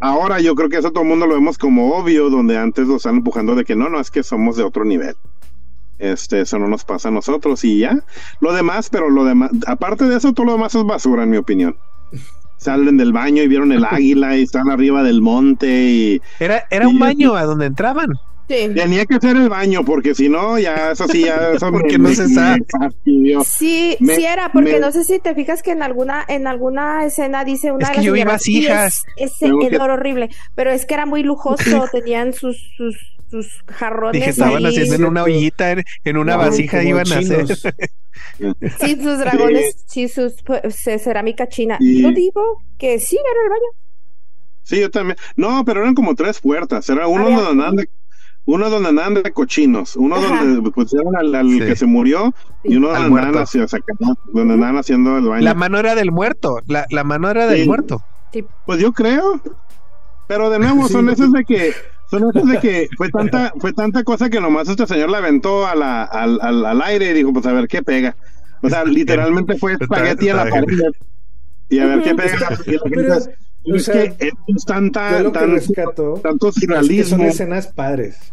ahora 0.00 0.40
yo 0.40 0.54
creo 0.54 0.70
que 0.70 0.78
eso 0.78 0.90
todo 0.90 1.02
el 1.02 1.10
mundo 1.10 1.26
lo 1.26 1.34
vemos 1.34 1.58
como 1.58 1.94
obvio, 1.94 2.30
donde 2.30 2.56
antes 2.56 2.88
lo 2.88 2.96
están 2.96 3.16
empujando 3.16 3.54
de 3.54 3.66
que 3.66 3.76
no, 3.76 3.90
no, 3.90 4.00
es 4.00 4.10
que 4.10 4.22
somos 4.22 4.56
de 4.56 4.64
otro 4.64 4.86
nivel. 4.86 5.16
Este, 5.98 6.40
eso 6.40 6.58
no 6.58 6.66
nos 6.66 6.86
pasa 6.86 7.08
a 7.08 7.12
nosotros 7.12 7.62
y 7.62 7.80
ya. 7.80 8.02
Lo 8.40 8.54
demás, 8.54 8.88
pero 8.88 9.10
lo 9.10 9.26
demás, 9.26 9.50
aparte 9.66 10.06
de 10.06 10.16
eso, 10.16 10.32
todo 10.32 10.46
lo 10.46 10.52
demás 10.52 10.74
es 10.74 10.82
basura, 10.82 11.24
en 11.24 11.30
mi 11.30 11.36
opinión. 11.36 11.76
Salen 12.66 12.96
del 12.98 13.12
baño 13.12 13.42
y 13.42 13.48
vieron 13.48 13.72
el 13.72 13.84
águila 13.90 14.36
y 14.36 14.42
están 14.42 14.68
arriba 14.68 15.02
del 15.02 15.22
monte 15.22 15.66
y 15.68 16.20
Era, 16.38 16.64
era 16.70 16.86
un 16.88 16.98
baño 16.98 17.34
a 17.34 17.44
donde 17.44 17.66
entraban. 17.66 18.08
Sí. 18.48 18.68
tenía 18.76 19.04
que 19.06 19.18
ser 19.18 19.36
el 19.36 19.48
baño 19.48 19.84
porque 19.84 20.14
si 20.14 20.28
no, 20.28 20.56
ya 20.56 20.92
eso 20.92 21.08
sí, 21.08 21.22
ya 21.24 21.50
eso 21.56 21.66
me- 21.72 21.80
Porque 21.80 21.98
no 21.98 22.10
se 22.10 22.28
sabe. 22.28 22.60
Sí, 23.44 23.96
Me- 23.98 24.14
sí 24.14 24.24
era, 24.24 24.52
porque 24.52 24.74
me- 24.74 24.78
no 24.80 24.92
sé 24.92 25.02
si 25.02 25.18
te 25.18 25.34
fijas 25.34 25.64
que 25.64 25.72
en 25.72 25.82
alguna, 25.82 26.24
en 26.28 26.46
alguna 26.46 27.04
escena 27.04 27.44
dice 27.44 27.72
una 27.72 27.84
Es 27.84 27.88
de 27.88 27.92
que 27.94 27.98
las 27.98 28.04
yo 28.06 28.12
vi 28.52 28.66
es- 28.66 29.04
ese 29.16 29.50
que- 29.68 29.76
horrible, 29.78 30.28
pero 30.54 30.70
es 30.70 30.86
que 30.86 30.94
era 30.94 31.06
muy 31.06 31.24
lujoso, 31.24 31.86
tenían 31.90 32.32
sus, 32.34 32.56
sus, 32.76 32.96
sus 33.28 33.48
jarrones 33.66 34.20
Dije, 34.20 34.30
estaban 34.30 34.64
ahí, 34.64 34.66
haciendo 34.66 34.94
en 34.94 35.04
una 35.06 35.22
ollita, 35.24 35.72
en, 35.72 35.82
en 36.04 36.16
una 36.16 36.32
No, 36.34 36.38
vasija 36.38 36.84
iban 36.84 37.10
a 37.12 37.18
hacer. 37.18 37.46
sí, 38.80 39.00
sus 39.02 39.18
dragones, 39.18 39.84
sí, 39.86 40.08
sus 40.08 40.34
pues, 40.42 40.60
cerámica 41.02 41.48
china. 41.48 41.76
Y- 41.80 42.02
Yo 42.02 42.10
digo 42.10 42.42
que 42.78 42.98
sí, 42.98 43.16
era 43.16 43.42
el 43.44 43.50
baño. 43.50 43.86
Sí, 44.62 44.80
yo 44.80 44.90
también. 44.90 45.16
No, 45.36 45.64
pero 45.64 45.80
eran 45.82 45.94
como 45.94 46.14
tres 46.14 46.40
puertas. 46.40 46.88
Era 46.90 47.06
uno 47.06 47.24
Había- 47.26 47.36
donde 47.36 47.50
andaban 47.52 47.76
de, 47.76 47.88
uno 48.46 48.68
donde 48.70 48.88
andaban 48.88 49.14
de 49.14 49.30
cochinos, 49.32 49.96
uno 49.96 50.16
Ajá. 50.16 50.44
donde 50.44 50.70
pusieron 50.70 51.16
al, 51.16 51.34
al 51.34 51.48
Sí. 51.50 51.58
que 51.60 51.76
se 51.76 51.86
murió 51.86 52.34
y 52.64 52.76
uno 52.76 52.90
Al 52.90 53.10
donde 53.10 53.38
hacia- 53.40 53.66
andaban 54.34 54.76
haciendo 54.76 55.18
el 55.18 55.24
baño. 55.28 55.44
La 55.44 55.54
mano 55.54 55.78
era 55.78 55.94
del 55.94 56.10
muerto. 56.12 56.58
La, 56.66 56.86
la 56.90 57.04
mano 57.04 57.30
era 57.30 57.46
del 57.46 57.62
Sí. 57.62 57.68
muerto. 57.68 58.02
Pues 58.66 58.80
yo 58.80 58.92
creo. 58.92 59.40
Pero 60.26 60.50
de 60.50 60.58
nuevo, 60.58 60.82
Sí. 60.88 60.92
son 60.92 61.08
esos 61.10 61.30
de 61.32 61.44
que, 61.44 61.72
son 62.10 62.30
esos 62.30 62.48
de 62.48 62.58
que 62.60 62.88
fue 62.96 63.08
tanta, 63.10 63.52
fue 63.58 63.72
tanta 63.72 64.04
cosa 64.04 64.30
que 64.30 64.40
nomás 64.40 64.68
este 64.68 64.86
señor 64.86 65.10
la 65.10 65.18
aventó 65.18 65.66
a 65.66 65.74
la, 65.74 66.04
al, 66.04 66.38
al, 66.40 66.64
al 66.66 66.82
aire 66.82 67.10
y 67.10 67.14
dijo, 67.14 67.32
pues 67.32 67.46
a 67.46 67.52
ver 67.52 67.66
qué 67.68 67.82
pega. 67.82 68.16
O 68.62 68.68
sea, 68.68 68.84
literalmente 68.84 69.56
fue 69.58 69.74
espagueti 69.74 70.28
a 70.28 70.36
la 70.36 70.46
pared. 70.50 70.66
Y 71.68 71.78
a 71.80 71.86
ver 71.86 72.02
qué 72.02 72.14
pega. 72.14 72.36
Y 72.66 72.72
la 72.72 72.78
gente 72.78 72.90
Pero, 72.90 73.14
es- 73.14 73.30
o 73.68 73.74
es 73.74 73.84
sea, 73.84 73.94
que 74.16 74.28
es 74.46 74.64
tan, 74.64 74.92
rescato 75.50 76.20
tanto 76.22 76.48
es 76.50 76.54
que 76.54 76.60
son 76.66 76.76
surrealismo. 76.76 77.24
escenas 77.24 77.66
padres. 77.68 78.32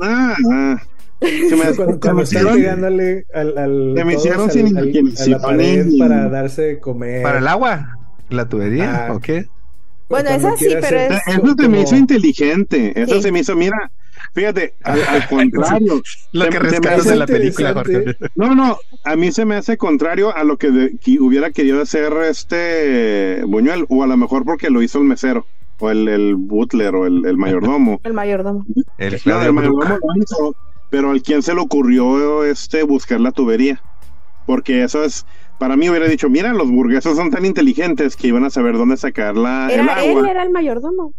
Ah, 0.00 0.34
ah. 0.52 0.82
Se 1.20 1.56
me, 1.56 1.64
Cuando, 1.76 1.98
cuando 2.00 2.22
están 2.22 2.46
pegándole 2.54 3.26
al, 3.34 3.58
al, 3.58 3.94
Se 3.96 4.04
me 4.04 4.14
hicieron 4.14 4.42
al- 4.42 4.50
sin 4.52 4.66
al- 4.68 4.76
a 4.76 4.80
la 4.82 4.86
imaginación 4.90 5.40
pared 5.42 5.86
y- 5.88 5.98
para 5.98 6.28
darse 6.28 6.62
de 6.62 6.78
comer. 6.80 7.22
Para 7.24 7.38
el 7.38 7.48
agua. 7.48 7.96
¿La 8.30 8.48
tubería? 8.48 9.06
Ah. 9.08 9.12
¿O 9.14 9.20
qué? 9.20 9.46
Bueno, 10.08 10.30
esa 10.30 10.56
sí, 10.56 10.66
pero 10.70 10.86
hacer- 10.86 11.12
es- 11.12 11.36
Eso 11.36 11.54
se 11.58 11.68
me 11.68 11.80
hizo 11.82 11.96
inteligente. 11.96 12.92
Eso 13.00 13.16
Sí. 13.16 13.22
se 13.22 13.32
me 13.32 13.40
hizo, 13.40 13.54
mira, 13.56 13.90
fíjate, 14.34 14.74
al, 14.82 15.02
al 15.02 15.28
contrario. 15.28 16.02
Lo 16.32 16.44
que 16.46 16.52
se 16.52 16.58
rescatas 16.60 17.04
de 17.04 17.16
la 17.16 17.26
película, 17.26 17.74
Jorge. 17.74 18.16
No, 18.34 18.54
no, 18.54 18.78
a 19.04 19.16
mí 19.16 19.32
se 19.32 19.44
me 19.44 19.56
hace 19.56 19.76
contrario 19.76 20.34
a 20.34 20.44
lo 20.44 20.56
que, 20.56 20.70
de- 20.70 20.96
que 20.98 21.20
hubiera 21.20 21.50
querido 21.50 21.82
hacer 21.82 22.12
este 22.28 23.42
Buñuel, 23.46 23.84
o 23.88 24.02
a 24.02 24.06
lo 24.06 24.16
mejor 24.16 24.44
porque 24.44 24.70
lo 24.70 24.82
hizo 24.82 24.98
el 24.98 25.04
mesero, 25.04 25.46
o 25.78 25.90
el, 25.90 26.08
el 26.08 26.34
butler, 26.36 26.94
o 26.94 27.06
el, 27.06 27.24
el 27.26 27.36
mayordomo. 27.36 28.00
el 28.04 28.12
mayordomo. 28.14 28.64
El 28.98 29.20
No, 29.26 29.42
el 29.42 29.52
mayordomo 29.52 29.84
lo 29.84 30.22
hizo, 30.22 30.56
pero 30.90 31.10
al 31.10 31.22
quien 31.22 31.42
se 31.42 31.54
le 31.54 31.60
ocurrió 31.60 32.44
este 32.44 32.82
buscar 32.82 33.20
la 33.20 33.32
tubería. 33.32 33.82
Porque 34.46 34.82
eso 34.82 35.04
es, 35.04 35.26
para 35.58 35.76
mí 35.76 35.88
hubiera 35.90 36.06
dicho, 36.06 36.28
mira, 36.30 36.52
los 36.52 36.70
burgueses 36.70 37.16
son 37.16 37.30
tan 37.30 37.44
inteligentes 37.44 38.16
que 38.16 38.28
iban 38.28 38.44
a 38.44 38.50
saber 38.50 38.76
dónde 38.76 38.96
sacar 38.96 39.36
la, 39.36 39.66
el 39.66 39.80
Era 39.80 40.04
él, 40.04 40.10
agua. 40.18 40.30
era 40.30 40.42
el 40.42 40.50
mayordomo. 40.50 41.12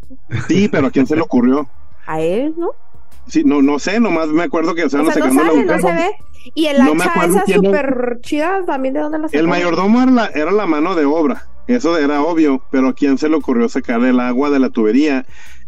Sí, 0.47 0.67
pero 0.69 0.87
¿a 0.87 0.91
quién 0.91 1.07
se 1.07 1.15
le 1.15 1.21
ocurrió? 1.21 1.67
A 2.07 2.21
él, 2.21 2.53
¿no? 2.57 2.69
Sí, 3.27 3.43
no, 3.43 3.61
no 3.61 3.77
sé, 3.77 3.99
nomás 3.99 4.29
me 4.29 4.43
acuerdo 4.43 4.73
que 4.73 4.85
O 4.85 4.89
sea, 4.89 5.01
no 5.03 5.11
sacando 5.11 5.43
sale, 5.43 5.65
la 5.65 5.75
no 5.77 5.81
se 5.87 5.93
ve. 5.93 6.09
Y 6.55 6.65
el 6.67 6.77
No 6.79 6.93
hacha 6.93 7.25
esa 7.25 7.45
súper 7.45 8.19
chida, 8.21 8.65
también 8.65 8.93
de 8.95 9.01
dónde 9.01 9.19
la 9.19 9.25
El 9.25 9.29
sacaron? 9.29 9.49
mayordomo 9.49 10.01
era 10.01 10.11
la, 10.11 10.25
era 10.27 10.51
la 10.51 10.65
mano 10.65 10.95
de 10.95 11.05
obra, 11.05 11.47
eso 11.67 11.97
era 11.97 12.23
obvio, 12.23 12.63
pero 12.71 12.87
¿a 12.87 12.93
quién 12.93 13.17
se 13.17 13.29
le 13.29 13.35
ocurrió 13.35 13.69
sacar 13.69 14.01
el 14.03 14.19
agua 14.19 14.49
de 14.49 14.59
la 14.59 14.69
tubería? 14.69 15.25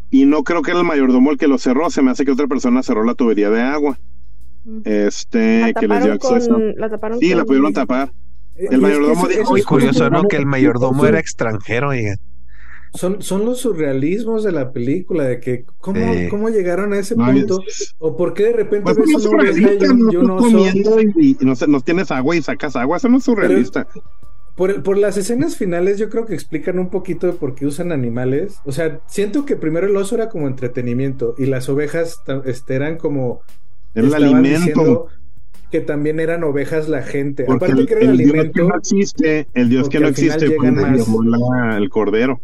Y 0.09 0.25
no 0.25 0.43
creo 0.43 0.61
que 0.61 0.71
era 0.71 0.79
el 0.79 0.85
mayordomo 0.85 1.29
el 1.31 1.37
que 1.37 1.47
lo 1.47 1.57
cerró, 1.57 1.89
se 1.89 2.01
me 2.01 2.11
hace 2.11 2.25
que 2.25 2.31
otra 2.31 2.47
persona 2.47 2.81
cerró 2.83 3.03
la 3.03 3.13
tubería 3.13 3.49
de 3.49 3.61
agua. 3.61 3.99
Mm. 4.63 4.81
Este, 4.85 5.73
que 5.79 5.87
les 5.87 6.03
dio 6.03 6.13
acceso. 6.13 6.53
con, 6.53 6.75
la 6.77 6.89
taparon 6.89 7.19
Sí, 7.19 7.33
la 7.35 7.43
pudieron 7.45 7.73
tapar. 7.73 8.11
Eh, 8.55 8.59
El 8.59 8.63
y 8.63 8.65
es 8.65 8.69
que 8.71 8.77
mayordomo 8.77 9.27
dijo, 9.27 9.57
es 9.57 9.65
curioso, 9.65 10.09
¿no? 10.09 10.23
Que 10.23 10.35
el 10.37 10.45
mayordomo 10.45 10.99
son- 10.99 11.07
era 11.09 11.19
extranjero, 11.19 11.89
oiga. 11.89 12.15
Son, 12.93 13.21
son 13.21 13.45
los 13.45 13.59
surrealismos 13.61 14.43
de 14.43 14.51
la 14.51 14.73
película, 14.73 15.23
de 15.23 15.39
que 15.39 15.63
cómo, 15.79 16.13
Sí. 16.13 16.27
cómo 16.29 16.49
llegaron 16.49 16.91
a 16.91 16.99
ese 16.99 17.15
No, 17.15 17.25
punto, 17.31 17.59
es- 17.65 17.95
o 17.99 18.17
por 18.17 18.33
qué 18.33 18.43
de 18.47 18.53
repente 18.53 18.83
Pues 18.83 18.97
ves 18.97 19.07
no 19.09 19.17
es 19.17 19.25
una 19.25 19.37
oveja 19.43 19.51
y 19.51 19.61
surrealista, 19.61 19.93
un, 19.93 19.99
no 19.99 20.11
y 20.11 20.15
un 20.17 20.21
estás 20.23 20.35
oso. 20.45 20.57
comiendo 20.57 21.01
y, 21.21 21.37
y 21.39 21.45
no, 21.45 21.55
sé, 21.55 21.67
no 21.67 21.79
tienes 21.79 22.11
agua 22.11 22.35
y 22.35 22.41
sacas 22.41 22.75
agua, 22.75 22.97
eso 22.97 23.07
no 23.07 23.17
es 23.19 23.23
surrealista. 23.23 23.87
Por, 24.57 24.83
por 24.83 24.97
las 24.97 25.15
escenas 25.15 25.55
finales 25.55 25.97
yo 25.97 26.09
creo 26.09 26.25
que 26.25 26.33
explican 26.33 26.77
un 26.79 26.89
poquito 26.89 27.27
de 27.27 27.33
por 27.33 27.55
qué 27.55 27.65
usan 27.65 27.93
animales. 27.93 28.57
O 28.65 28.73
sea, 28.73 28.99
siento 29.07 29.45
que 29.45 29.55
primero 29.55 29.87
el 29.87 29.95
oso 29.95 30.15
era 30.15 30.27
como 30.27 30.47
entretenimiento 30.49 31.33
y 31.37 31.45
las 31.45 31.69
ovejas 31.69 32.21
este, 32.43 32.75
eran 32.75 32.97
como... 32.97 33.39
Era 33.95 34.07
el 34.07 34.13
alimento. 34.13 34.49
diciendo 34.59 35.07
Que 35.71 35.79
también 35.81 36.19
eran 36.19 36.43
ovejas 36.43 36.89
la 36.89 37.01
gente. 37.01 37.45
Porque 37.45 37.65
Aparte 37.65 37.81
el, 37.81 37.87
que 37.87 37.93
era 37.93 38.03
el 38.03 38.09
el 38.11 38.17
Dios 38.17 38.45
que 38.53 38.61
no 38.63 38.75
existe, 38.75 39.47
el 39.53 39.69
Dios 39.69 39.83
porque 39.83 39.97
que 39.97 40.03
no 40.03 40.09
existe, 40.09 40.47
llegan 40.49 40.75
pues, 40.75 40.87
más. 40.87 41.07
llevó 41.07 41.23
la- 41.23 41.77
el 41.77 41.89
cordero. 41.89 42.41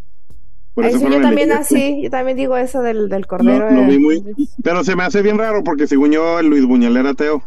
Por 0.74 0.86
eso 0.86 1.00
sí, 1.00 1.06
yo 1.12 1.22
también 1.22 1.52
así, 1.52 2.02
yo 2.04 2.10
también 2.10 2.38
digo 2.38 2.56
eso 2.56 2.82
del, 2.82 3.10
del 3.10 3.26
cordero. 3.28 3.70
Lo 3.72 3.82
eh. 3.82 3.88
vi 3.88 4.00
muy- 4.00 4.24
Pero 4.64 4.84
se 4.84 4.96
me 4.96 5.04
hace 5.04 5.22
bien 5.24 5.38
raro 5.38 5.64
porque 5.64 5.88
según 5.88 6.12
yo, 6.12 6.42
Luis 6.42 6.64
Buñuel 6.66 6.96
era 6.98 7.10
ateo. 7.10 7.44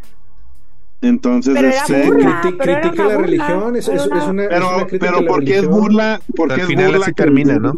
Entonces, 1.03 1.55
Pero 1.55 1.69
era 1.69 1.77
este, 1.79 2.03
burla. 2.07 2.43
criti- 2.43 2.57
pero 2.59 2.73
era 2.73 2.81
critica 2.83 3.03
una 3.03 3.09
la 3.13 3.17
burla, 3.19 3.27
religión, 3.47 3.77
es, 3.77 3.89
era 3.89 3.97
es- 3.97 4.03
es 4.03 4.09
una- 4.11 4.25
una, 4.31 4.43
es 4.43 4.49
pero, 4.51 4.69
una 4.77 4.87
crítica 4.87 5.07
a 5.07 5.11
pero 5.13 5.23
la 5.23 5.29
¿por 5.29 5.45
qué 5.45 5.57
es 5.59 5.67
burla? 5.67 6.21
¿Por 6.37 6.53
Al 6.53 6.61
es 6.61 6.67
final 6.67 6.87
burla 6.91 7.07
así 7.07 7.15
que 7.15 7.23
termina, 7.23 7.59
¿no? 7.59 7.75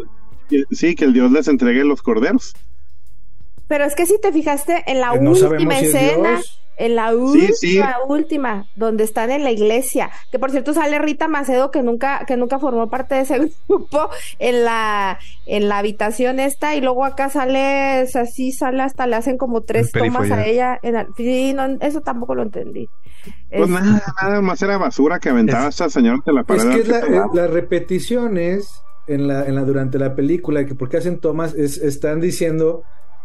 que- 0.49 0.63
sí, 0.71 0.95
que 0.95 1.05
el 1.05 1.13
Dios 1.13 1.31
les 1.31 1.47
entregue 1.47 1.85
los 1.85 2.01
corderos. 2.01 2.53
Pero 3.69 3.85
es 3.85 3.95
que 3.95 4.05
si 4.05 4.19
te 4.19 4.33
fijaste 4.33 4.83
en 4.87 4.99
la 4.99 5.11
Pues 5.11 5.21
no 5.21 5.31
última 5.31 5.49
sabemos 5.49 5.75
si 5.77 5.85
es 5.85 5.95
escena. 5.95 6.41
En 6.85 6.95
la 6.95 7.15
última, 7.15 7.53
sí. 7.53 7.79
última, 8.07 8.65
donde 8.75 9.03
están 9.03 9.31
en 9.31 9.43
la 9.43 9.51
iglesia, 9.51 10.09
que 10.31 10.39
por 10.39 10.51
cierto 10.51 10.73
sale 10.73 10.99
Rita 10.99 11.27
Macedo 11.27 11.71
que 11.71 11.81
nunca, 11.83 12.25
que 12.25 12.37
nunca 12.37 12.59
formó 12.59 12.89
parte 12.89 13.15
de 13.15 13.21
ese 13.21 13.39
grupo 13.67 14.09
en 14.39 14.65
la, 14.65 15.19
en 15.45 15.69
la 15.69 15.77
habitación 15.79 16.39
esta, 16.39 16.75
y 16.75 16.81
luego 16.81 17.05
acá 17.05 17.29
sale, 17.29 18.03
o 18.03 18.07
sea, 18.07 18.25
sí 18.25 18.51
sale 18.51 18.83
hasta 18.83 19.07
le 19.07 19.15
hacen 19.15 19.37
como 19.37 19.61
tres 19.61 19.89
El 19.93 20.01
tomas 20.03 20.29
a 20.31 20.45
ella. 20.45 20.79
en 20.83 20.93
la- 20.93 21.07
sí, 21.17 21.53
no, 21.53 21.65
eso 21.79 22.01
tampoco 22.01 22.35
lo 22.35 22.43
entendí. 22.43 22.87
Pues 23.49 23.63
Es- 23.63 23.69
nada, 23.69 24.03
nada 24.21 24.41
más 24.41 24.61
era 24.61 24.77
basura 24.77 25.19
que 25.19 25.29
aventaba 25.29 25.63
Es- 25.63 25.75
esta 25.75 25.89
señora 25.89 26.19
de 26.25 26.33
la 26.33 26.43
pared. 26.43 26.69
Es 26.71 26.83
que 26.87 26.91
la- 27.09 27.27
las 27.33 27.49
repeticiones 27.49 28.67
en 29.07 29.27
la, 29.27 29.45
en 29.45 29.55
la 29.55 29.61
durante 29.61 29.99
la 29.99 30.15
película, 30.15 30.65
que 30.65 30.75
porque 30.75 30.97
hacen 30.97 31.19
tomas, 31.19 31.53
es, 31.53 31.77
están 31.77 32.19
diciendo 32.21 32.83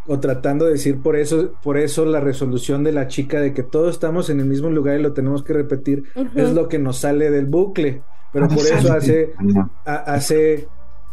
o 0.09 0.19
tratando 0.19 0.65
de 0.65 0.71
decir 0.73 1.01
por 1.01 1.15
eso, 1.15 1.53
por 1.63 1.77
eso 1.77 2.03
la 2.05 2.19
resolución 2.19 2.83
de 2.83 2.91
la 2.91 3.07
chica 3.07 3.39
de 3.39 3.53
que 3.53 3.63
todos 3.63 3.93
estamos 3.93 4.29
en 4.29 4.39
el 4.39 4.45
mismo 4.47 4.69
lugar 4.69 4.99
y 4.99 5.03
lo 5.03 5.13
tenemos 5.13 5.43
que 5.43 5.53
repetir, 5.53 6.03
es 6.35 6.51
lo 6.53 6.67
que 6.67 6.79
nos 6.79 6.97
sale 6.97 7.29
del 7.31 7.45
bucle. 7.45 8.01
Pero 8.33 8.47
por 8.47 8.59
eso 8.79 8.91
hace, 8.93 9.31
a- 9.85 9.95
hace 10.15 10.67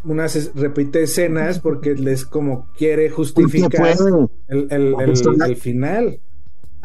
unas 0.05 0.53
repite 0.55 1.03
escenas 1.03 1.59
porque 1.59 1.95
les 1.95 2.25
como 2.25 2.69
quiere 2.77 3.11
justificar 3.11 3.81
el- 4.49 4.67
el- 4.71 4.95
el 5.47 5.57
final. 5.57 6.21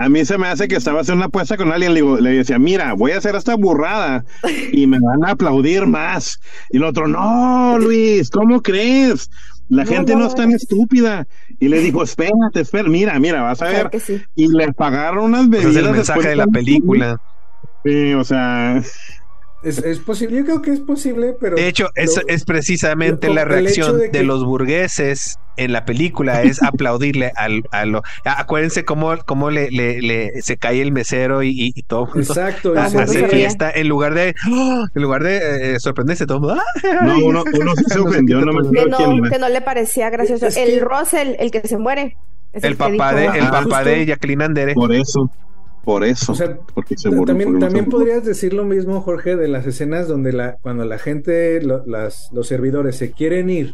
A 0.04 0.10
mí 0.10 0.26
se 0.26 0.38
me 0.38 0.48
hace 0.48 0.68
que 0.68 0.76
estaba 0.76 1.02
haciendo 1.02 1.18
una 1.20 1.26
apuesta 1.28 1.58
con 1.58 1.72
alguien. 1.72 1.94
Le, 1.94 2.02
digo, 2.02 2.18
le 2.20 2.32
decía, 2.32 2.58
mira, 2.60 2.94
voy 2.94 3.12
a 3.12 3.18
hacer 3.18 3.36
esta 3.36 3.56
burrada 3.56 4.26
y 4.72 4.88
me 4.88 5.00
van 5.00 5.24
a 5.26 5.32
aplaudir 5.34 5.86
más. 5.86 6.40
Y 6.72 6.78
el 6.78 6.84
otro, 6.84 7.08
no, 7.08 7.78
Luis, 7.80 8.30
¿cómo 8.30 8.62
crees? 8.62 9.30
La 9.70 9.84
No, 9.84 9.90
gente 9.90 10.16
no 10.16 10.26
es 10.28 10.36
tan 10.36 10.52
estúpida. 10.52 11.28
Y 11.60 11.68
le 11.68 11.80
dijo, 11.80 12.04
espérate, 12.04 12.62
espera, 12.62 12.90
mira, 12.90 13.20
mira, 13.20 13.42
vas 13.44 13.62
a 13.62 13.70
Claro 13.70 13.90
ver. 13.92 14.02
sí. 14.02 14.22
Y 14.36 14.48
le 14.48 14.74
pagaron 14.74 15.26
unas 15.26 15.42
Ese 15.44 15.50
bebidas. 15.50 15.76
es 15.76 15.84
el 15.86 15.92
mensaje 15.92 16.28
de 16.30 16.36
la 16.36 16.48
película. 16.48 17.22
Sí, 17.86 18.14
o 18.14 18.24
sea, 18.24 18.82
Es, 19.64 19.78
es 19.78 20.00
posible, 20.00 20.38
yo 20.38 20.44
creo 20.46 20.62
que 20.62 20.72
es 20.72 20.80
posible, 20.80 21.36
pero. 21.40 21.56
De 21.56 21.68
hecho, 21.68 21.90
es, 21.96 22.16
lo- 22.18 22.24
es 22.28 22.46
precisamente 22.46 23.28
lo- 23.28 23.36
la 23.36 23.46
reacción 23.46 23.98
de, 24.00 24.04
de 24.06 24.12
que- 24.12 24.24
los 24.24 24.44
burgueses 24.44 25.38
en 25.56 25.72
la 25.72 25.86
película 25.86 26.42
es 26.42 26.64
aplaudirle 26.64 27.32
al, 27.36 27.64
a 27.72 27.86
lo. 27.86 28.02
Acuérdense 28.26 28.86
cómo, 28.86 29.16
cómo 29.26 29.52
le, 29.52 29.70
le, 29.70 30.02
le- 30.02 30.42
se 30.42 30.58
cae 30.58 30.82
el 30.82 30.92
mesero 30.92 31.44
y, 31.44 31.74
todo. 31.88 32.10
Exacto. 32.16 32.74
se- 32.74 32.98
hace 32.98 33.28
fiesta 33.28 33.70
en 33.70 33.88
lugar 33.88 34.16
de 34.16 34.34
¡ah! 34.46 34.86
en 34.96 35.02
lugar 35.02 35.22
de 35.24 35.76
eh, 35.76 35.80
sorprenderse 35.80 36.26
todo. 36.26 36.38
el 36.38 36.42
mundo, 36.42 36.62
¡ah! 36.84 37.06
no, 37.06 37.18
uno, 37.26 37.44
uno 37.54 37.76
sí 37.76 37.84
se 37.88 37.96
No 38.00 38.04
sé 38.04 38.10
ofendió, 38.10 38.42
no 38.42 38.54
me 38.54 38.72
Que 38.72 38.86
no, 38.88 39.30
que 39.30 39.38
no 39.38 39.48
le 39.50 39.62
parecía 39.62 40.10
gracioso. 40.10 40.48
Es 40.48 40.58
el 40.58 40.80
que- 40.80 40.80
Russell, 40.80 41.36
el 41.38 41.52
que 41.52 41.62
se 41.68 41.78
muere. 41.78 42.18
El 42.54 42.62
que 42.64 42.76
papá 42.76 43.14
de, 43.14 43.26
el 43.28 43.46
Ah, 43.46 43.52
papá 43.64 43.84
de 43.84 44.06
Jacqueline 44.08 44.42
Andere. 44.42 44.74
Por 44.74 44.92
eso, 44.94 45.30
por 45.84 46.04
eso. 46.04 46.32
O 46.32 46.36
sea, 46.36 46.58
porque 46.74 46.96
se 46.98 47.10
También, 47.10 47.26
porque 47.26 47.52
no 47.54 47.60
también 47.60 47.86
se 47.86 47.90
burló. 47.92 47.98
podrías 48.06 48.26
decir 48.26 48.54
lo 48.54 48.66
mismo, 48.66 49.02
Jorge, 49.02 49.36
de 49.36 49.48
las 49.48 49.66
escenas 49.66 50.08
donde 50.08 50.32
la, 50.34 50.58
cuando 50.62 50.86
la 50.86 50.98
gente, 51.00 51.62
lo- 51.62 51.84
las, 51.86 52.30
los 52.32 52.48
servidores 52.48 52.96
se 52.98 53.12
quieren 53.12 53.50
ir. 53.50 53.74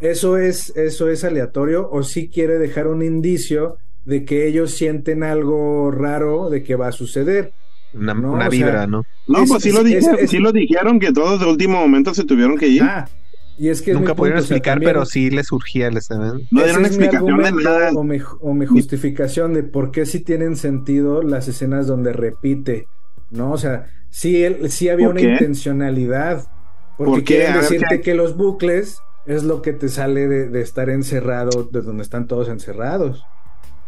Eso 0.00 0.36
es, 0.36 0.76
eso 0.76 1.08
es 1.08 1.22
aleatorio, 1.24 1.88
o 1.90 2.02
sí 2.02 2.28
quiere 2.28 2.58
dejar 2.58 2.86
un 2.88 3.02
indicio 3.02 3.76
de 4.04 4.24
que 4.24 4.46
ellos 4.48 4.72
sienten 4.72 5.22
algo 5.22 5.90
raro 5.92 6.50
de 6.50 6.62
que 6.64 6.74
va 6.74 6.88
a 6.88 6.92
suceder. 6.92 7.52
Una, 7.94 8.14
No, 8.14 8.32
una 8.32 8.48
o 8.48 8.50
sea, 8.50 8.58
vibra, 8.66 8.86
¿no? 8.86 9.04
No, 9.28 9.42
Es- 9.44 9.48
pues 9.50 9.62
sí 9.62 9.68
es- 9.68 9.74
lo, 9.74 9.80
es- 9.82 9.86
dijeron, 9.86 10.18
es- 10.20 10.30
sí 10.30 10.38
lo 10.38 10.50
dijeron 10.52 10.98
que 10.98 11.12
todos 11.12 11.38
de 11.40 11.46
último 11.46 11.78
momento 11.78 12.12
se 12.14 12.24
tuvieron 12.24 12.58
que 12.58 12.66
ir. 12.66 12.82
Ah, 12.82 13.08
y 13.56 13.68
es 13.68 13.82
que 13.82 13.94
Nunca 13.94 14.14
punto, 14.14 14.20
pudieron 14.20 14.38
o 14.40 14.44
sea, 14.44 14.58
explicar, 14.60 14.78
pero 14.82 15.04
sí 15.06 15.30
le 15.30 15.44
surgía 15.44 15.88
el 15.88 16.00
¿saben? 16.02 16.48
no 16.50 16.64
dieron 16.64 16.82
es 16.82 16.82
mi 16.82 16.88
explicación 16.88 17.42
de 17.42 17.52
nada. 17.52 17.90
O 17.94 18.04
mi, 18.04 18.18
o 18.40 18.54
mi 18.54 18.66
justificación 18.66 19.54
de 19.54 19.62
por 19.62 19.90
qué 19.90 20.06
sí 20.06 20.20
tienen 20.24 20.56
sentido 20.56 21.22
las 21.22 21.48
escenas 21.48 21.86
donde 21.86 22.12
repite, 22.12 22.90
¿no? 23.30 23.52
O 23.52 23.58
sea, 23.58 23.86
sí, 24.10 24.42
él, 24.44 24.70
sí 24.70 24.88
había 24.88 25.06
¿Por 25.06 25.12
una 25.12 25.20
qué? 25.20 25.26
intencionalidad, 25.32 26.46
porque 26.96 27.10
¿Por 27.10 27.24
qué? 27.24 27.34
quieren 27.38 27.52
ver, 27.52 27.64
decirte 27.70 28.00
que 28.02 28.14
los 28.14 28.36
bucles 28.36 29.04
es 29.24 29.44
lo 29.44 29.62
que 29.62 29.72
te 29.72 29.88
sale 29.88 30.28
de, 30.28 30.48
de 30.48 30.60
estar 30.62 30.90
encerrado, 30.90 31.64
de 31.64 31.80
donde 31.82 32.02
están 32.02 32.26
todos 32.26 32.48
encerrados. 32.48 33.30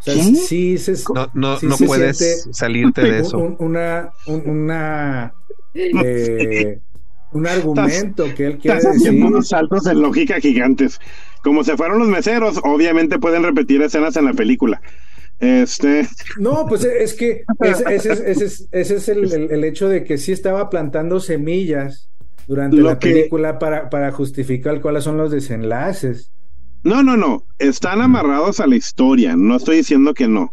O 0.01 0.03
sea, 0.05 0.15
¿Qué? 0.15 0.21
sí, 0.21 0.79
se, 0.79 0.97
No, 1.15 1.29
no, 1.35 1.59
sí 1.59 1.67
no 1.67 1.77
se 1.77 1.87
puedes 1.87 2.17
siente 2.17 2.45
salirte 2.53 3.03
de 3.07 3.21
eso. 3.21 3.39
un- 3.39 3.57
una, 3.59 4.15
un- 4.25 4.49
una, 4.49 5.37
eh, 5.99 6.81
un 7.35 7.47
argumento 7.47 8.25
que 8.35 8.47
él 8.47 8.59
quiere 8.59 8.79
Estás 8.79 8.95
decir. 9.03 9.23
unos 9.25 9.49
saltos 9.49 9.85
de 9.85 9.95
lógica 9.95 10.41
gigantes. 10.41 10.99
Como 11.43 11.63
se 11.65 11.77
fueron 11.77 11.99
los 11.99 12.09
meseros, 12.09 12.59
obviamente 12.65 13.19
pueden 13.19 13.43
repetir 13.43 13.83
escenas 13.83 14.17
en 14.17 14.25
la 14.25 14.33
película. 14.33 14.81
Este, 15.41 16.09
No, 16.39 16.65
pues 16.69 16.85
es 16.85 17.15
que 17.15 17.43
ese, 17.61 17.85
ese 17.95 18.13
es, 18.13 18.21
ese 18.21 18.45
es- 18.47 18.69
ese 18.73 18.97
es 18.97 19.09
el, 19.09 19.33
el- 19.33 19.51
el 19.51 19.65
hecho 19.65 19.89
de 19.89 20.05
que 20.05 20.17
sí 20.17 20.33
estaba 20.33 20.71
plantando 20.71 21.21
semillas 21.21 22.09
durante 22.47 22.77
Lo 22.77 22.89
la 22.89 22.99
que- 22.99 23.11
película 23.11 23.59
para, 23.59 23.91
para 23.91 24.13
justificar 24.13 24.81
cuáles 24.81 25.05
son 25.05 25.17
los 25.17 25.31
desenlaces. 25.31 26.31
no, 26.83 27.03
no, 27.03 27.17
no. 27.17 27.43
Están 27.59 28.01
amarrados 28.01 28.61
a 28.61 28.67
la 28.67 28.77
historia. 28.77 29.35
No 29.37 29.57
estoy 29.57 29.79
diciendo 29.79 30.15
que 30.15 30.29
no. 30.29 30.53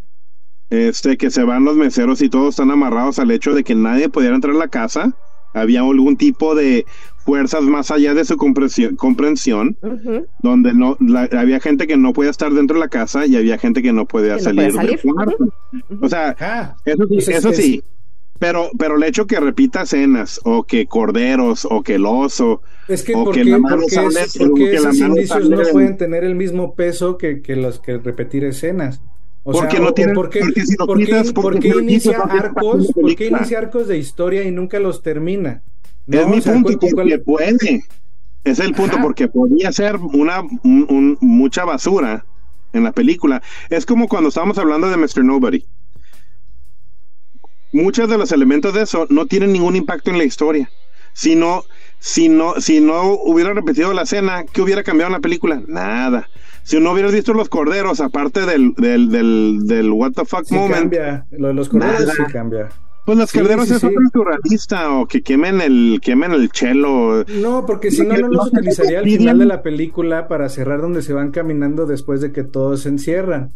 Este, 0.70 1.18
que 1.18 1.30
se 1.30 1.44
van 1.44 1.66
los 1.66 1.76
meseros 1.76 2.22
y 2.22 2.30
todos 2.30 2.52
están 2.52 2.72
amarrados 2.72 3.20
al 3.20 3.30
hecho 3.32 3.54
de 3.54 3.64
que 3.66 3.76
nadie 3.76 4.08
pudiera 4.08 4.36
entrar 4.36 4.56
a 4.56 4.60
la 4.60 4.70
casa. 4.70 5.14
Había 5.54 5.82
algún 5.82 6.16
tipo 6.18 6.56
de 6.56 6.86
fuerzas 7.26 7.62
más 7.64 7.92
allá 7.92 8.14
de 8.14 8.26
su 8.26 8.36
comprensión, 8.38 9.78
donde 10.42 10.74
no 10.74 10.98
la- 11.00 11.30
había 11.38 11.60
gente 11.60 11.86
que 11.88 11.98
no 11.98 12.14
podía 12.14 12.32
estar 12.32 12.52
dentro 12.54 12.76
de 12.76 12.80
la 12.82 12.88
casa 12.90 13.26
y 13.26 13.36
había 13.36 13.58
gente 13.58 13.82
que 13.82 13.94
no 13.94 14.06
podía 14.06 14.38
Que 14.38 14.42
no 14.42 14.44
salir, 14.44 14.72
salir. 14.74 15.00
cuarto. 15.04 15.54
O 16.02 16.10
sea, 16.10 16.36
Ah, 16.40 16.76
Eso 16.86 17.06
sí, 17.08 17.18
es- 17.18 17.28
eso 17.30 17.50
es- 17.50 17.58
sí. 17.58 17.84
Pero, 18.40 18.72
pero 18.80 18.96
el 18.96 19.04
hecho 19.04 19.28
que 19.28 19.40
repita 19.40 19.84
escenas, 19.84 20.42
o 20.44 20.64
que 20.64 20.88
corderos, 20.88 21.68
o 21.70 21.84
que 21.84 21.96
el 21.96 22.08
oso, 22.08 22.64
es 22.88 23.04
que 23.04 23.14
O 23.14 23.26
¿por 23.26 23.36
que 23.36 23.46
la 23.46 23.60
mano 23.60 23.76
por 23.82 23.86
qué 23.86 23.92
sale- 23.96 24.22
es- 24.22 24.36
por 24.36 24.54
qué 24.56 24.64
que 24.64 24.72
la 24.72 24.78
esos 24.90 25.00
mano 25.00 25.14
indicios 25.14 25.44
sale 25.44 25.56
no 25.56 25.62
de- 25.62 25.72
pueden 25.72 25.98
tener 25.98 26.24
el 26.24 26.34
mismo 26.34 26.74
peso 26.74 27.20
que, 27.20 27.44
que 27.44 27.56
los 27.56 27.80
que 27.80 28.00
repetir 28.00 28.44
escenas? 28.46 29.00
O 29.44 29.54
Porque 29.54 29.78
sea, 29.78 29.80
no 29.80 29.94
tienen- 29.94 30.14
¿por 30.16 30.30
qué, 30.30 30.40
porque 30.42 30.62
si 30.62 30.76
quitas, 30.76 31.34
porque 31.34 31.34
por 31.34 31.60
qué 31.60 31.70
si 31.70 31.74
lo 31.76 31.80
inicia 31.82 32.18
no 32.18 32.24
arcos? 32.26 32.92
¿Por 32.94 33.16
qué 33.16 33.28
inicia 33.28 33.58
arcos 33.58 33.88
de 33.88 33.98
historia 33.98 34.44
y 34.44 34.52
nunca 34.52 34.80
los 34.80 35.02
termina? 35.02 35.64
¿No? 36.06 36.20
es 36.20 36.28
mi 36.28 36.38
O 36.38 36.42
sea, 36.42 36.54
punto, 36.54 36.74
¿cu- 36.74 36.80
cu- 36.80 36.96
porque 36.96 37.20
cuál- 37.22 37.22
puede. 37.22 37.84
Es 38.44 38.60
el 38.60 38.74
punto, 38.74 38.96
Ajá. 38.96 39.04
porque 39.04 39.28
podía 39.28 39.72
ser 39.72 39.98
una 39.98 40.42
un- 40.42 40.86
un- 40.90 41.18
mucha 41.22 41.64
basura 41.66 42.26
en 42.74 42.84
la 42.84 42.92
película. 42.92 43.42
Es 43.70 43.86
como 43.86 44.08
cuando 44.08 44.30
estábamos 44.30 44.58
hablando 44.58 44.90
de 44.90 44.98
Mr. 44.98 45.24
Nobody. 45.24 45.66
Muchos 47.74 48.10
de 48.10 48.18
los 48.18 48.32
elementos 48.32 48.74
de 48.74 48.82
eso 48.84 49.08
no 49.10 49.26
tienen 49.28 49.54
ningún 49.54 49.76
impacto 49.76 50.12
en 50.12 50.18
la 50.18 50.24
historia. 50.24 50.70
Si 51.14 51.36
no, 51.36 51.64
si 52.00 52.30
no, 52.30 52.60
si 52.60 52.80
no 52.80 53.14
hubiera 53.14 53.54
repetido 53.54 53.94
la 53.94 54.04
escena, 54.04 54.44
¿qué 54.52 54.62
hubiera 54.62 54.84
cambiado 54.84 55.08
en 55.10 55.14
la 55.14 55.20
película? 55.20 55.62
Nada. 55.68 56.30
Si 56.64 56.80
no 56.80 56.92
hubieras 56.92 57.12
visto 57.14 57.34
los 57.34 57.50
corderos, 57.50 58.00
aparte 58.02 58.46
del, 58.46 58.74
del, 58.76 59.10
del, 59.10 59.60
del 59.66 59.92
what 59.92 60.12
the 60.14 60.26
fuck 60.26 60.44
sí 60.46 60.54
moment, 60.56 60.74
cambia. 60.82 61.26
Lo 61.32 61.48
de 61.50 61.54
los 61.54 61.70
corderos 61.70 62.00
Nada. 62.02 62.14
sí 62.14 62.24
cambia. 62.32 62.70
pues 63.06 63.18
los 63.18 63.30
Sí, 63.30 63.40
corderos 63.40 63.68
sí, 63.68 63.74
es 63.74 63.84
otro 63.84 64.00
surrealista, 64.14 64.92
o 64.92 65.08
que 65.08 65.22
quemen 65.24 65.60
el, 65.60 66.00
quemen 66.04 66.32
el 66.34 66.50
chelo. 66.52 67.26
No, 67.42 67.66
porque 67.66 67.90
si 67.92 68.04
no, 68.06 68.16
no 68.16 68.28
los 68.28 68.48
utilizaría 68.48 69.00
al 69.00 69.06
final 69.06 69.40
de 69.40 69.46
la 69.46 69.64
película 69.64 70.28
para 70.28 70.50
cerrar 70.50 70.82
donde 70.82 71.02
se 71.02 71.14
van 71.14 71.32
caminando 71.32 71.86
después 71.88 72.22
de 72.22 72.32
que 72.32 72.44
todos 72.44 72.82
se 72.82 72.90
encierran. 72.90 73.54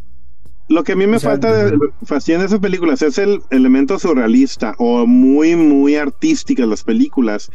Lo 0.68 0.84
que 0.84 0.94
a 0.94 0.96
mí 0.96 1.06
me 1.06 1.18
O 1.18 1.20
sea, 1.20 1.32
falta 1.32 1.54
de 1.54 1.78
fascina 2.04 2.40
de 2.40 2.46
esas 2.48 2.60
películas 2.60 3.02
es 3.04 3.20
el 3.20 3.42
elemento 3.52 4.00
surrealista 4.00 4.74
o 4.80 5.06
muy, 5.06 5.56
muy 5.56 5.96
artística 5.96 6.66
las 6.66 6.84
películas. 6.84 7.52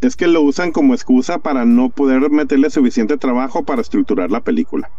Es 0.00 0.16
que 0.16 0.26
lo 0.26 0.40
usan 0.42 0.72
como 0.72 0.94
excusa 0.94 1.38
para 1.38 1.66
no 1.66 1.90
poder 1.90 2.30
meterle 2.30 2.70
suficiente 2.70 3.18
trabajo 3.18 3.64
para 3.64 3.82
estructurar 3.82 4.30
la 4.30 4.42
película. 4.42 4.90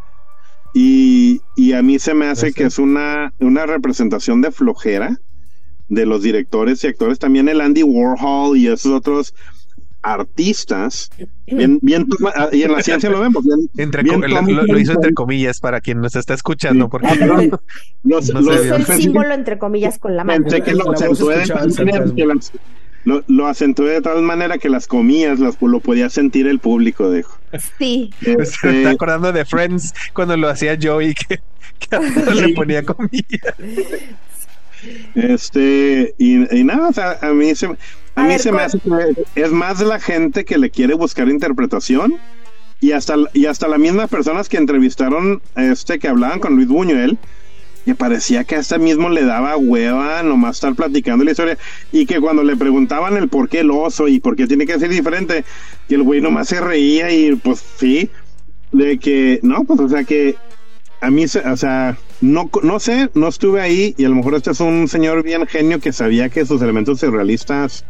Y, 0.73 1.41
y 1.55 1.73
a 1.73 1.81
mí 1.81 1.97
se 1.99 2.13
me 2.13 2.27
hace 2.27 2.47
Pues 2.47 2.55
que 2.55 2.63
es 2.65 2.77
una, 2.77 3.33
una 3.39 3.65
representación 3.65 4.41
de 4.41 4.51
flojera 4.51 5.17
de 5.87 6.05
los 6.05 6.21
directores 6.21 6.83
y 6.83 6.87
actores. 6.87 7.17
También 7.17 7.49
el 7.49 7.61
Andy 7.61 7.81
Warhol 7.81 8.57
y 8.57 8.67
esos 8.67 8.91
otros 8.91 9.33
artistas. 10.13 11.09
Bien, 11.47 11.79
bien 11.81 12.07
toma- 12.07 12.33
ah, 12.35 12.49
y 12.51 12.63
en 12.63 12.71
la 12.71 12.81
ciencia 12.83 13.09
lo 13.09 13.19
vemos. 13.19 13.43
Bien, 13.43 13.69
Entre 13.77 14.03
bien 14.03 14.21
lo, 14.21 14.27
Tommy 14.27 14.53
lo- 14.53 14.63
lo 14.65 14.79
hizo 14.79 14.93
entre 14.93 15.13
comillas 15.13 15.59
para 15.59 15.81
quien 15.81 15.99
nos 16.01 16.15
está 16.15 16.33
escuchando, 16.33 16.85
Sí. 16.85 16.89
porque 16.91 17.07
Ah, 17.07 17.15
No 18.03 18.17
los- 18.17 18.25
sé, 18.27 18.33
Es 18.33 18.71
el 18.71 18.85
Pensé- 18.85 18.97
símbolo 19.01 19.33
entre 19.33 19.57
comillas 19.57 19.97
con 19.99 20.15
la 20.15 20.23
mano. 20.23 20.43
Pensé 20.43 20.61
que 20.61 20.73
La 20.73 20.83
lo 20.83 20.91
acentué 20.91 21.37
de 21.39 21.45
tal 21.47 21.69
manera 21.73 22.05
que 22.15 22.25
las- 22.25 22.51
lo, 23.03 23.23
lo 23.27 23.47
acentué 23.47 23.91
de 23.91 24.01
tal 24.01 24.21
manera 24.23 24.57
que 24.57 24.67
las 24.69 24.87
comillas 24.87 25.39
las, 25.39 25.61
lo 25.61 25.79
podía 25.79 26.09
sentir 26.09 26.47
el 26.47 26.59
público, 26.59 27.11
dijo. 27.11 27.37
Sí. 27.77 28.11
se 28.21 28.31
está 28.31 28.43
Este, 28.69 28.87
acordando 28.87 29.31
de 29.31 29.45
Friends 29.45 29.93
cuando 30.13 30.35
lo 30.37 30.49
hacía 30.49 30.77
Joey 30.81 31.13
que, 31.13 31.39
que 31.79 31.95
a 31.95 31.99
todo 31.99 32.33
le 32.33 32.53
ponía 32.53 32.83
comillas. 32.83 33.55
este 35.15 36.13
y, 36.17 36.57
y 36.59 36.63
nada, 36.63 36.89
o 36.89 36.93
sea, 36.93 37.17
a 37.21 37.31
mí 37.33 37.53
se, 37.55 37.67
a 38.15 38.21
A 38.21 38.23
mí 38.23 38.29
ver, 38.29 38.39
se 38.39 38.51
me 38.51 38.61
hace 38.61 38.79
que 38.79 39.25
es 39.41 39.51
más 39.51 39.81
la 39.81 39.99
gente 39.99 40.45
que 40.45 40.57
le 40.57 40.69
quiere 40.69 40.93
buscar 40.93 41.27
interpretación 41.29 42.15
y 42.81 42.91
hasta 42.91 43.15
y 43.33 43.45
hasta 43.45 43.67
las 43.67 43.79
mismas 43.79 44.09
personas 44.09 44.49
que 44.49 44.57
entrevistaron 44.57 45.41
este 45.55 45.99
que 45.99 46.07
hablaban 46.07 46.39
con 46.39 46.55
Luis 46.55 46.67
Buñuel 46.67 47.17
que 47.85 47.93
parecía 47.93 48.43
que 48.45 48.55
a 48.55 48.59
este 48.59 48.79
mismo 48.79 49.09
le 49.09 49.23
daba 49.23 49.57
hueva 49.57 50.23
nomás 50.23 50.57
estar 50.57 50.73
platicando 50.73 51.23
la 51.23 51.31
historia 51.31 51.57
y 51.91 52.05
que 52.07 52.19
cuando 52.19 52.43
le 52.43 52.55
preguntaban 52.57 53.15
el 53.15 53.29
por 53.29 53.47
qué 53.47 53.59
el 53.59 53.69
oso 53.69 54.07
y 54.07 54.19
por 54.19 54.35
qué 54.35 54.47
tiene 54.47 54.65
que 54.65 54.79
ser 54.79 54.89
diferente, 54.89 55.45
que 55.87 55.93
el 55.95 56.01
güey 56.01 56.19
nomás 56.19 56.47
se 56.47 56.59
reía 56.59 57.11
y 57.11 57.35
pues 57.35 57.63
sí, 57.77 58.09
de 58.71 58.97
que 58.97 59.39
no, 59.43 59.63
pues 59.65 59.79
o 59.79 59.87
sea 59.87 60.03
que 60.03 60.35
a 60.99 61.11
mí, 61.11 61.27
se- 61.27 61.47
o 61.47 61.55
sea, 61.57 61.95
no, 62.21 62.49
no 62.63 62.79
sé, 62.79 63.09
no 63.13 63.27
estuve 63.27 63.61
ahí 63.61 63.93
y 63.97 64.05
a 64.05 64.09
lo 64.09 64.15
mejor 64.15 64.35
este 64.35 64.51
es 64.51 64.59
un 64.59 64.87
señor 64.87 65.23
bien 65.23 65.45
genio 65.47 65.79
que 65.79 65.91
sabía 65.91 66.29
que 66.29 66.45
sus 66.45 66.61
elementos 66.61 66.99
surrealistas 66.99 67.85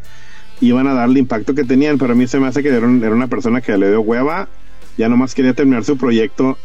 iban 0.62 0.88
a 0.88 0.94
darle 0.94 1.14
el 1.14 1.18
impacto 1.20 1.54
que 1.54 1.64
tenían, 1.64 1.98
pero 1.98 2.14
a 2.14 2.16
mí 2.16 2.28
se 2.28 2.40
me 2.40 2.48
hace 2.48 2.64
que 2.64 2.70
era, 2.70 2.86
un- 2.88 3.04
era 3.04 3.14
una 3.14 3.28
persona 3.28 3.62
que 3.62 3.78
le 3.78 3.90
dio 3.90 4.02
hueva, 4.02 4.48
ya 4.98 5.10
nomás 5.10 5.36
quería 5.36 5.54
terminar 5.54 5.84
su 5.84 5.98
proyecto 5.98 6.58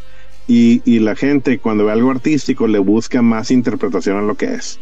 y, 0.47 0.81
y 0.85 0.99
la 0.99 1.15
gente 1.15 1.59
cuando 1.59 1.85
ve 1.85 1.91
algo 1.91 2.09
artístico 2.11 2.67
le 2.67 2.79
busca 2.79 3.21
más 3.21 3.51
interpretación 3.51 4.17
a 4.17 4.21
lo 4.21 4.35
que 4.35 4.53
es. 4.55 4.79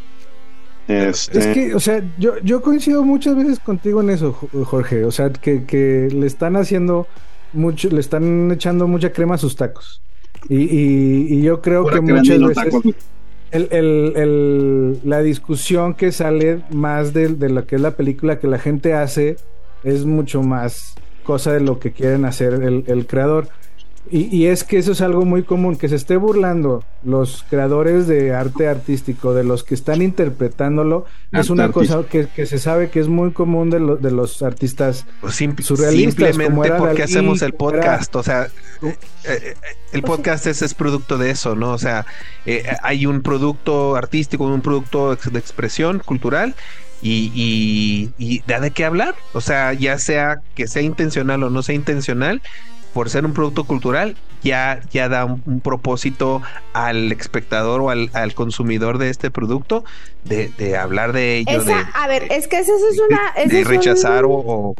Este, 0.88 1.38
Es 1.39 1.47
que, 1.47 1.75
o 1.75 1.80
sea, 1.80 2.03
yo, 2.17 2.39
yo 2.43 2.61
coincido 2.61 3.03
muchas 3.03 3.36
veces 3.36 3.59
contigo 3.59 4.01
en 4.01 4.09
eso, 4.09 4.32
Jo- 4.34 4.65
Jorge. 4.65 5.05
O 5.05 5.11
sea, 5.11 5.32
que, 5.32 5.65
que 5.65 6.07
le 6.11 6.25
están 6.25 6.55
haciendo 6.55 7.07
mucho, 7.53 7.89
le 7.89 7.99
están 7.99 8.49
echando 8.51 8.88
mucha 8.88 9.11
crema 9.11 9.36
a 9.36 9.38
sus 9.38 9.55
tacos. 9.55 10.01
Y, 10.48 10.58
y, 10.58 11.28
y 11.36 11.42
yo 11.42 11.62
creo 11.62 11.86
que 11.86 12.02
muchas 12.02 12.40
veces 12.48 12.64
tacos. 12.72 12.86
el, 13.52 13.68
el- 13.72 14.14
el- 14.16 15.00
la 15.04 15.22
discusión 15.22 15.94
que 15.96 16.12
sale 16.12 16.62
más 16.72 17.14
de, 17.14 17.30
de 17.30 17.50
lo 17.50 17.66
que 17.66 17.76
es 17.76 17.82
la 17.82 17.92
película 17.92 18.40
que 18.40 18.48
la 18.48 18.60
gente 18.60 18.94
hace 18.94 19.36
es 19.84 20.06
mucho 20.06 20.42
más 20.44 20.96
cosa 21.24 21.54
de 21.54 21.60
lo 21.60 21.80
que 21.80 21.92
quieren 21.92 22.26
hacer 22.26 22.54
el, 22.54 22.84
el 22.88 23.06
creador. 23.06 23.50
Y, 24.12 24.36
y, 24.36 24.47
es 24.47 24.64
que 24.64 24.80
eso 24.80 24.93
es 24.93 25.01
algo 25.01 25.24
muy 25.24 25.43
común, 25.43 25.76
que 25.76 25.88
se 25.88 25.95
esté 25.95 26.18
burlando 26.18 26.84
los 27.03 27.45
creadores 27.47 28.07
de 28.07 28.34
arte 28.34 28.68
artístico, 28.68 29.36
de 29.36 29.43
los 29.43 29.64
que 29.64 29.76
están 29.76 30.01
interpretándolo, 30.01 31.05
arte 31.32 31.41
es 31.41 31.49
una 31.51 31.72
cosa 31.72 32.03
que, 32.10 32.28
que, 32.28 32.47
se 32.47 32.57
sabe 32.57 32.89
que 32.89 32.99
es 32.99 33.07
muy 33.07 33.32
común 33.32 33.70
de, 33.70 33.80
lo, 33.80 33.97
de 33.97 34.10
los 34.10 34.41
artistas 34.41 35.05
pues 35.22 35.36
surrealistas. 35.36 36.36
Simplemente 36.36 36.72
porque 36.72 37.03
hacemos 37.03 37.43
el 37.43 37.53
podcast, 37.53 38.16
era... 38.16 38.20
o 38.20 38.24
sea, 38.24 38.47
eh, 38.82 38.97
eh, 39.26 39.53
el 39.91 40.01
podcast 40.01 40.47
es, 40.47 40.64
es, 40.64 40.74
producto 40.74 41.20
de 41.20 41.30
eso, 41.30 41.55
¿no? 41.55 41.72
O 41.72 41.78
sea, 41.78 42.05
eh, 42.47 42.64
hay 42.82 43.05
un 43.05 43.22
producto 43.22 43.95
artístico, 43.95 44.45
un 44.45 44.62
producto 44.62 45.16
de 45.16 45.39
expresión 45.39 45.99
cultural 45.99 46.55
y, 47.01 47.32
y, 47.36 48.12
y, 48.18 48.41
da 48.47 48.60
de 48.60 48.72
qué 48.72 48.86
hablar. 48.86 49.16
O 49.34 49.41
sea, 49.41 49.74
ya 49.74 49.97
sea 49.99 50.41
que 50.55 50.68
sea 50.68 50.82
intencional 50.82 51.43
o 51.43 51.49
no 51.49 51.62
sea 51.62 51.76
intencional, 51.76 52.41
por 52.94 53.10
ser 53.10 53.26
un 53.26 53.34
producto 53.34 53.64
cultural, 53.64 54.16
ya, 54.44 54.82
ya 54.92 55.10
da 55.10 55.26
un, 55.26 55.42
un 55.46 55.60
propósito 55.62 56.42
al 56.74 57.12
espectador 57.12 57.82
o 57.82 57.90
al, 57.90 58.10
al, 58.14 58.34
consumidor 58.34 58.98
de 58.98 59.10
este 59.10 59.32
producto 59.32 59.84
de, 60.24 60.50
de 60.58 60.78
hablar 60.78 61.14
de 61.14 61.38
ello. 61.38 61.62
Esa, 61.62 61.78
de, 61.78 61.86
a 61.94 62.08
ver, 62.08 62.32
es 62.32 62.48
que 62.48 62.60
eso 62.60 62.74
es 62.76 63.00
una. 63.00 63.34
de 63.46 63.64
rechazar 63.64 64.26
un... 64.26 64.44
o, 64.46 64.76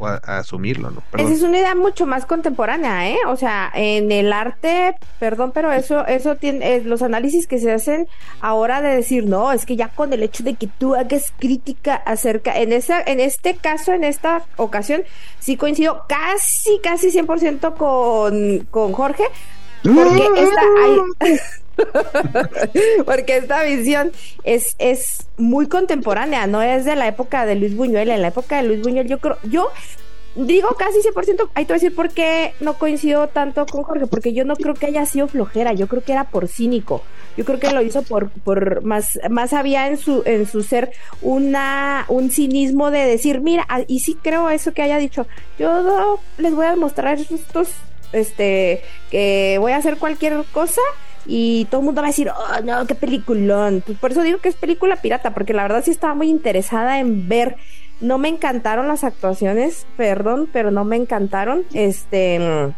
o 0.00 0.06
a, 0.06 0.20
a, 0.24 0.38
asumirlo, 0.38 0.90
¿no? 0.90 1.02
Perdón. 1.10 1.26
Esa 1.26 1.36
es 1.36 1.42
una 1.42 1.58
idea 1.58 1.74
mucho 1.74 2.06
más 2.06 2.26
contemporánea, 2.26 3.10
¿eh? 3.10 3.18
O 3.28 3.36
sea, 3.36 3.70
en 3.74 4.10
el 4.10 4.32
arte, 4.32 4.96
perdón, 5.18 5.52
pero 5.52 5.70
eso, 5.70 6.06
eso 6.06 6.36
tiene, 6.36 6.76
eh, 6.76 6.82
los 6.84 7.02
análisis 7.02 7.46
que 7.46 7.58
se 7.58 7.70
hacen 7.70 8.08
ahora 8.40 8.80
de 8.80 8.96
decir, 8.96 9.26
no, 9.26 9.52
es 9.52 9.66
que 9.66 9.76
ya 9.76 9.88
con 9.88 10.12
el 10.12 10.22
hecho 10.22 10.42
de 10.42 10.54
que 10.54 10.66
tú 10.66 10.94
hagas 10.94 11.32
crítica 11.38 11.94
acerca, 11.94 12.58
en 12.58 12.72
esa, 12.72 13.00
en 13.02 13.20
este 13.20 13.56
caso, 13.56 13.92
en 13.92 14.04
esta 14.04 14.42
ocasión, 14.56 15.02
sí 15.38 15.56
coincido 15.56 16.04
casi, 16.08 16.80
casi 16.82 17.10
100% 17.10 17.74
con, 17.76 18.66
con 18.70 18.92
Jorge, 18.92 19.24
porque 19.82 20.28
esta 20.36 20.60
hay... 20.82 21.36
porque 23.04 23.36
esta 23.36 23.62
visión 23.64 24.12
es, 24.44 24.74
es 24.78 25.26
muy 25.36 25.68
contemporánea, 25.68 26.46
no 26.46 26.62
es 26.62 26.84
de 26.84 26.96
la 26.96 27.08
época 27.08 27.46
de 27.46 27.54
Luis 27.56 27.76
Buñuel. 27.76 28.10
En 28.10 28.22
la 28.22 28.28
época 28.28 28.56
de 28.56 28.68
Luis 28.68 28.82
Buñuel, 28.82 29.08
yo 29.08 29.18
creo, 29.18 29.38
yo 29.44 29.70
digo 30.34 30.70
casi 30.78 30.98
100%, 31.00 31.50
ahí 31.54 31.64
te 31.64 31.72
voy 31.72 31.80
a 31.80 31.82
decir 31.82 31.94
por 31.94 32.10
qué 32.10 32.54
no 32.60 32.74
coincido 32.74 33.28
tanto 33.28 33.66
con 33.66 33.82
Jorge, 33.82 34.06
porque 34.06 34.32
yo 34.32 34.44
no 34.44 34.56
creo 34.56 34.74
que 34.74 34.86
haya 34.86 35.04
sido 35.06 35.26
flojera, 35.28 35.72
yo 35.72 35.88
creo 35.88 36.02
que 36.02 36.12
era 36.12 36.24
por 36.24 36.48
cínico. 36.48 37.02
Yo 37.36 37.44
creo 37.44 37.58
que 37.58 37.70
lo 37.70 37.82
hizo 37.82 38.02
por, 38.02 38.30
por 38.30 38.82
más, 38.82 39.18
más 39.28 39.52
había 39.52 39.88
en 39.88 39.96
su, 39.96 40.22
en 40.26 40.46
su 40.46 40.62
ser 40.62 40.92
una, 41.22 42.04
un 42.08 42.30
cinismo 42.30 42.90
de 42.90 43.04
decir, 43.04 43.40
mira, 43.40 43.66
y 43.86 44.00
sí 44.00 44.16
creo 44.20 44.50
eso 44.50 44.72
que 44.72 44.82
haya 44.82 44.98
dicho, 44.98 45.26
yo 45.58 46.20
les 46.38 46.54
voy 46.54 46.66
a 46.66 46.76
mostrar 46.76 47.18
estos, 47.18 47.70
este, 48.12 48.82
que 49.10 49.56
voy 49.58 49.72
a 49.72 49.76
hacer 49.76 49.96
cualquier 49.96 50.44
cosa 50.52 50.80
y 51.26 51.66
todo 51.66 51.80
el 51.80 51.84
mundo 51.86 52.00
va 52.00 52.08
a 52.08 52.10
decir, 52.10 52.30
oh 52.30 52.64
no, 52.64 52.86
qué 52.86 52.94
peliculón. 52.94 53.82
Pues 53.84 53.98
por 53.98 54.12
eso 54.12 54.22
digo 54.22 54.38
que 54.38 54.48
es 54.48 54.56
película 54.56 54.96
pirata, 54.96 55.34
porque 55.34 55.52
la 55.52 55.62
verdad 55.62 55.82
sí 55.84 55.90
estaba 55.90 56.14
muy 56.14 56.28
interesada 56.28 56.98
en 56.98 57.28
ver. 57.28 57.56
No 58.00 58.18
me 58.18 58.28
encantaron 58.28 58.88
las 58.88 59.04
actuaciones, 59.04 59.86
perdón, 59.96 60.48
pero 60.52 60.70
no 60.70 60.84
me 60.84 60.96
encantaron. 60.96 61.64
Este. 61.74 62.72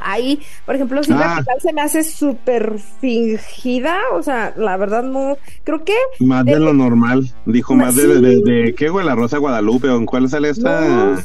Ahí, 0.00 0.40
por 0.66 0.74
ejemplo, 0.74 1.02
Silvia 1.02 1.36
ah. 1.38 1.44
se 1.60 1.72
me 1.72 1.80
hace 1.80 2.02
súper 2.02 2.78
fingida, 3.00 3.96
o 4.12 4.22
sea, 4.22 4.52
la 4.56 4.76
verdad 4.76 5.02
no, 5.02 5.38
creo 5.62 5.84
que... 5.84 5.94
Más 6.18 6.44
de, 6.44 6.54
de 6.54 6.60
lo 6.60 6.74
normal, 6.74 7.32
dijo 7.46 7.74
más, 7.74 7.94
más 7.94 7.96
de, 7.96 8.20
de, 8.20 8.40
de, 8.42 8.74
¿qué, 8.74 8.90
güey? 8.90 9.06
La 9.06 9.14
Rosa 9.14 9.38
Guadalupe, 9.38 9.88
¿o 9.88 9.96
en 9.96 10.04
cuál 10.04 10.28
sale 10.28 10.50
esta...? 10.50 10.80
No, 10.82 11.22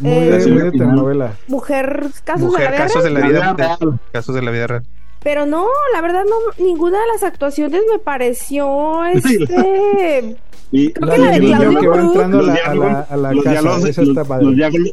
muy, 0.00 0.12
eh, 0.12 0.30
de, 0.30 0.70
telenovela. 0.72 1.34
Mujer, 1.46 2.06
casos 2.24 2.46
Mujer, 2.46 2.58
de 2.58 2.64
la 2.64 2.70
vida 2.70 2.82
casos 2.84 3.02
real. 3.02 3.14
de 3.14 3.20
la 3.20 3.28
vida 3.28 3.54
real. 3.54 4.00
Casos 4.12 4.34
de 4.34 4.42
la 4.42 4.50
vida 4.50 4.66
real. 4.66 4.82
Pero 5.22 5.44
no, 5.46 5.66
la 5.92 6.00
verdad 6.00 6.24
no, 6.24 6.64
ninguna 6.64 6.98
de 7.00 7.06
las 7.12 7.22
actuaciones 7.22 7.82
me 7.92 7.98
pareció 7.98 9.04
este. 9.06 10.36
Y 10.72 10.92
Creo 10.92 11.10
que 11.10 11.18
la 11.18 11.30
de 11.32 11.40
Claudio 11.40 11.80
que 11.80 11.88
va 11.88 12.00
entrando 12.00 12.38
a 12.38 12.42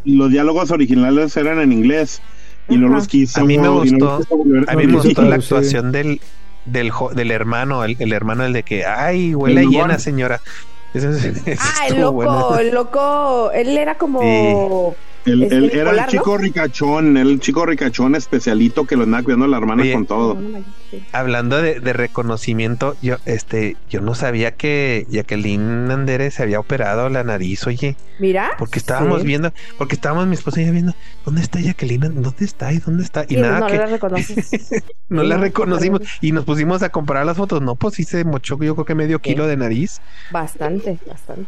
Los 0.05 0.31
diálogos, 0.31 0.71
originales 0.71 1.37
eran 1.37 1.59
en 1.59 1.71
inglés 1.71 2.19
y 2.67 2.77
no 2.77 2.87
los 2.87 3.07
quiso. 3.07 3.41
A 3.41 3.43
mí 3.43 3.57
me 3.59 3.65
no 3.67 3.75
gustó, 3.81 4.21
a 4.67 4.75
mí 4.75 4.87
me 4.87 4.93
gustó 4.93 5.21
la 5.21 5.35
Sí. 5.35 5.41
actuación 5.43 5.91
del, 5.91 6.19
del, 6.65 6.89
jo- 6.89 7.11
del 7.13 7.29
hermano, 7.29 7.83
el, 7.83 7.95
el 7.99 8.11
hermano, 8.11 8.43
el 8.43 8.53
de 8.53 8.63
que, 8.63 8.85
ay, 8.85 9.35
huele 9.35 9.59
a 9.61 9.63
El 9.63 9.69
llena, 9.69 9.99
señora. 9.99 10.41
Ese- 10.95 11.09
ese 11.11 11.57
Ah, 11.59 11.87
el 11.89 12.01
loco, 12.01 12.57
el 12.57 12.73
loco, 12.73 13.51
él 13.53 13.77
era 13.77 13.99
como. 13.99 14.95
Él, 15.27 15.43
él 15.51 15.71
era 15.73 15.91
el 15.91 16.05
chico 16.07 16.37
ricachón, 16.37 17.17
el 17.17 17.39
chico 17.39 17.65
ricachón 17.65 18.15
especialito 18.15 18.85
que 18.85 18.95
lo 18.95 19.03
andaba 19.03 19.23
cuidando 19.23 19.45
a 19.45 19.49
la 19.49 19.57
hermana 19.57 19.81
Oye, 19.83 19.93
con 19.93 20.05
todo. 20.05 20.37
Hablando 21.11 21.61
de, 21.61 21.79
de 21.79 21.93
reconocimiento, 21.93 22.95
yo, 23.01 23.17
este, 23.25 23.75
yo 23.89 24.01
no 24.01 24.15
sabía 24.15 24.55
que 24.55 25.05
Jacqueline 25.09 25.91
Andere 25.91 26.31
se 26.31 26.43
había 26.43 26.59
operado 26.59 27.09
la 27.09 27.23
nariz, 27.23 27.67
oye, 27.67 27.95
Mira. 28.19 28.51
porque 28.57 28.79
estábamos 28.79 29.21
sí. 29.21 29.27
viendo, 29.27 29.51
porque 29.77 29.95
estábamos 29.95 30.27
mi 30.27 30.35
esposa 30.35 30.61
y 30.61 30.65
yo 30.65 30.71
viendo, 30.71 30.93
¿dónde 31.25 31.41
está 31.41 31.59
Jacqueline? 31.59 32.21
¿Dónde 32.21 32.45
está? 32.45 32.71
¿Y 32.71 32.79
dónde 32.79 33.03
está? 33.03 33.23
Y 33.27 33.35
Sí, 33.35 33.41
nada 33.41 33.59
no 33.59 33.67
que 33.67 33.77
la 33.77 33.85
reconoces. 33.85 34.49
no 35.09 35.21
sí, 35.21 35.27
la 35.27 35.35
no, 35.35 35.41
reconocimos 35.43 36.01
no. 36.01 36.07
y 36.21 36.31
nos 36.31 36.45
pusimos 36.45 36.81
a 36.83 36.89
comparar 36.89 37.25
las 37.25 37.37
fotos. 37.37 37.61
No, 37.61 37.75
pues 37.75 37.95
sí 37.95 38.03
se 38.03 38.23
mochó 38.23 38.57
yo 38.61 38.73
creo 38.75 38.85
que 38.85 38.95
medio 38.95 39.19
kilo 39.19 39.45
de 39.47 39.57
nariz. 39.57 40.01
Bastante, 40.31 40.97
bastante. 41.05 41.47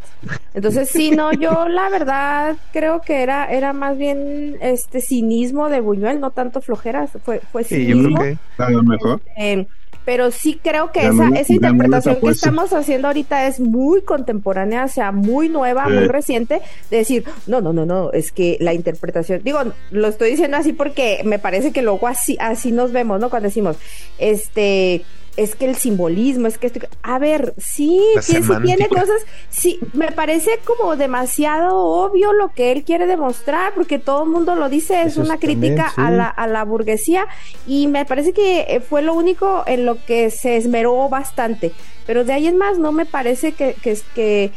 Entonces, 0.53 0.89
sí, 0.89 1.11
no, 1.11 1.31
yo 1.33 1.67
la 1.67 1.89
verdad 1.89 2.57
creo 2.71 3.01
que 3.01 3.23
era, 3.23 3.45
era 3.45 3.68
más 3.73 3.97
bien 3.97 4.57
este 4.61 5.01
cinismo 5.01 5.69
de 5.69 5.81
Buñuel, 5.81 6.19
no 6.19 6.31
tanto 6.31 6.61
flojera, 6.61 7.07
fue, 7.07 7.39
fue 7.51 7.63
Sí, 7.63 7.85
yo 7.85 7.95
cinismo. 7.95 8.17
creo 8.19 8.37
que 8.57 8.63
A 8.63 8.69
lo 8.69 8.83
mejor. 8.83 9.21
Eh, 9.37 9.65
pero 10.05 10.31
sí 10.31 10.59
creo 10.63 10.91
que 10.91 11.01
esa, 11.01 11.29
no- 11.29 11.35
esa 11.35 11.53
interpretación 11.53 12.15
que 12.19 12.29
estamos 12.29 12.73
haciendo 12.73 13.07
ahorita 13.09 13.45
es 13.45 13.59
muy 13.59 14.01
contemporánea, 14.01 14.85
o 14.85 14.87
sea, 14.87 15.11
muy 15.11 15.49
nueva, 15.49 15.85
Sí. 15.85 15.91
muy 15.93 16.07
reciente, 16.07 16.61
de 16.89 16.97
decir, 16.97 17.25
no, 17.45 17.61
no, 17.61 17.73
no, 17.73 17.85
no, 17.85 18.11
es 18.11 18.31
que 18.31 18.57
la 18.59 18.73
interpretación, 18.73 19.41
digo, 19.43 19.59
lo 19.91 20.07
estoy 20.07 20.31
diciendo 20.31 20.57
así 20.57 20.73
porque 20.73 21.21
me 21.25 21.37
parece 21.37 21.71
que 21.71 21.83
luego 21.83 22.07
así, 22.07 22.37
así 22.39 22.71
nos 22.71 22.91
vemos, 22.91 23.19
¿no? 23.19 23.29
Cuando 23.29 23.49
decimos, 23.49 23.77
este, 24.17 25.03
es 25.39 25.55
que 25.55 25.65
el 25.65 25.75
simbolismo, 25.77 26.47
es 26.47 26.57
que 26.57 26.67
esto, 26.67 26.79
a 27.01 27.17
ver, 27.17 27.53
sí, 27.57 28.01
sí, 28.21 28.43
sí 28.43 28.51
tiene 28.63 28.89
cosas, 28.89 29.21
sí, 29.49 29.79
me 29.93 30.11
parece 30.11 30.59
como 30.65 30.97
demasiado 30.97 31.77
obvio 31.77 32.33
lo 32.33 32.51
que 32.53 32.73
él 32.73 32.83
quiere 32.83 33.07
demostrar, 33.07 33.73
porque 33.73 33.99
todo 33.99 34.23
el 34.23 34.29
mundo 34.29 34.55
lo 34.55 34.67
dice, 34.67 35.01
es 35.01 35.13
Eso 35.13 35.21
una 35.21 35.35
es 35.35 35.39
también, 35.39 35.59
crítica 35.61 35.93
a 35.95 36.11
la, 36.11 36.27
a 36.27 36.45
la 36.47 36.65
burguesía, 36.65 37.25
y 37.65 37.87
me 37.87 38.05
parece 38.05 38.33
que 38.33 38.65
eh, 38.67 38.81
fue 38.81 39.01
lo 39.01 39.13
único 39.13 39.63
en 39.65 39.85
lo 39.85 40.03
que 40.05 40.29
se 40.29 40.57
esmeró 40.57 41.07
bastante, 41.07 41.71
pero 42.05 42.25
de 42.25 42.33
ahí 42.33 42.47
en 42.47 42.57
más 42.57 42.77
no 42.77 42.91
me 42.91 43.05
parece 43.05 43.53
que, 43.53 43.75
que, 43.81 43.97
que, 44.13 44.51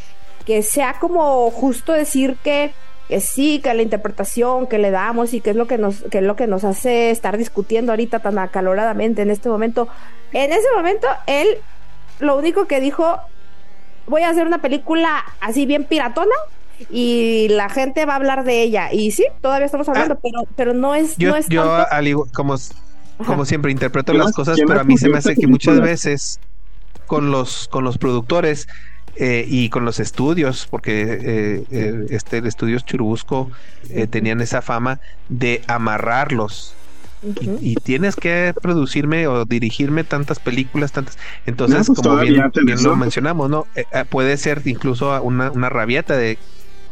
que 0.44 0.62
sea 0.62 0.98
como 0.98 1.48
justo 1.52 1.92
decir 1.92 2.36
que 2.42 2.72
que 3.08 3.20
sí, 3.20 3.60
que 3.62 3.74
la 3.74 3.82
interpretación 3.82 4.66
que 4.66 4.78
le 4.78 4.90
damos 4.90 5.34
y 5.34 5.40
que 5.40 5.50
es 5.50 5.56
lo 5.56 5.66
que 5.66 5.76
nos, 5.78 6.02
que 6.10 6.18
es 6.18 6.24
lo 6.24 6.36
que 6.36 6.46
nos 6.46 6.64
hace 6.64 7.10
estar 7.10 7.36
discutiendo 7.36 7.92
ahorita 7.92 8.20
tan 8.20 8.38
acaloradamente 8.38 9.22
en 9.22 9.30
este 9.30 9.48
momento. 9.48 9.88
En 10.32 10.52
ese 10.52 10.66
momento, 10.74 11.06
él 11.26 11.46
lo 12.20 12.36
único 12.36 12.66
que 12.66 12.80
dijo, 12.80 13.18
voy 14.06 14.22
a 14.22 14.30
hacer 14.30 14.46
una 14.46 14.62
película 14.62 15.24
así 15.40 15.66
bien 15.66 15.84
piratona 15.84 16.34
y 16.90 17.48
la 17.50 17.68
gente 17.68 18.06
va 18.06 18.14
a 18.14 18.16
hablar 18.16 18.44
de 18.44 18.62
ella. 18.62 18.92
Y 18.92 19.10
sí, 19.10 19.24
todavía 19.40 19.66
estamos 19.66 19.88
hablando, 19.88 20.18
pero, 20.20 20.40
pero 20.56 20.72
no 20.74 20.94
es, 20.94 21.16
yo, 21.18 21.30
no 21.30 21.36
es 21.36 21.48
yo 21.48 21.62
tanto- 21.64 21.92
al 21.94 22.08
igual- 22.08 22.30
como, 22.32 22.54
como 23.26 23.44
siempre 23.44 23.70
interpreto 23.72 24.12
¿Quién 24.12 24.24
las 24.24 24.32
cosas, 24.32 24.58
pero 24.66 24.80
a 24.80 24.84
mí 24.84 24.96
se 24.96 25.08
me 25.08 25.18
hace 25.18 25.34
que 25.34 25.46
muchas 25.46 25.80
veces 25.80 26.40
con 27.06 27.30
los 27.30 27.68
con 27.68 27.84
los 27.84 27.98
productores 27.98 28.68
eh, 29.14 29.44
y 29.46 29.68
con 29.70 29.84
los 29.84 30.00
estudios, 30.00 30.66
porque 30.70 31.02
eh, 31.02 31.64
eh, 31.70 31.92
este 32.10 32.38
el 32.38 32.46
estudios 32.46 32.84
Churubusco 32.84 33.50
eh, 33.88 34.06
tenían 34.06 34.40
esa 34.40 34.62
fama 34.62 34.98
de 35.28 35.62
amarrarlos 35.66 36.78
y, 37.38 37.52
y 37.58 37.76
tienes 37.76 38.16
que 38.16 38.52
producirme 38.62 39.26
o 39.26 39.44
dirigirme 39.44 40.04
tantas 40.04 40.40
películas, 40.40 40.92
tantas. 40.92 41.16
Entonces, 41.44 41.78
No, 41.80 41.84
pues 41.94 41.96
como 41.96 42.16
bien, 42.18 42.42
lo 42.82 42.96
mencionamos, 42.96 43.48
¿no? 43.50 43.64
Eh, 43.74 43.84
eh, 43.92 44.04
puede 44.08 44.36
ser 44.36 44.62
incluso 44.66 45.22
una, 45.22 45.50
una 45.52 45.68
rabieta 45.68 46.16
de, 46.16 46.38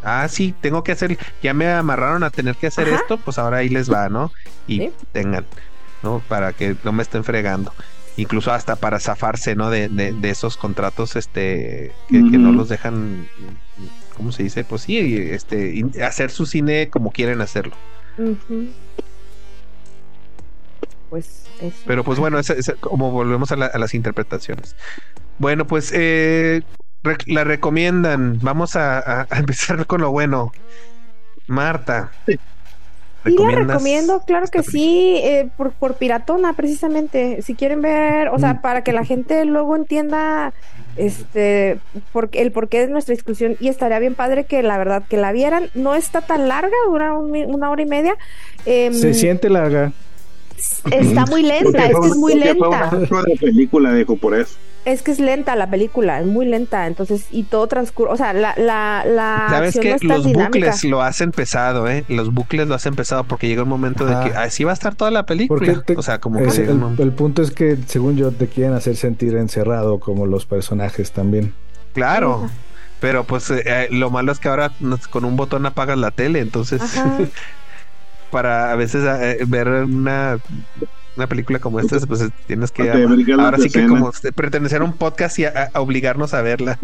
ah, 0.02 0.28
sí, 0.28 0.54
tengo 0.60 0.82
que 0.82 0.92
hacer, 0.92 1.18
ya 1.42 1.54
me 1.54 1.70
amarraron 1.70 2.22
a 2.22 2.30
tener 2.30 2.56
que 2.56 2.68
hacer 2.68 2.88
Ajá. 2.88 2.96
esto, 2.96 3.18
pues 3.18 3.38
ahora 3.38 3.58
ahí 3.58 3.68
les 3.68 3.90
va, 3.90 4.08
¿no? 4.08 4.30
Y 4.66 4.78
Sí. 4.78 4.90
tengan, 5.12 5.46
¿no? 6.02 6.24
Para 6.28 6.52
que 6.52 6.76
no 6.84 6.92
me 6.92 7.02
estén 7.02 7.24
fregando. 7.24 7.72
Incluso 8.16 8.52
hasta 8.52 8.76
para 8.76 9.00
zafarse, 9.00 9.54
¿no? 9.56 9.70
De, 9.70 9.88
de, 9.88 10.12
de 10.12 10.30
esos 10.30 10.56
contratos, 10.56 11.16
este, 11.16 11.94
que, 12.08 12.24
que 12.30 12.38
no 12.38 12.52
los 12.52 12.68
dejan, 12.68 13.28
¿cómo 14.14 14.32
se 14.32 14.42
dice? 14.42 14.64
Pues 14.64 14.82
sí, 14.82 15.16
este, 15.16 15.82
hacer 16.04 16.30
su 16.30 16.44
cine 16.46 16.90
como 16.90 17.10
quieren 17.12 17.40
hacerlo. 17.40 17.76
Pues 21.08 21.50
eso. 21.58 21.82
Pero 21.86 22.04
pues 22.04 22.18
bueno, 22.18 22.38
esa- 22.38 22.54
esa- 22.54 22.76
como 22.76 23.10
volvemos 23.10 23.50
a, 23.52 23.56
la- 23.56 23.66
a 23.66 23.78
las 23.78 23.94
interpretaciones. 23.94 24.76
Bueno, 25.38 25.66
pues 25.66 25.92
eh, 25.94 26.62
la 27.26 27.44
recomiendan. 27.44 28.38
Vamos 28.40 28.76
a, 28.76 28.98
a- 28.98 29.26
a 29.30 29.38
empezar 29.38 29.86
con 29.86 30.00
lo 30.02 30.10
bueno. 30.10 30.52
Marta, 31.46 32.12
Sí, 32.26 32.36
la 33.24 33.30
¿Recomiendas 33.30 33.66
recomiendo, 33.66 34.22
claro 34.26 34.46
que 34.46 34.62
sí, 34.62 35.20
eh, 35.22 35.48
por, 35.56 35.72
por 35.72 35.94
piratona, 35.96 36.54
precisamente. 36.54 37.42
Si 37.42 37.54
quieren 37.54 37.82
ver, 37.82 38.28
o 38.28 38.38
sea, 38.38 38.62
para 38.62 38.82
que 38.82 38.92
la 38.92 39.04
gente 39.04 39.44
luego 39.44 39.76
entienda 39.76 40.52
este 40.96 41.78
por, 42.12 42.30
el 42.32 42.50
porqué 42.52 42.80
de 42.80 42.88
nuestra 42.88 43.14
discusión 43.14 43.56
y 43.60 43.68
estaría 43.68 43.98
bien 43.98 44.14
padre 44.14 44.44
que 44.44 44.62
la 44.62 44.78
verdad 44.78 45.02
que 45.08 45.16
la 45.16 45.32
vieran. 45.32 45.70
No 45.74 45.94
está 45.94 46.20
tan 46.20 46.48
larga, 46.48 46.76
dura 46.86 47.12
un 47.12 47.30
una 47.30 47.70
hora 47.70 47.82
y 47.82 47.86
media. 47.86 48.16
Em, 48.64 48.92
Se 48.92 49.14
siente 49.14 49.48
larga. 49.50 49.92
Está 50.90 51.26
muy 51.26 51.42
lenta, 51.42 51.86
es 51.86 51.96
que 51.98 52.06
es 52.08 52.16
muy 52.16 52.34
lenta. 52.34 52.90
de 52.90 53.36
película, 53.40 53.92
dijo, 53.94 54.16
por 54.16 54.34
eso. 54.38 54.54
Es 54.86 55.02
que 55.02 55.10
es 55.10 55.20
lenta 55.20 55.56
la 55.56 55.68
película, 55.68 56.20
es 56.20 56.26
muy 56.26 56.46
lenta, 56.46 56.86
entonces, 56.86 57.26
y 57.30 57.42
todo 57.42 57.66
transcurre, 57.66 58.12
o 58.12 58.16
sea, 58.16 58.32
la, 58.32 58.54
la, 58.56 59.04
la 59.06 59.46
Sabes 59.50 59.78
que 59.78 59.90
no 60.02 60.14
los 60.14 60.24
dinámica. 60.24 60.46
bucles 60.46 60.84
lo 60.84 61.02
hacen 61.02 61.32
pesado, 61.32 61.86
¿eh? 61.86 62.04
Los 62.08 62.32
bucles 62.32 62.66
lo 62.66 62.74
hacen 62.74 62.94
pesado 62.94 63.24
porque 63.24 63.46
llega 63.46 63.62
un 63.64 63.68
momento 63.68 64.06
Ajá. 64.08 64.24
de 64.24 64.30
que 64.30 64.36
así 64.38 64.64
va 64.64 64.70
a 64.70 64.74
estar 64.74 64.94
toda 64.94 65.10
la 65.10 65.26
película. 65.26 65.58
Porque 65.58 65.82
te- 65.84 65.98
o 65.98 66.02
sea, 66.02 66.18
como 66.18 66.38
es- 66.40 66.58
el, 66.58 66.76
momento- 66.76 67.02
el 67.02 67.12
punto 67.12 67.42
es 67.42 67.50
que, 67.50 67.76
según 67.88 68.16
yo, 68.16 68.30
te 68.32 68.46
quieren 68.46 68.72
hacer 68.72 68.96
sentir 68.96 69.34
encerrado 69.36 70.00
como 70.00 70.24
los 70.24 70.46
personajes 70.46 71.12
también. 71.12 71.52
Claro. 71.92 72.48
Pero 73.00 73.24
pues 73.24 73.50
eh, 73.50 73.62
eh, 73.66 73.88
lo 73.90 74.10
malo 74.10 74.30
es 74.32 74.38
que 74.38 74.48
ahora 74.48 74.72
con 75.10 75.24
un 75.26 75.36
botón 75.36 75.64
apagas 75.66 75.96
la 75.98 76.10
tele, 76.10 76.40
entonces 76.40 76.80
Ajá. 76.82 77.18
para 78.30 78.72
a 78.72 78.76
veces 78.76 79.04
eh, 79.04 79.38
ver 79.46 79.68
una, 79.68 80.38
una 81.16 81.26
película 81.26 81.58
como 81.58 81.80
esta, 81.80 81.98
pues 82.00 82.22
eh, 82.22 82.30
tienes 82.46 82.70
que 82.72 82.90
ahora 82.90 83.58
sí 83.58 83.68
que 83.70 83.86
como 83.86 84.10
este, 84.10 84.32
pertenecer 84.32 84.82
a 84.82 84.84
un 84.84 84.94
podcast 84.94 85.38
y 85.38 85.44
a, 85.44 85.70
a 85.72 85.80
obligarnos 85.80 86.34
a 86.34 86.42
verla. 86.42 86.78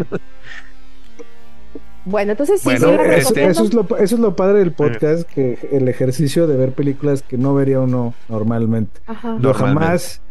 Bueno, 2.05 2.33
entonces 2.33 2.61
sí, 2.61 2.65
Bueno, 2.65 2.89
sí 2.91 2.97
la 3.09 3.17
eso, 3.17 3.65
es 3.65 3.75
lo, 3.75 3.83
eso 3.99 4.15
es 4.15 4.21
lo 4.21 4.37
padre 4.37 4.61
del 4.61 4.71
podcast, 4.73 5.29
que 5.29 5.59
el 5.73 5.89
ejercicio 5.89 6.47
de 6.47 6.57
ver 6.57 6.73
películas 6.73 7.23
que 7.23 7.37
no 7.37 7.53
vería 7.55 7.81
uno 7.81 8.15
normalmente. 8.29 9.01
Ajá. 9.07 9.31
Yo 9.41 9.49
Normalmente. 9.51 9.81
jamás, 9.81 10.23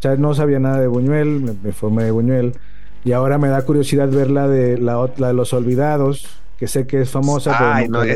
ya 0.00 0.14
no 0.14 0.34
sabía 0.34 0.60
nada 0.60 0.80
de 0.80 0.86
Buñuel, 0.86 1.40
me, 1.40 1.52
me 1.60 1.68
informé 1.70 2.04
de 2.04 2.12
Buñuel, 2.12 2.54
y 3.04 3.12
ahora 3.12 3.38
me 3.38 3.48
da 3.48 3.62
curiosidad 3.62 4.08
ver 4.10 4.30
la 4.30 4.46
de, 4.46 4.78
la, 4.78 5.10
la 5.16 5.28
de 5.28 5.34
Los 5.34 5.52
Olvidados, 5.52 6.24
que 6.56 6.68
sé 6.68 6.86
que 6.86 7.00
es 7.00 7.10
famosa. 7.10 7.56
pero 7.58 7.72
Ay, 7.72 7.88
nunca 7.88 7.98
no, 7.98 8.04
vi. 8.04 8.12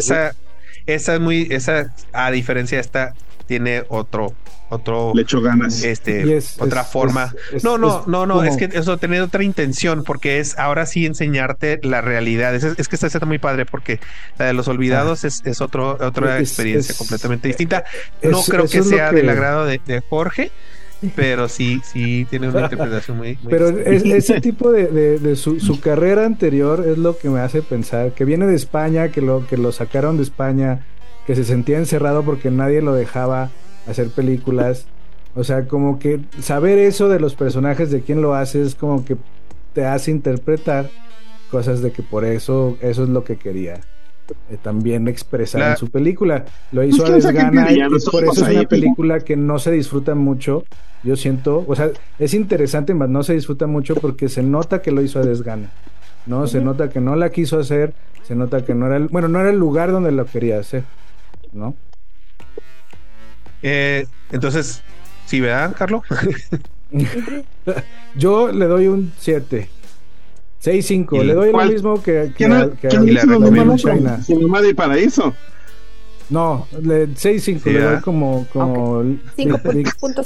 Esa, 0.95 1.14
es 1.14 1.20
muy, 1.20 1.47
esa, 1.51 1.93
a 2.12 2.30
diferencia 2.30 2.76
de 2.78 2.82
esta, 2.82 3.14
tiene 3.47 3.84
otro, 3.89 4.34
otro, 4.68 5.12
Le 5.14 5.22
echó 5.22 5.41
ganas. 5.41 5.82
este, 5.82 6.36
es- 6.36 6.61
otra 6.61 6.82
es- 6.82 6.89
forma. 6.89 7.32
es- 7.51 7.55
es- 7.57 7.64
no, 7.64 7.78
no, 7.78 8.01
es 8.01 8.07
no, 8.07 8.26
no, 8.26 8.45
es 8.45 8.57
que 8.59 8.68
eso 8.72 8.99
tiene 8.99 9.20
otra 9.22 9.43
intención, 9.43 10.05
porque 10.05 10.39
es 10.41 10.59
ahora 10.59 10.84
sí 10.84 11.07
enseñarte 11.07 11.80
la 11.82 12.01
realidad. 12.03 12.55
Es, 12.55 12.64
es 12.64 12.89
que 12.89 12.97
esta 12.97 13.07
está 13.07 13.24
muy 13.24 13.39
padre, 13.39 13.64
porque 13.64 14.01
la 14.39 14.45
de 14.47 14.53
los 14.53 14.68
olvidados 14.68 15.24
es, 15.24 15.41
es 15.47 15.61
otro, 15.62 15.97
otra 16.01 16.34
Ah. 16.34 16.39
Es- 16.39 16.51
experiencia 16.51 16.93
es- 16.93 16.99
completamente 16.99 17.49
distinta. 17.49 17.84
No 18.22 18.41
es- 18.41 18.47
creo 18.49 18.66
que 18.68 18.82
sea 18.82 19.11
que- 19.11 19.16
del 19.16 19.30
agrado 19.30 19.64
de, 19.64 19.80
de 19.86 20.03
Jorge, 20.11 20.51
pero 21.14 21.49
sí, 21.49 21.80
sí 21.84 22.26
tiene 22.28 22.49
una 22.49 22.62
interpretación 22.62 23.16
muy, 23.18 23.38
muy 23.42 23.51
Pero 23.51 23.68
es- 23.68 24.05
ese 24.05 24.40
tipo 24.40 24.70
de, 24.72 24.86
de- 24.88 25.18
de 25.18 25.36
su, 25.36 25.61
su 25.61 25.80
carrera 25.80 26.24
anterior 26.26 26.84
es 26.86 26.99
lo 26.99 27.16
que 27.18 27.28
me 27.28 27.40
hace 27.40 27.62
pensar 27.62 28.12
que 28.12 28.24
viene 28.24 28.46
de 28.46 28.55
España, 28.57 29.09
que 29.11 29.20
lo, 29.22 29.46
que 29.46 29.57
lo 29.57 29.70
sacaron 29.72 30.16
de 30.16 30.22
España, 30.24 30.84
que 31.26 31.34
se 31.36 31.44
sentía 31.44 31.78
encerrado 31.78 32.22
porque 32.24 32.51
nadie 32.51 32.82
lo 32.82 32.94
dejaba 32.94 33.51
hacer 33.86 34.09
películas. 34.11 34.86
O 35.34 35.44
sea, 35.44 35.66
como 35.68 35.99
que 35.99 36.20
saber 36.40 36.78
eso 36.78 37.09
de 37.09 37.20
los 37.20 37.34
personajes, 37.34 37.90
de 37.90 38.01
quién 38.01 38.20
lo 38.22 38.34
hace, 38.34 38.62
es 38.62 38.74
como 38.74 39.05
que 39.05 39.16
te 39.74 39.84
hace 39.84 40.11
interpretar 40.11 40.90
cosas 41.51 41.80
de 41.80 41.92
que 41.92 42.03
por 42.03 42.24
eso, 42.24 42.76
eso 42.80 43.05
es 43.05 43.09
lo 43.09 43.22
que 43.24 43.36
quería 43.36 43.80
eh, 44.51 44.57
también 44.62 45.09
expresar 45.09 45.61
La- 45.61 45.70
en 45.72 45.76
su 45.76 45.91
película. 45.91 46.45
Lo 46.72 46.83
hizo 46.85 47.05
a 47.07 47.11
desgana 47.11 47.70
y, 47.72 47.81
por 48.11 48.24
eso 48.24 48.47
es 48.47 48.57
una 48.57 48.68
película 48.68 49.20
que 49.20 49.37
no 49.37 49.59
se 49.59 49.72
disfruta 49.72 50.14
mucho. 50.14 50.64
Yo 51.03 51.16
siento, 51.16 51.64
o 51.66 51.74
sea, 51.76 51.91
es 52.18 52.35
interesante, 52.35 52.93
mas 52.95 53.09
no 53.09 53.22
se 53.22 53.35
disfruta 53.35 53.66
mucho 53.66 53.95
porque 53.95 54.29
se 54.29 54.43
nota 54.43 54.83
que 54.83 54.91
lo 54.91 55.01
hizo 55.03 55.18
a 55.20 55.22
desgana. 55.22 55.70
¿no? 56.26 56.47
Se 56.47 56.61
nota 56.61 56.91
que 56.91 57.01
no 57.01 57.16
la 57.16 57.31
quiso 57.31 57.59
hacer, 57.59 57.95
se 58.22 58.35
nota 58.35 58.64
que 58.64 58.74
no 58.74 58.87
era 58.87 58.97
el, 58.97 59.09
bueno, 59.09 59.29
no 59.29 59.41
era 59.41 59.51
el 59.51 59.59
lugar 59.59 59.91
donde 59.91 60.12
lo 60.12 60.26
quería 60.26 60.59
hacer, 60.59 60.85
¿no? 61.53 61.74
Eh, 63.62 64.07
entonces, 64.31 64.83
sí, 65.26 65.41
¿verdad, 65.41 65.74
Carlos? 65.76 66.03
Yo 68.14 68.53
le 68.53 68.66
doy 68.66 68.89
un 68.89 69.12
7. 69.18 69.68
6-5. 70.62 71.22
¿Y 71.22 71.24
Le 71.24 71.34
doy 71.34 71.52
lo 71.52 71.64
mismo 71.64 72.02
que, 72.02 72.28
que, 72.28 72.32
¿Quién, 72.36 72.52
a- 72.52 72.70
que 72.70 72.88
¿quién 72.88 73.18
a- 73.18 73.64
los? 73.64 73.80
China. 73.82 74.20
De 74.62 74.74
Paraíso. 74.74 75.34
No, 76.30 76.66
le- 76.82 77.06
6-5. 77.09 77.62
Sí, 77.64 77.70
le 77.70 77.80
doy 77.80 78.00
como. 78.02 78.46
como 78.52 79.02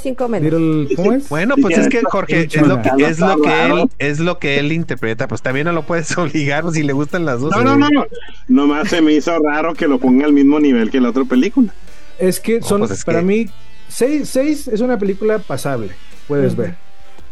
cinco 0.03 0.29
menos. 0.29 0.53
little- 0.53 0.97
¿Cómo 0.97 1.13
es? 1.13 1.29
Bueno, 1.29 1.55
pues 1.61 1.79
es 1.79 1.89
que 1.89 2.03
Jorge 2.03 2.49
es 2.51 2.57
lo 2.67 2.83
que, 2.83 2.91
es 3.07 3.21
lo 3.21 3.41
que 3.41 3.67
él 3.67 3.89
es 3.99 4.19
lo 4.19 4.39
que 4.41 4.59
él 4.59 4.73
interpreta, 4.73 5.29
pues 5.29 5.43
también 5.43 5.67
no 5.67 5.73
lo 5.73 5.83
puedes 5.87 6.17
obligar 6.19 6.65
si 6.73 6.83
le 6.83 6.93
gustan 6.93 7.25
las 7.25 7.41
dos. 7.41 7.53
No, 7.55 7.63
no, 7.63 7.77
no, 7.77 7.89
no. 7.89 8.07
Nomás 8.49 8.89
se 8.89 9.01
me 9.01 9.13
hizo 9.13 9.39
raro 9.39 9.75
que 9.75 9.87
lo 9.87 9.99
ponga 10.01 10.27
al 10.27 10.33
mismo 10.33 10.59
nivel 10.59 10.91
que 10.91 11.01
la 11.01 11.11
otra 11.11 11.25
película. 11.25 11.73
Es 12.19 12.41
que 12.41 12.61
son, 12.63 12.81
pues 12.81 12.91
es 12.93 13.05
para 13.05 13.21
que- 13.21 13.25
mí, 13.25 13.47
6 13.89 14.69
es 14.69 14.81
una 14.81 14.99
película 14.99 15.39
pasable, 15.39 15.91
puedes 16.27 16.57
ver. 16.57 16.75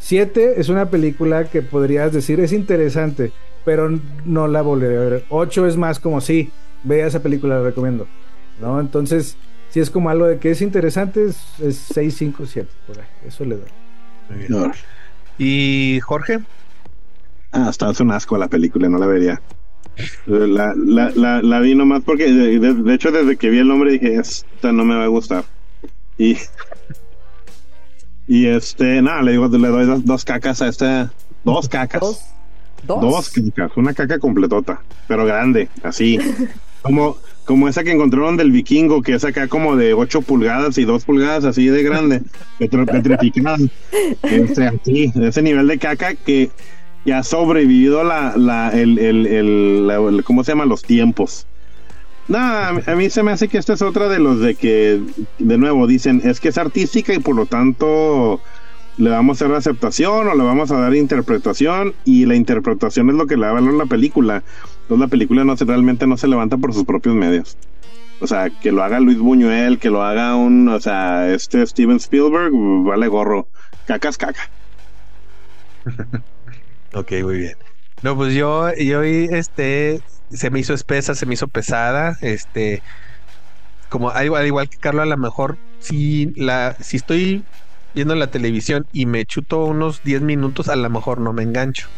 7 0.01 0.55
es 0.61 0.68
una 0.68 0.90
película 0.90 1.44
que 1.44 1.62
podrías 1.62 2.12
decir 2.12 2.40
es 2.40 2.53
interesante, 2.53 3.32
pero 3.64 3.88
no 4.24 4.48
la 4.48 4.62
volveré 4.62 4.96
a 4.96 5.01
ver. 5.01 5.24
8 5.28 5.66
es 5.66 5.76
más 5.76 6.01
como 6.01 6.20
sí, 6.20 6.51
vea 6.84 7.07
esa 7.07 7.22
película, 7.22 7.59
la 7.59 7.62
recomiendo. 7.64 8.07
¿No? 8.61 8.80
Entonces, 8.80 9.36
si 9.70 9.80
es 9.80 9.88
como 9.90 10.11
algo 10.11 10.26
de 10.26 10.38
que 10.38 10.51
es 10.51 10.61
interesante, 10.62 11.24
es, 11.26 11.38
es 11.61 11.76
6, 11.94 12.14
5, 12.18 12.44
7, 12.46 12.68
por 12.86 12.98
ahí. 12.98 13.07
Eso 13.26 13.44
le 13.44 13.57
doy. 13.57 13.68
Muy 14.28 14.38
bien. 14.40 14.51
No. 14.53 14.72
Y 15.38 16.01
Jorge, 16.01 16.40
Ah, 17.53 17.68
hasta 17.68 17.88
hace 17.88 18.03
un 18.05 18.12
asco 18.12 18.38
la 18.38 18.48
película, 18.48 18.88
no 18.88 18.98
la 18.98 19.07
vería. 19.07 19.40
La, 20.26 20.72
la, 20.76 21.11
la, 21.14 21.42
la 21.42 21.61
vi 21.61 21.74
nomás 21.74 22.03
porque, 22.05 22.30
de, 22.32 22.59
de- 22.61 22.74
de 22.74 22.94
hecho, 22.94 23.11
desde 23.11 23.36
que 23.36 23.51
vi 23.51 23.59
el 23.59 23.66
nombre 23.68 23.92
dije, 23.92 24.14
esta 24.14 24.70
no 24.72 24.84
me 24.84 24.94
va 24.94 25.05
a 25.05 25.09
gustar. 25.09 25.44
Y, 26.16 26.36
y 28.31 28.47
este, 28.47 29.03
nada, 29.03 29.22
le 29.22 29.33
digo, 29.33 29.49
le 29.49 29.68
doy 29.68 29.87
dos, 29.87 30.05
dos 30.05 30.24
cacas 30.24 30.62
a 30.62 30.68
esta, 30.68 31.12
dos 31.45 31.68
cacas. 31.68 32.01
Dos. 32.01 32.20
Dos. 32.87 33.01
Dos 33.03 33.31
cacas, 33.31 33.76
una 33.76 33.93
caca 33.93 34.18
completota, 34.18 34.81
pero 35.07 35.26
grande, 35.26 35.68
así. 35.83 36.18
como, 36.83 37.18
como 37.45 37.68
esa 37.68 37.85
que 37.85 37.93
encontraron 37.93 38.37
del 38.39 38.53
vikingo, 38.53 39.03
que 39.03 39.14
es 39.14 39.24
acá 39.24 39.49
como 39.49 39.76
de 39.76 39.93
8 39.93 40.22
pulgadas 40.22 40.78
y 40.78 40.85
2 40.85 41.05
pulgadas, 41.05 41.45
así 41.45 41.66
de 41.66 41.83
grande, 41.83 42.22
petrificada. 42.59 43.59
Este, 44.22 44.66
así, 44.66 45.12
ese 45.14 45.43
nivel 45.43 45.66
de 45.66 45.78
caca 45.78 46.14
que, 46.14 46.51
que 47.05 47.12
ha 47.12 47.22
sobrevivido 47.22 48.05
la, 48.05 48.35
la, 48.37 48.70
el, 48.70 48.99
el, 48.99 49.26
el, 49.26 49.87
la- 49.87 49.97
el- 49.97 50.24
¿cómo 50.24 50.45
se 50.45 50.53
llama? 50.53 50.64
Los 50.64 50.83
tiempos. 50.83 51.47
Nada, 52.31 52.68
a 52.87 52.95
mí- 52.97 53.11
se 53.11 53.22
me 53.24 53.33
hace 53.33 53.49
que 53.49 53.59
esta 53.59 53.72
es 53.72 53.83
otra 53.83 54.09
de 54.09 54.20
los 54.20 54.39
de 54.41 54.55
que, 54.57 55.03
de 55.39 55.59
nuevo, 55.59 55.87
dicen, 55.89 56.20
es 56.24 56.39
que 56.39 56.49
es 56.51 56.59
artística 56.59 57.12
y 57.12 57.18
por 57.18 57.35
lo 57.35 57.47
tanto 57.47 58.41
le 58.97 59.11
vamos 59.11 59.43
a 59.43 59.49
dar 59.49 59.57
aceptación 59.57 60.28
o 60.28 60.35
le 60.37 60.45
vamos 60.45 60.70
a 60.70 60.78
dar 60.81 60.95
interpretación 60.95 61.97
y 62.05 62.26
la 62.26 62.37
interpretación 62.37 63.11
es 63.11 63.16
lo 63.16 63.26
que 63.26 63.37
le 63.37 63.47
da 63.47 63.53
valor 63.55 63.74
a 63.74 63.78
la 63.78 63.87
película. 63.87 64.45
Entonces 64.83 65.01
la 65.01 65.09
película 65.09 65.45
no 65.45 65.57
se, 65.57 65.64
realmente 65.64 66.07
no 66.07 66.16
se 66.18 66.28
levanta 66.28 66.59
por 66.59 66.74
sus 66.74 66.85
propios 66.85 67.16
medios. 67.16 67.59
O 68.20 68.26
sea, 68.28 68.51
que 68.51 68.72
lo 68.72 68.85
haga 68.85 69.01
Luis 69.01 69.18
Buñuel, 69.18 69.78
que 69.81 69.91
lo 69.91 70.03
haga 70.03 70.37
un, 70.37 70.68
o 70.68 70.81
sea, 70.81 71.33
este 71.33 71.66
Steven 71.66 71.97
Spielberg, 71.99 72.53
vale 72.85 73.09
gorro. 73.09 73.49
Caca 73.87 74.11
es 74.11 74.18
caca. 74.18 74.53
Ok, 76.93 77.12
muy 77.22 77.39
bien. 77.39 77.70
No, 78.03 78.16
pues 78.16 78.34
yo, 78.34 78.72
yo 78.76 79.03
este, 79.03 80.01
se 80.30 80.51
me 80.51 80.61
hizo 80.61 80.72
espesa, 80.74 81.14
se 81.14 81.26
me 81.26 81.34
hizo 81.34 81.48
pesada, 81.48 82.14
este, 82.22 82.82
como 83.88 84.11
al 84.11 84.24
igual, 84.26 84.42
al 84.42 84.46
igual 84.46 84.68
que 84.68 84.76
Carlos, 84.78 85.03
a 85.05 85.07
lo 85.07 85.16
mejor 85.18 85.59
si 85.78 86.32
la, 86.36 86.76
si 86.80 86.96
estoy 86.96 87.46
viendo 87.92 88.14
la 88.14 88.30
televisión 88.30 88.86
y 88.92 89.07
me 89.07 89.24
chuto 89.24 89.64
unos 89.66 90.01
10 90.03 90.22
minutos, 90.22 90.68
a 90.68 90.76
lo 90.76 90.88
mejor 90.90 91.20
no 91.20 91.32
me 91.32 91.42
engancho. 91.42 91.88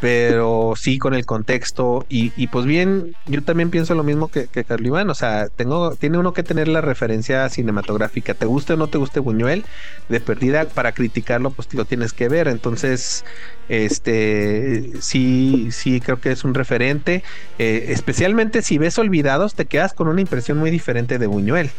Pero 0.00 0.74
sí 0.76 0.98
con 0.98 1.14
el 1.14 1.24
contexto 1.24 2.04
y, 2.08 2.46
pues 2.48 2.66
bien, 2.66 3.14
yo 3.26 3.42
también 3.42 3.70
pienso 3.70 3.94
lo 3.94 4.02
mismo 4.02 4.28
que, 4.28 4.48
que 4.48 4.64
Carlos 4.64 4.88
Iván, 4.88 5.08
o 5.08 5.14
sea, 5.14 5.48
tengo, 5.48 5.94
tiene 5.94 6.18
uno 6.18 6.34
que 6.34 6.42
tener 6.42 6.68
la 6.68 6.80
referencia 6.80 7.48
cinematográfica, 7.48 8.34
te 8.34 8.44
guste 8.44 8.74
o 8.74 8.76
no 8.76 8.88
te 8.88 8.98
guste 8.98 9.20
Buñuel, 9.20 9.64
de 10.08 10.20
perdida 10.20 10.66
para 10.66 10.92
criticarlo 10.92 11.50
pues 11.50 11.72
lo 11.74 11.84
tienes 11.84 12.12
que 12.12 12.28
ver, 12.28 12.48
entonces 12.48 13.24
este 13.68 14.92
sí, 15.00 15.68
sí 15.70 16.00
creo 16.00 16.20
que 16.20 16.32
es 16.32 16.44
un 16.44 16.54
referente, 16.54 17.22
eh, 17.58 17.86
especialmente 17.88 18.62
si 18.62 18.78
ves 18.78 18.98
Olvidados 18.98 19.54
te 19.54 19.64
quedas 19.64 19.94
con 19.94 20.08
una 20.08 20.20
impresión 20.20 20.58
muy 20.58 20.70
diferente 20.70 21.18
de 21.18 21.26
Buñuel, 21.26 21.70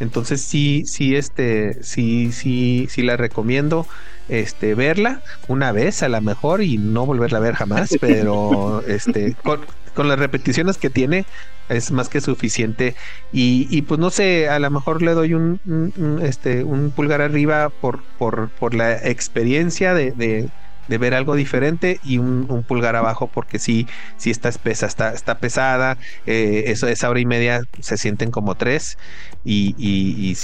entonces 0.00 0.40
sí, 0.40 0.84
sí, 0.86 1.14
este, 1.16 1.82
sí, 1.82 2.32
sí, 2.32 2.88
sí 2.90 3.02
la 3.02 3.16
recomiendo, 3.16 3.86
este, 4.28 4.74
verla 4.74 5.22
una 5.46 5.72
vez 5.72 6.02
a 6.02 6.08
lo 6.08 6.20
mejor 6.22 6.62
y 6.62 6.78
no 6.78 7.06
volverla 7.06 7.38
a 7.38 7.40
ver 7.42 7.54
jamás, 7.56 7.96
pero 8.00 8.82
este, 8.86 9.36
con, 9.42 9.66
con 9.94 10.08
las 10.08 10.18
repeticiones 10.18 10.78
que 10.78 10.90
tiene 10.90 11.24
es 11.68 11.90
más 11.92 12.08
que 12.08 12.20
suficiente. 12.20 12.94
Y, 13.30 13.66
y 13.76 13.82
pues 13.82 14.00
no 14.00 14.10
sé, 14.10 14.48
a 14.48 14.58
lo 14.58 14.70
mejor 14.70 15.02
le 15.02 15.12
doy 15.14 15.34
un, 15.34 15.60
un- 15.64 15.92
un, 15.96 16.22
este 16.22 16.64
un 16.64 16.92
pulgar 16.92 17.20
arriba 17.22 17.70
por 17.80 18.04
por, 18.16 18.52
por 18.58 18.74
la 18.74 18.96
experiencia 19.08 19.94
de, 19.94 20.12
de, 20.14 20.50
de 20.88 20.98
ver 20.98 21.14
algo 21.14 21.36
diferente 21.36 21.98
y 22.02 22.18
un, 22.18 22.46
pulgar 22.64 22.96
abajo 22.96 23.30
porque 23.32 23.58
sí 23.58 23.86
sí 24.16 24.30
está 24.30 24.48
espesa, 24.48 24.86
está 24.86 25.12
está 25.12 25.38
pesada, 25.38 25.98
eh, 26.26 26.64
eso 26.66 26.88
esa 26.88 27.08
hora 27.10 27.20
y 27.20 27.26
media 27.26 27.60
se 27.80 27.96
sienten 27.96 28.30
como 28.30 28.56
tres 28.56 28.96
y, 29.44 29.74
y, 29.78 30.34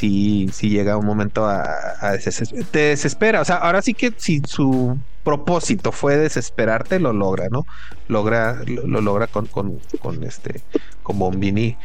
llega 0.70 0.96
un 0.96 1.06
momento 1.06 1.46
a, 1.46 1.62
a 2.00 2.14
deses- 2.14 2.52
te 2.70 2.78
desespera. 2.90 3.40
O 3.40 3.44
sea, 3.44 3.56
ahora 3.56 3.82
sí 3.82 3.94
que 3.94 4.12
si 4.16 4.40
su 4.46 4.98
propósito 5.22 5.92
fue 5.92 6.16
desesperarte, 6.16 7.00
lo 7.00 7.12
logra, 7.12 7.48
¿no? 7.50 7.64
Logra, 8.08 8.62
lo, 8.66 8.86
lo 8.86 9.00
logra 9.00 9.26
con, 9.28 9.46
con, 9.46 9.78
con 9.98 10.22
este, 10.24 10.62
con 11.02 11.18
bombini 11.18 11.78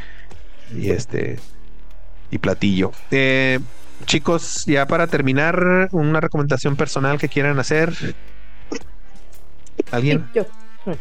y 0.70 0.91
este 0.91 1.39
y 2.30 2.38
platillo. 2.39 2.91
Eh, 3.12 3.60
chicos, 4.05 4.64
ya 4.66 4.86
para 4.88 5.07
terminar, 5.07 5.89
una 5.91 6.22
recomendación 6.22 6.76
personal 6.78 7.20
que 7.20 7.30
quieran 7.30 7.60
hacer. 7.60 7.93
¿Alguien? 9.92 10.26
Sí, 10.34 10.40
yo. 10.40 10.94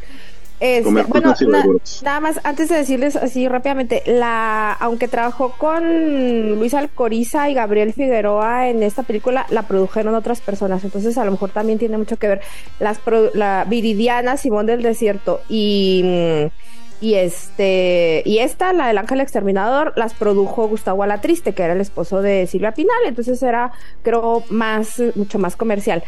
Este, 0.61 0.82
Comer 0.82 1.07
bueno, 1.07 1.34
na- 1.47 1.64
nada 2.03 2.18
más, 2.20 2.41
antes 2.43 2.68
de 2.68 2.78
decirles 2.78 3.14
así 3.14 3.47
rápidamente, 3.47 4.03
la, 4.07 4.72
aunque 4.72 5.07
trabajó 5.07 5.53
con 5.57 6.57
Luis 6.59 6.74
Alcoriza 6.74 7.49
y 7.49 7.55
Gabriel 7.55 7.93
Figueroa 7.93 8.68
en 8.68 8.82
esta 8.82 9.05
película, 9.05 9.47
la 9.51 9.62
produjeron 9.68 10.16
otras 10.16 10.41
personas, 10.41 10.82
entonces 10.82 11.16
a 11.16 11.24
lo 11.24 11.30
mejor 11.30 11.51
también 11.51 11.78
tiene 11.78 11.97
mucho 11.97 12.16
que 12.16 12.26
ver. 12.26 12.41
Las 12.80 12.99
pro- 12.99 13.30
la 13.34 13.66
Viridiana, 13.68 14.36
Simón 14.36 14.66
del 14.66 14.82
Desierto 14.82 15.43
y 15.49 16.03
mm, 16.05 16.47
y 17.01 17.14
este 17.14 18.24
y 18.24 18.39
esta, 18.39 18.72
la 18.72 18.89
del 18.89 18.99
Ángel 18.99 19.20
Exterminador, 19.20 19.93
las 19.95 20.12
produjo 20.12 20.66
Gustavo 20.66 21.05
Alatriste, 21.05 21.53
que 21.55 21.62
era 21.62 21.74
el 21.74 21.80
esposo 21.80 22.20
de 22.20 22.49
Silvia 22.49 22.72
Pinal, 22.72 22.99
entonces 23.07 23.41
era 23.45 23.70
creo 24.03 24.43
más 24.51 25.01
mucho 25.14 25.39
más 25.39 25.55
comercial. 25.55 26.03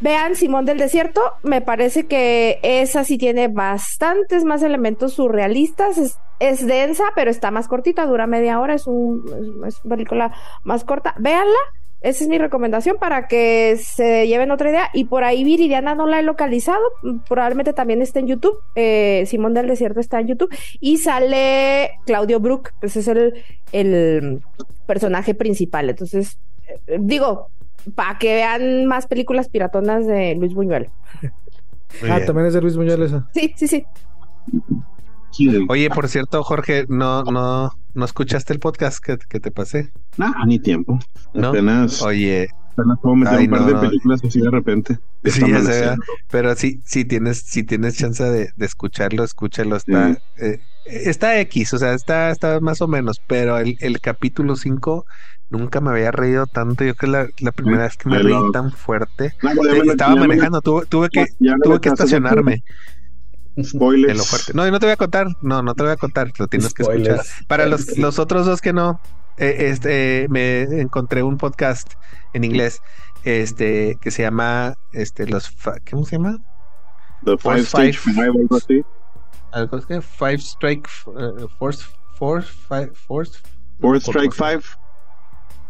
Vean 0.00 0.36
Simón 0.36 0.64
del 0.64 0.78
Desierto, 0.78 1.20
me 1.42 1.60
parece 1.60 2.06
que 2.06 2.60
esa 2.62 3.04
sí 3.04 3.18
tiene 3.18 3.48
bastantes 3.48 4.44
más 4.44 4.62
elementos 4.62 5.14
surrealistas, 5.14 5.98
es, 6.38 6.66
densa, 6.66 7.04
pero 7.16 7.30
está 7.30 7.50
más 7.50 7.66
cortita, 7.66 8.06
dura 8.06 8.28
media 8.28 8.60
hora, 8.60 8.74
es, 8.74 8.86
un, 8.86 9.24
una 9.58 9.68
película 9.88 10.32
más 10.62 10.84
corta. 10.84 11.14
Véanla, 11.18 11.58
esa 12.00 12.22
es 12.22 12.30
mi 12.30 12.38
recomendación 12.38 12.96
para 12.98 13.26
que 13.26 13.76
se 13.76 14.28
lleven 14.28 14.52
otra 14.52 14.70
idea. 14.70 14.90
Y 14.94 15.06
por 15.06 15.24
ahí 15.24 15.42
Viridiana 15.42 15.96
no 15.96 16.06
la 16.06 16.20
he 16.20 16.22
localizado, 16.22 16.82
probablemente 17.28 17.72
también 17.72 18.02
está 18.02 18.20
en 18.20 18.28
YouTube. 18.28 18.56
Eh, 18.76 19.24
Simón 19.26 19.52
del 19.52 19.66
Desierto 19.66 19.98
está 19.98 20.20
en 20.20 20.28
YouTube. 20.28 20.54
Y 20.78 20.98
sale 20.98 21.90
Claudio 22.06 22.38
Brook, 22.38 22.70
pues 22.80 22.96
es 22.96 23.08
el, 23.08 23.42
el 23.72 24.40
personaje 24.86 25.34
principal. 25.34 25.90
Entonces, 25.90 26.38
eh, 26.86 26.98
digo, 27.00 27.48
para 27.94 28.18
que 28.18 28.34
vean 28.34 28.86
más 28.86 29.06
películas 29.06 29.48
piratonas 29.48 30.06
de 30.06 30.34
Luis 30.34 30.54
Buñuel. 30.54 30.90
Muy 32.02 32.10
Ah, 32.10 32.16
bien. 32.16 32.26
también 32.26 32.46
es 32.46 32.54
de 32.54 32.60
Luis 32.60 32.76
Buñuel 32.76 33.02
esa. 33.02 33.28
Sí, 33.34 33.52
sí, 33.56 33.66
sí. 33.68 33.84
Oye, 35.68 35.88
por 35.90 36.08
cierto, 36.08 36.42
Jorge, 36.42 36.84
no, 36.88 37.22
no, 37.24 37.70
no 37.94 38.04
escuchaste 38.04 38.52
el 38.52 38.58
podcast 38.60 38.98
que, 39.04 39.18
que 39.18 39.40
te 39.40 39.50
pasé. 39.50 39.90
nah, 40.16 40.32
ni 40.46 40.58
tiempo. 40.58 40.98
¿No? 41.34 41.48
Apenas, 41.48 42.02
Oye, 42.02 42.48
apenas 42.72 42.98
puedo 43.00 43.14
meter 43.16 43.38
Ay, 43.38 43.44
un 43.44 43.50
par 43.50 43.60
no, 43.60 43.66
de 43.68 43.72
no. 43.74 43.80
películas 43.80 44.20
así 44.24 44.40
de 44.40 44.50
repente. 44.50 44.98
Sí, 45.24 45.40
ya 45.40 45.46
sé, 45.46 45.52
amaneciendo. 45.54 46.02
pero 46.30 46.54
sí, 46.56 46.80
sí 46.84 47.04
tienes, 47.04 47.38
si 47.40 47.62
tienes 47.62 47.96
chance 47.96 48.24
de, 48.24 48.50
de 48.56 48.66
escucharlo, 48.66 49.22
escúchalo, 49.22 49.76
está, 49.76 50.14
Sí. 50.14 50.18
eh, 50.38 50.60
está 50.86 51.38
X, 51.40 51.74
o 51.74 51.78
sea, 51.78 51.94
está, 51.94 52.30
está 52.30 52.58
más 52.60 52.80
o 52.80 52.88
menos, 52.88 53.20
pero 53.26 53.58
el, 53.58 53.76
el 53.80 54.00
capítulo 54.00 54.56
5 54.56 55.04
nunca 55.50 55.80
me 55.80 55.90
había 55.90 56.10
reído 56.10 56.46
tanto, 56.46 56.84
yo 56.84 56.94
creo 56.94 56.96
que 56.96 57.06
la, 57.06 57.28
la 57.40 57.52
primera 57.52 57.84
vez 57.84 57.96
que 57.96 58.08
me 58.08 58.18
I 58.18 58.22
reí 58.22 58.34
tan 58.52 58.70
fuerte. 58.72 59.34
Pues 59.40 59.54
me 59.54 59.92
Estaba 59.92 59.96
ya 59.96 60.14
me 60.14 60.20
lo- 60.22 60.28
manejando, 60.28 60.60
tuve, 60.60 60.86
tuve 60.86 61.08
que, 61.08 61.26
tuve 61.62 61.80
estacionarme 61.82 62.62
Spoilers. 63.62 64.12
de 64.12 64.18
lo 64.18 64.24
fuerte. 64.24 64.52
No, 64.54 64.66
y 64.66 64.70
no 64.70 64.78
te 64.78 64.86
voy 64.86 64.92
a 64.92 64.96
contar, 64.96 65.26
no, 65.42 65.62
no 65.62 65.74
te 65.74 65.82
voy 65.82 65.92
a 65.92 65.96
contar, 65.96 66.30
lo 66.38 66.46
tienes 66.46 66.72
que 66.74 66.84
Spoilers. 66.84 67.20
escuchar. 67.20 67.46
Para 67.46 67.66
los, 67.66 67.96
los 67.98 68.18
otros 68.18 68.46
dos 68.46 68.60
que 68.60 68.72
no, 68.72 69.00
eh, 69.36 69.68
este, 69.70 70.24
eh, 70.24 70.28
me 70.28 70.62
encontré 70.80 71.22
un 71.22 71.38
podcast 71.38 71.92
en 72.34 72.44
inglés, 72.44 72.80
este, 73.24 73.98
que 74.00 74.10
se 74.10 74.22
llama, 74.22 74.74
este, 74.92 75.26
los, 75.26 75.50
¿cómo 75.90 76.04
se 76.04 76.16
llama? 76.16 76.38
The 77.24 77.36
Five 77.36 77.62
Five. 77.64 77.88
Stage 77.90 77.98
Five, 77.98 78.26
algo 78.26 78.56
así. 78.56 78.82
algo 79.52 79.80
Five 80.02 80.38
Strike 80.38 80.88
eh, 81.18 81.46
Force 81.58 81.84
Force 82.16 82.48
Five 82.68 82.92
Force 82.94 83.40
Por- 83.80 83.96
Strike 83.96 84.32
Five. 84.32 84.62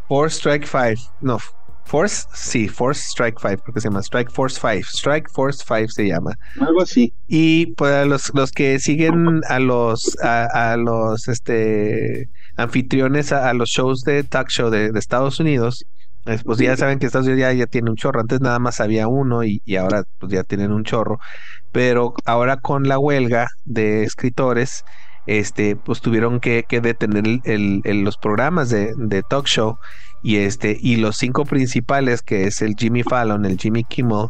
Force 0.09 0.37
Strike 0.39 0.67
Five 0.67 0.97
no 1.21 1.39
Force 1.85 2.27
sí 2.35 2.69
Force 2.69 3.01
Strike 3.09 3.41
Five 3.41 3.59
porque 3.59 3.81
se 3.81 3.89
llama 3.89 4.01
Strike 4.03 4.31
Force 4.31 4.61
Five 4.61 4.83
Strike 4.83 5.31
Force 5.31 5.65
Five 5.65 5.89
se 5.89 6.07
llama. 6.07 6.33
Algo 6.61 6.83
así. 6.83 7.15
y 7.27 7.67
pues 7.77 8.07
los, 8.07 8.31
los 8.35 8.53
que 8.53 8.79
siguen 8.79 9.41
a 9.49 9.59
los 9.59 10.19
a, 10.23 10.73
a 10.73 10.77
los 10.77 11.29
este 11.29 12.29
anfitriones 12.57 13.33
a, 13.33 13.49
a 13.49 13.55
los 13.55 13.71
shows 13.71 14.03
de 14.03 14.23
talk 14.25 14.49
show 14.49 14.69
de, 14.71 14.93
de 14.93 14.99
Estados 14.99 15.41
Unidos 15.41 15.87
pues 16.45 16.59
ya 16.59 16.77
saben 16.77 16.99
que 16.99 17.07
Estados 17.07 17.27
Unidos 17.27 17.41
ya, 17.41 17.53
ya 17.55 17.67
tiene 17.67 17.91
un 17.91 17.97
chorro. 17.97 18.21
Antes 18.21 18.41
nada 18.41 18.59
más 18.59 18.81
había 18.81 19.09
uno 19.09 19.45
y, 19.45 19.63
y 19.65 19.77
ahora 19.77 20.05
pues 20.19 20.33
ya 20.33 20.45
tienen 20.45 20.73
un 20.73 20.85
chorro. 20.85 21.19
Pero 21.73 22.15
ahora 22.27 22.59
con 22.59 22.87
la 22.89 22.99
huelga 22.99 23.49
de 23.65 24.03
escritores 24.05 24.85
este 25.29 25.77
pues 25.77 26.01
tuvieron 26.01 26.41
que, 26.41 26.65
que 26.69 26.81
detener 26.81 27.27
el- 27.27 27.41
el- 27.45 27.81
el- 27.85 28.03
los 28.03 28.17
programas 28.17 28.71
de, 28.71 28.95
de 28.97 29.23
talk 29.23 29.47
show 29.47 29.79
y 30.23 30.37
este 30.37 30.77
y 30.81 30.97
los 30.97 31.17
cinco 31.17 31.45
principales 31.45 32.23
que 32.23 32.45
es 32.45 32.61
el 32.63 32.75
Jimmy 32.77 33.03
Fallon 33.05 33.45
el 33.45 33.57
Jimmy 33.59 33.85
Kimmel 33.85 34.29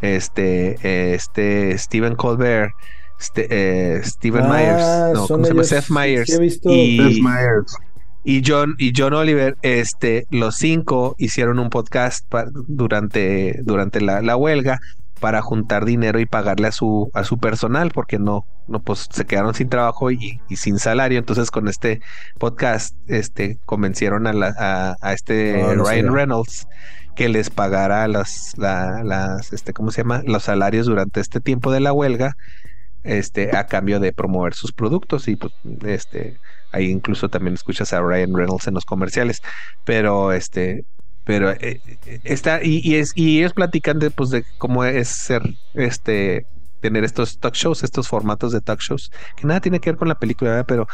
este 0.00 1.14
este 1.14 1.76
Stephen 1.78 2.14
Colbert 2.16 2.72
este, 3.20 3.46
eh, 3.50 4.00
Stephen 4.04 4.44
Ah, 4.44 4.48
Myers 4.48 5.14
no 5.14 5.26
¿cómo 5.26 5.44
se 5.44 5.50
llama 5.50 5.64
Seth 5.64 5.90
Myers 5.90 6.26
sí 6.28 6.34
he 6.34 6.40
visto. 6.40 6.70
y, 6.70 6.96
Seth 6.98 7.22
Meyers. 7.22 7.76
y 8.24 8.42
John 8.46 8.74
y 8.78 8.92
John 8.96 9.12
Oliver, 9.14 9.56
este, 9.62 10.26
los 10.30 10.56
cinco 10.56 11.14
hicieron 11.18 11.58
un 11.58 11.70
podcast 11.70 12.24
durante, 12.68 13.60
durante 13.64 14.00
la, 14.00 14.22
la 14.22 14.36
huelga 14.36 14.80
para 15.20 15.42
juntar 15.42 15.84
dinero 15.84 16.18
y 16.20 16.26
pagarle 16.26 16.68
a 16.68 16.72
su, 16.72 17.10
a 17.14 17.24
su 17.24 17.38
personal, 17.38 17.90
porque 17.92 18.18
no, 18.18 18.46
no, 18.66 18.80
pues 18.80 19.08
se 19.10 19.24
quedaron 19.26 19.54
sin 19.54 19.68
trabajo 19.68 20.10
y, 20.10 20.40
y 20.48 20.56
sin 20.56 20.78
salario. 20.78 21.18
Entonces, 21.18 21.50
con 21.50 21.68
este 21.68 22.00
podcast, 22.38 22.94
este, 23.06 23.58
convencieron 23.66 24.26
a, 24.26 24.32
la, 24.32 24.54
a, 24.58 24.96
a 25.00 25.12
este 25.12 25.62
Ah, 25.62 25.74
no 25.74 25.84
Ryan. 25.84 26.12
Reynolds 26.14 26.66
que 27.16 27.28
les 27.28 27.50
pagara 27.50 28.06
las, 28.08 28.54
la- 28.56 29.02
las, 29.02 29.52
este, 29.52 29.72
¿cómo 29.72 29.90
se 29.90 30.02
llama? 30.02 30.22
Los 30.24 30.44
salarios 30.44 30.86
durante 30.86 31.20
este 31.20 31.40
tiempo 31.40 31.72
de 31.72 31.80
la 31.80 31.92
huelga, 31.92 32.36
este, 33.02 33.56
a 33.56 33.66
cambio 33.66 34.00
de 34.00 34.12
promover 34.12 34.54
sus 34.54 34.72
productos 34.72 35.26
y 35.28 35.36
pues, 35.36 35.52
este, 35.84 36.36
ahí 36.72 36.90
incluso 36.90 37.28
también 37.28 37.54
escuchas 37.54 37.92
a 37.92 38.00
Ryan 38.00 38.34
Reynolds 38.36 38.66
en 38.68 38.74
los 38.74 38.84
comerciales, 38.84 39.40
pero 39.84 40.32
este, 40.32 40.84
pero 41.28 41.50
eh, 41.50 41.82
eh, 42.06 42.20
está 42.24 42.64
y, 42.64 42.80
y 42.82 42.94
es 42.94 43.12
y 43.14 43.38
ellos 43.38 43.52
platican 43.52 43.98
de 43.98 44.10
pues 44.10 44.30
de 44.30 44.46
cómo 44.56 44.82
es 44.82 45.08
ser 45.08 45.42
este 45.74 46.46
tener 46.80 47.04
estos 47.04 47.38
talk 47.38 47.54
shows, 47.54 47.84
estos 47.84 48.08
formatos 48.08 48.50
de 48.52 48.62
talk 48.62 48.80
shows 48.80 49.12
que 49.36 49.46
nada 49.46 49.60
tiene 49.60 49.78
que 49.78 49.90
ver 49.90 49.98
con 49.98 50.08
la 50.08 50.14
película, 50.14 50.52
¿verdad? 50.52 50.64
pero 50.66 50.86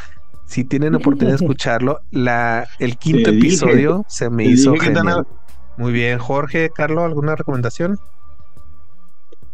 si 0.44 0.64
tienen 0.64 0.96
oportunidad 0.96 1.38
de 1.38 1.44
escucharlo, 1.44 2.00
la 2.10 2.66
el 2.80 2.96
quinto 2.98 3.30
Te 3.30 3.36
dije, 3.36 3.46
episodio 3.46 4.04
se 4.08 4.28
me 4.28 4.44
hizo 4.44 4.74
genial. 4.74 5.24
Muy 5.76 5.92
bien, 5.92 6.18
Jorge, 6.18 6.68
Carlos, 6.70 7.04
¿alguna 7.04 7.36
recomendación? 7.36 7.96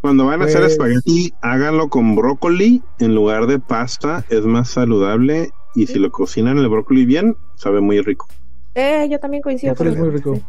Cuando 0.01 0.25
van 0.25 0.41
a 0.41 0.45
hacer 0.45 0.61
Pues- 0.61 0.71
espagueti, 0.71 1.31
háganlo 1.43 1.89
con 1.89 2.15
brócoli 2.15 2.81
en 2.97 3.13
lugar 3.13 3.45
de 3.45 3.59
pasta. 3.59 4.25
Es 4.29 4.45
más 4.45 4.69
saludable. 4.69 5.51
Y 5.75 5.85
si 5.87 5.99
lo 5.99 6.11
cocinan 6.11 6.57
el 6.57 6.67
brócoli 6.69 7.05
bien, 7.05 7.37
sabe 7.55 7.81
muy 7.81 8.01
rico. 8.01 8.27
Eh, 8.73 9.07
yo 9.09 9.19
también 9.19 9.43
coincido 9.43 9.73
Brócoli 9.73 9.89
es 9.91 9.95
con 9.95 10.05
muy 10.07 10.17
rico. 10.17 10.35
Sí. 10.35 10.43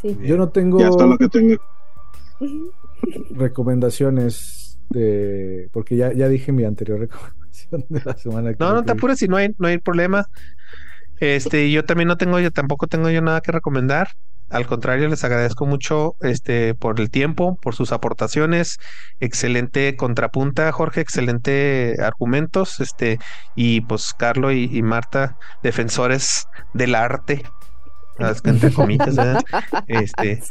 Sí. 0.00 0.16
Yo 0.22 0.36
no 0.36 0.50
tengo 0.50 0.78
Ya 0.78 0.88
está 0.88 1.06
lo 1.06 1.18
que 1.18 1.28
tenga. 1.28 1.56
Ujú. 2.40 2.72
recomendaciones 3.30 4.78
de. 4.90 5.68
Porque 5.72 5.96
ya, 5.96 6.12
ya 6.12 6.28
dije 6.28 6.52
mi 6.52 6.64
anterior 6.64 7.00
recomendación 7.00 7.84
de 7.88 8.02
la 8.04 8.16
semana 8.16 8.50
que 8.52 8.56
No, 8.60 8.72
no 8.72 8.84
te 8.84 8.92
apures, 8.92 9.18
si 9.18 9.28
no 9.28 9.36
hay, 9.36 9.54
no 9.58 9.68
hay 9.68 9.78
problema. 9.78 10.26
Este, 11.20 11.70
yo 11.70 11.84
también 11.84 12.08
no 12.08 12.16
tengo, 12.16 12.38
yo 12.38 12.52
tampoco 12.52 12.86
tengo 12.86 13.10
yo 13.10 13.20
nada 13.20 13.40
que 13.40 13.52
recomendar. 13.52 14.08
Al 14.50 14.66
contrario, 14.66 15.08
les 15.08 15.24
agradezco 15.24 15.66
mucho 15.66 16.14
este 16.20 16.74
por 16.74 17.00
el 17.00 17.10
tiempo, 17.10 17.58
por 17.60 17.74
sus 17.74 17.92
aportaciones. 17.92 18.78
Excelente 19.20 19.94
contrapunta, 19.96 20.72
Jorge, 20.72 21.02
excelente 21.02 21.96
argumentos. 22.00 22.80
Este, 22.80 23.18
y 23.56 23.82
pues 23.82 24.14
Carlos 24.16 24.54
y, 24.54 24.70
y 24.72 24.82
Marta, 24.82 25.36
defensores 25.62 26.46
del 26.72 26.94
arte. 26.94 27.42
Entre 28.18 28.72
comillas, 28.72 29.16
¿verdad? 29.16 29.42
Este, 29.86 30.42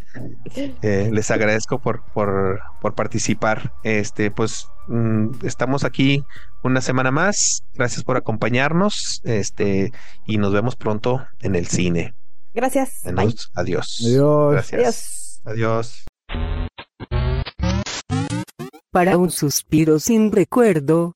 eh, 0.56 1.10
les 1.12 1.32
agradezco 1.32 1.80
por, 1.80 2.04
por, 2.14 2.62
por 2.82 2.96
participar. 2.96 3.74
Este, 3.84 4.32
pues 4.32 4.68
mm, 4.88 5.46
estamos 5.46 5.84
aquí 5.84 6.24
una 6.64 6.82
semana 6.82 7.12
más. 7.12 7.64
Gracias 7.74 8.04
por 8.04 8.18
acompañarnos. 8.18 9.22
Este, 9.24 9.92
y 10.26 10.38
nos 10.38 10.54
vemos 10.54 10.76
pronto 10.76 11.26
en 11.40 11.56
el 11.56 11.68
cine. 11.68 12.16
Gracias. 12.54 13.06
Adiós. 13.06 13.52
Adiós. 13.56 14.00
Gracias. 14.52 14.74
Adiós. 14.74 15.42
Adiós. 15.46 16.06
Para 18.92 19.18
un 19.18 19.30
suspiro 19.30 20.00
sin 20.00 20.32
recuerdo. 20.32 21.16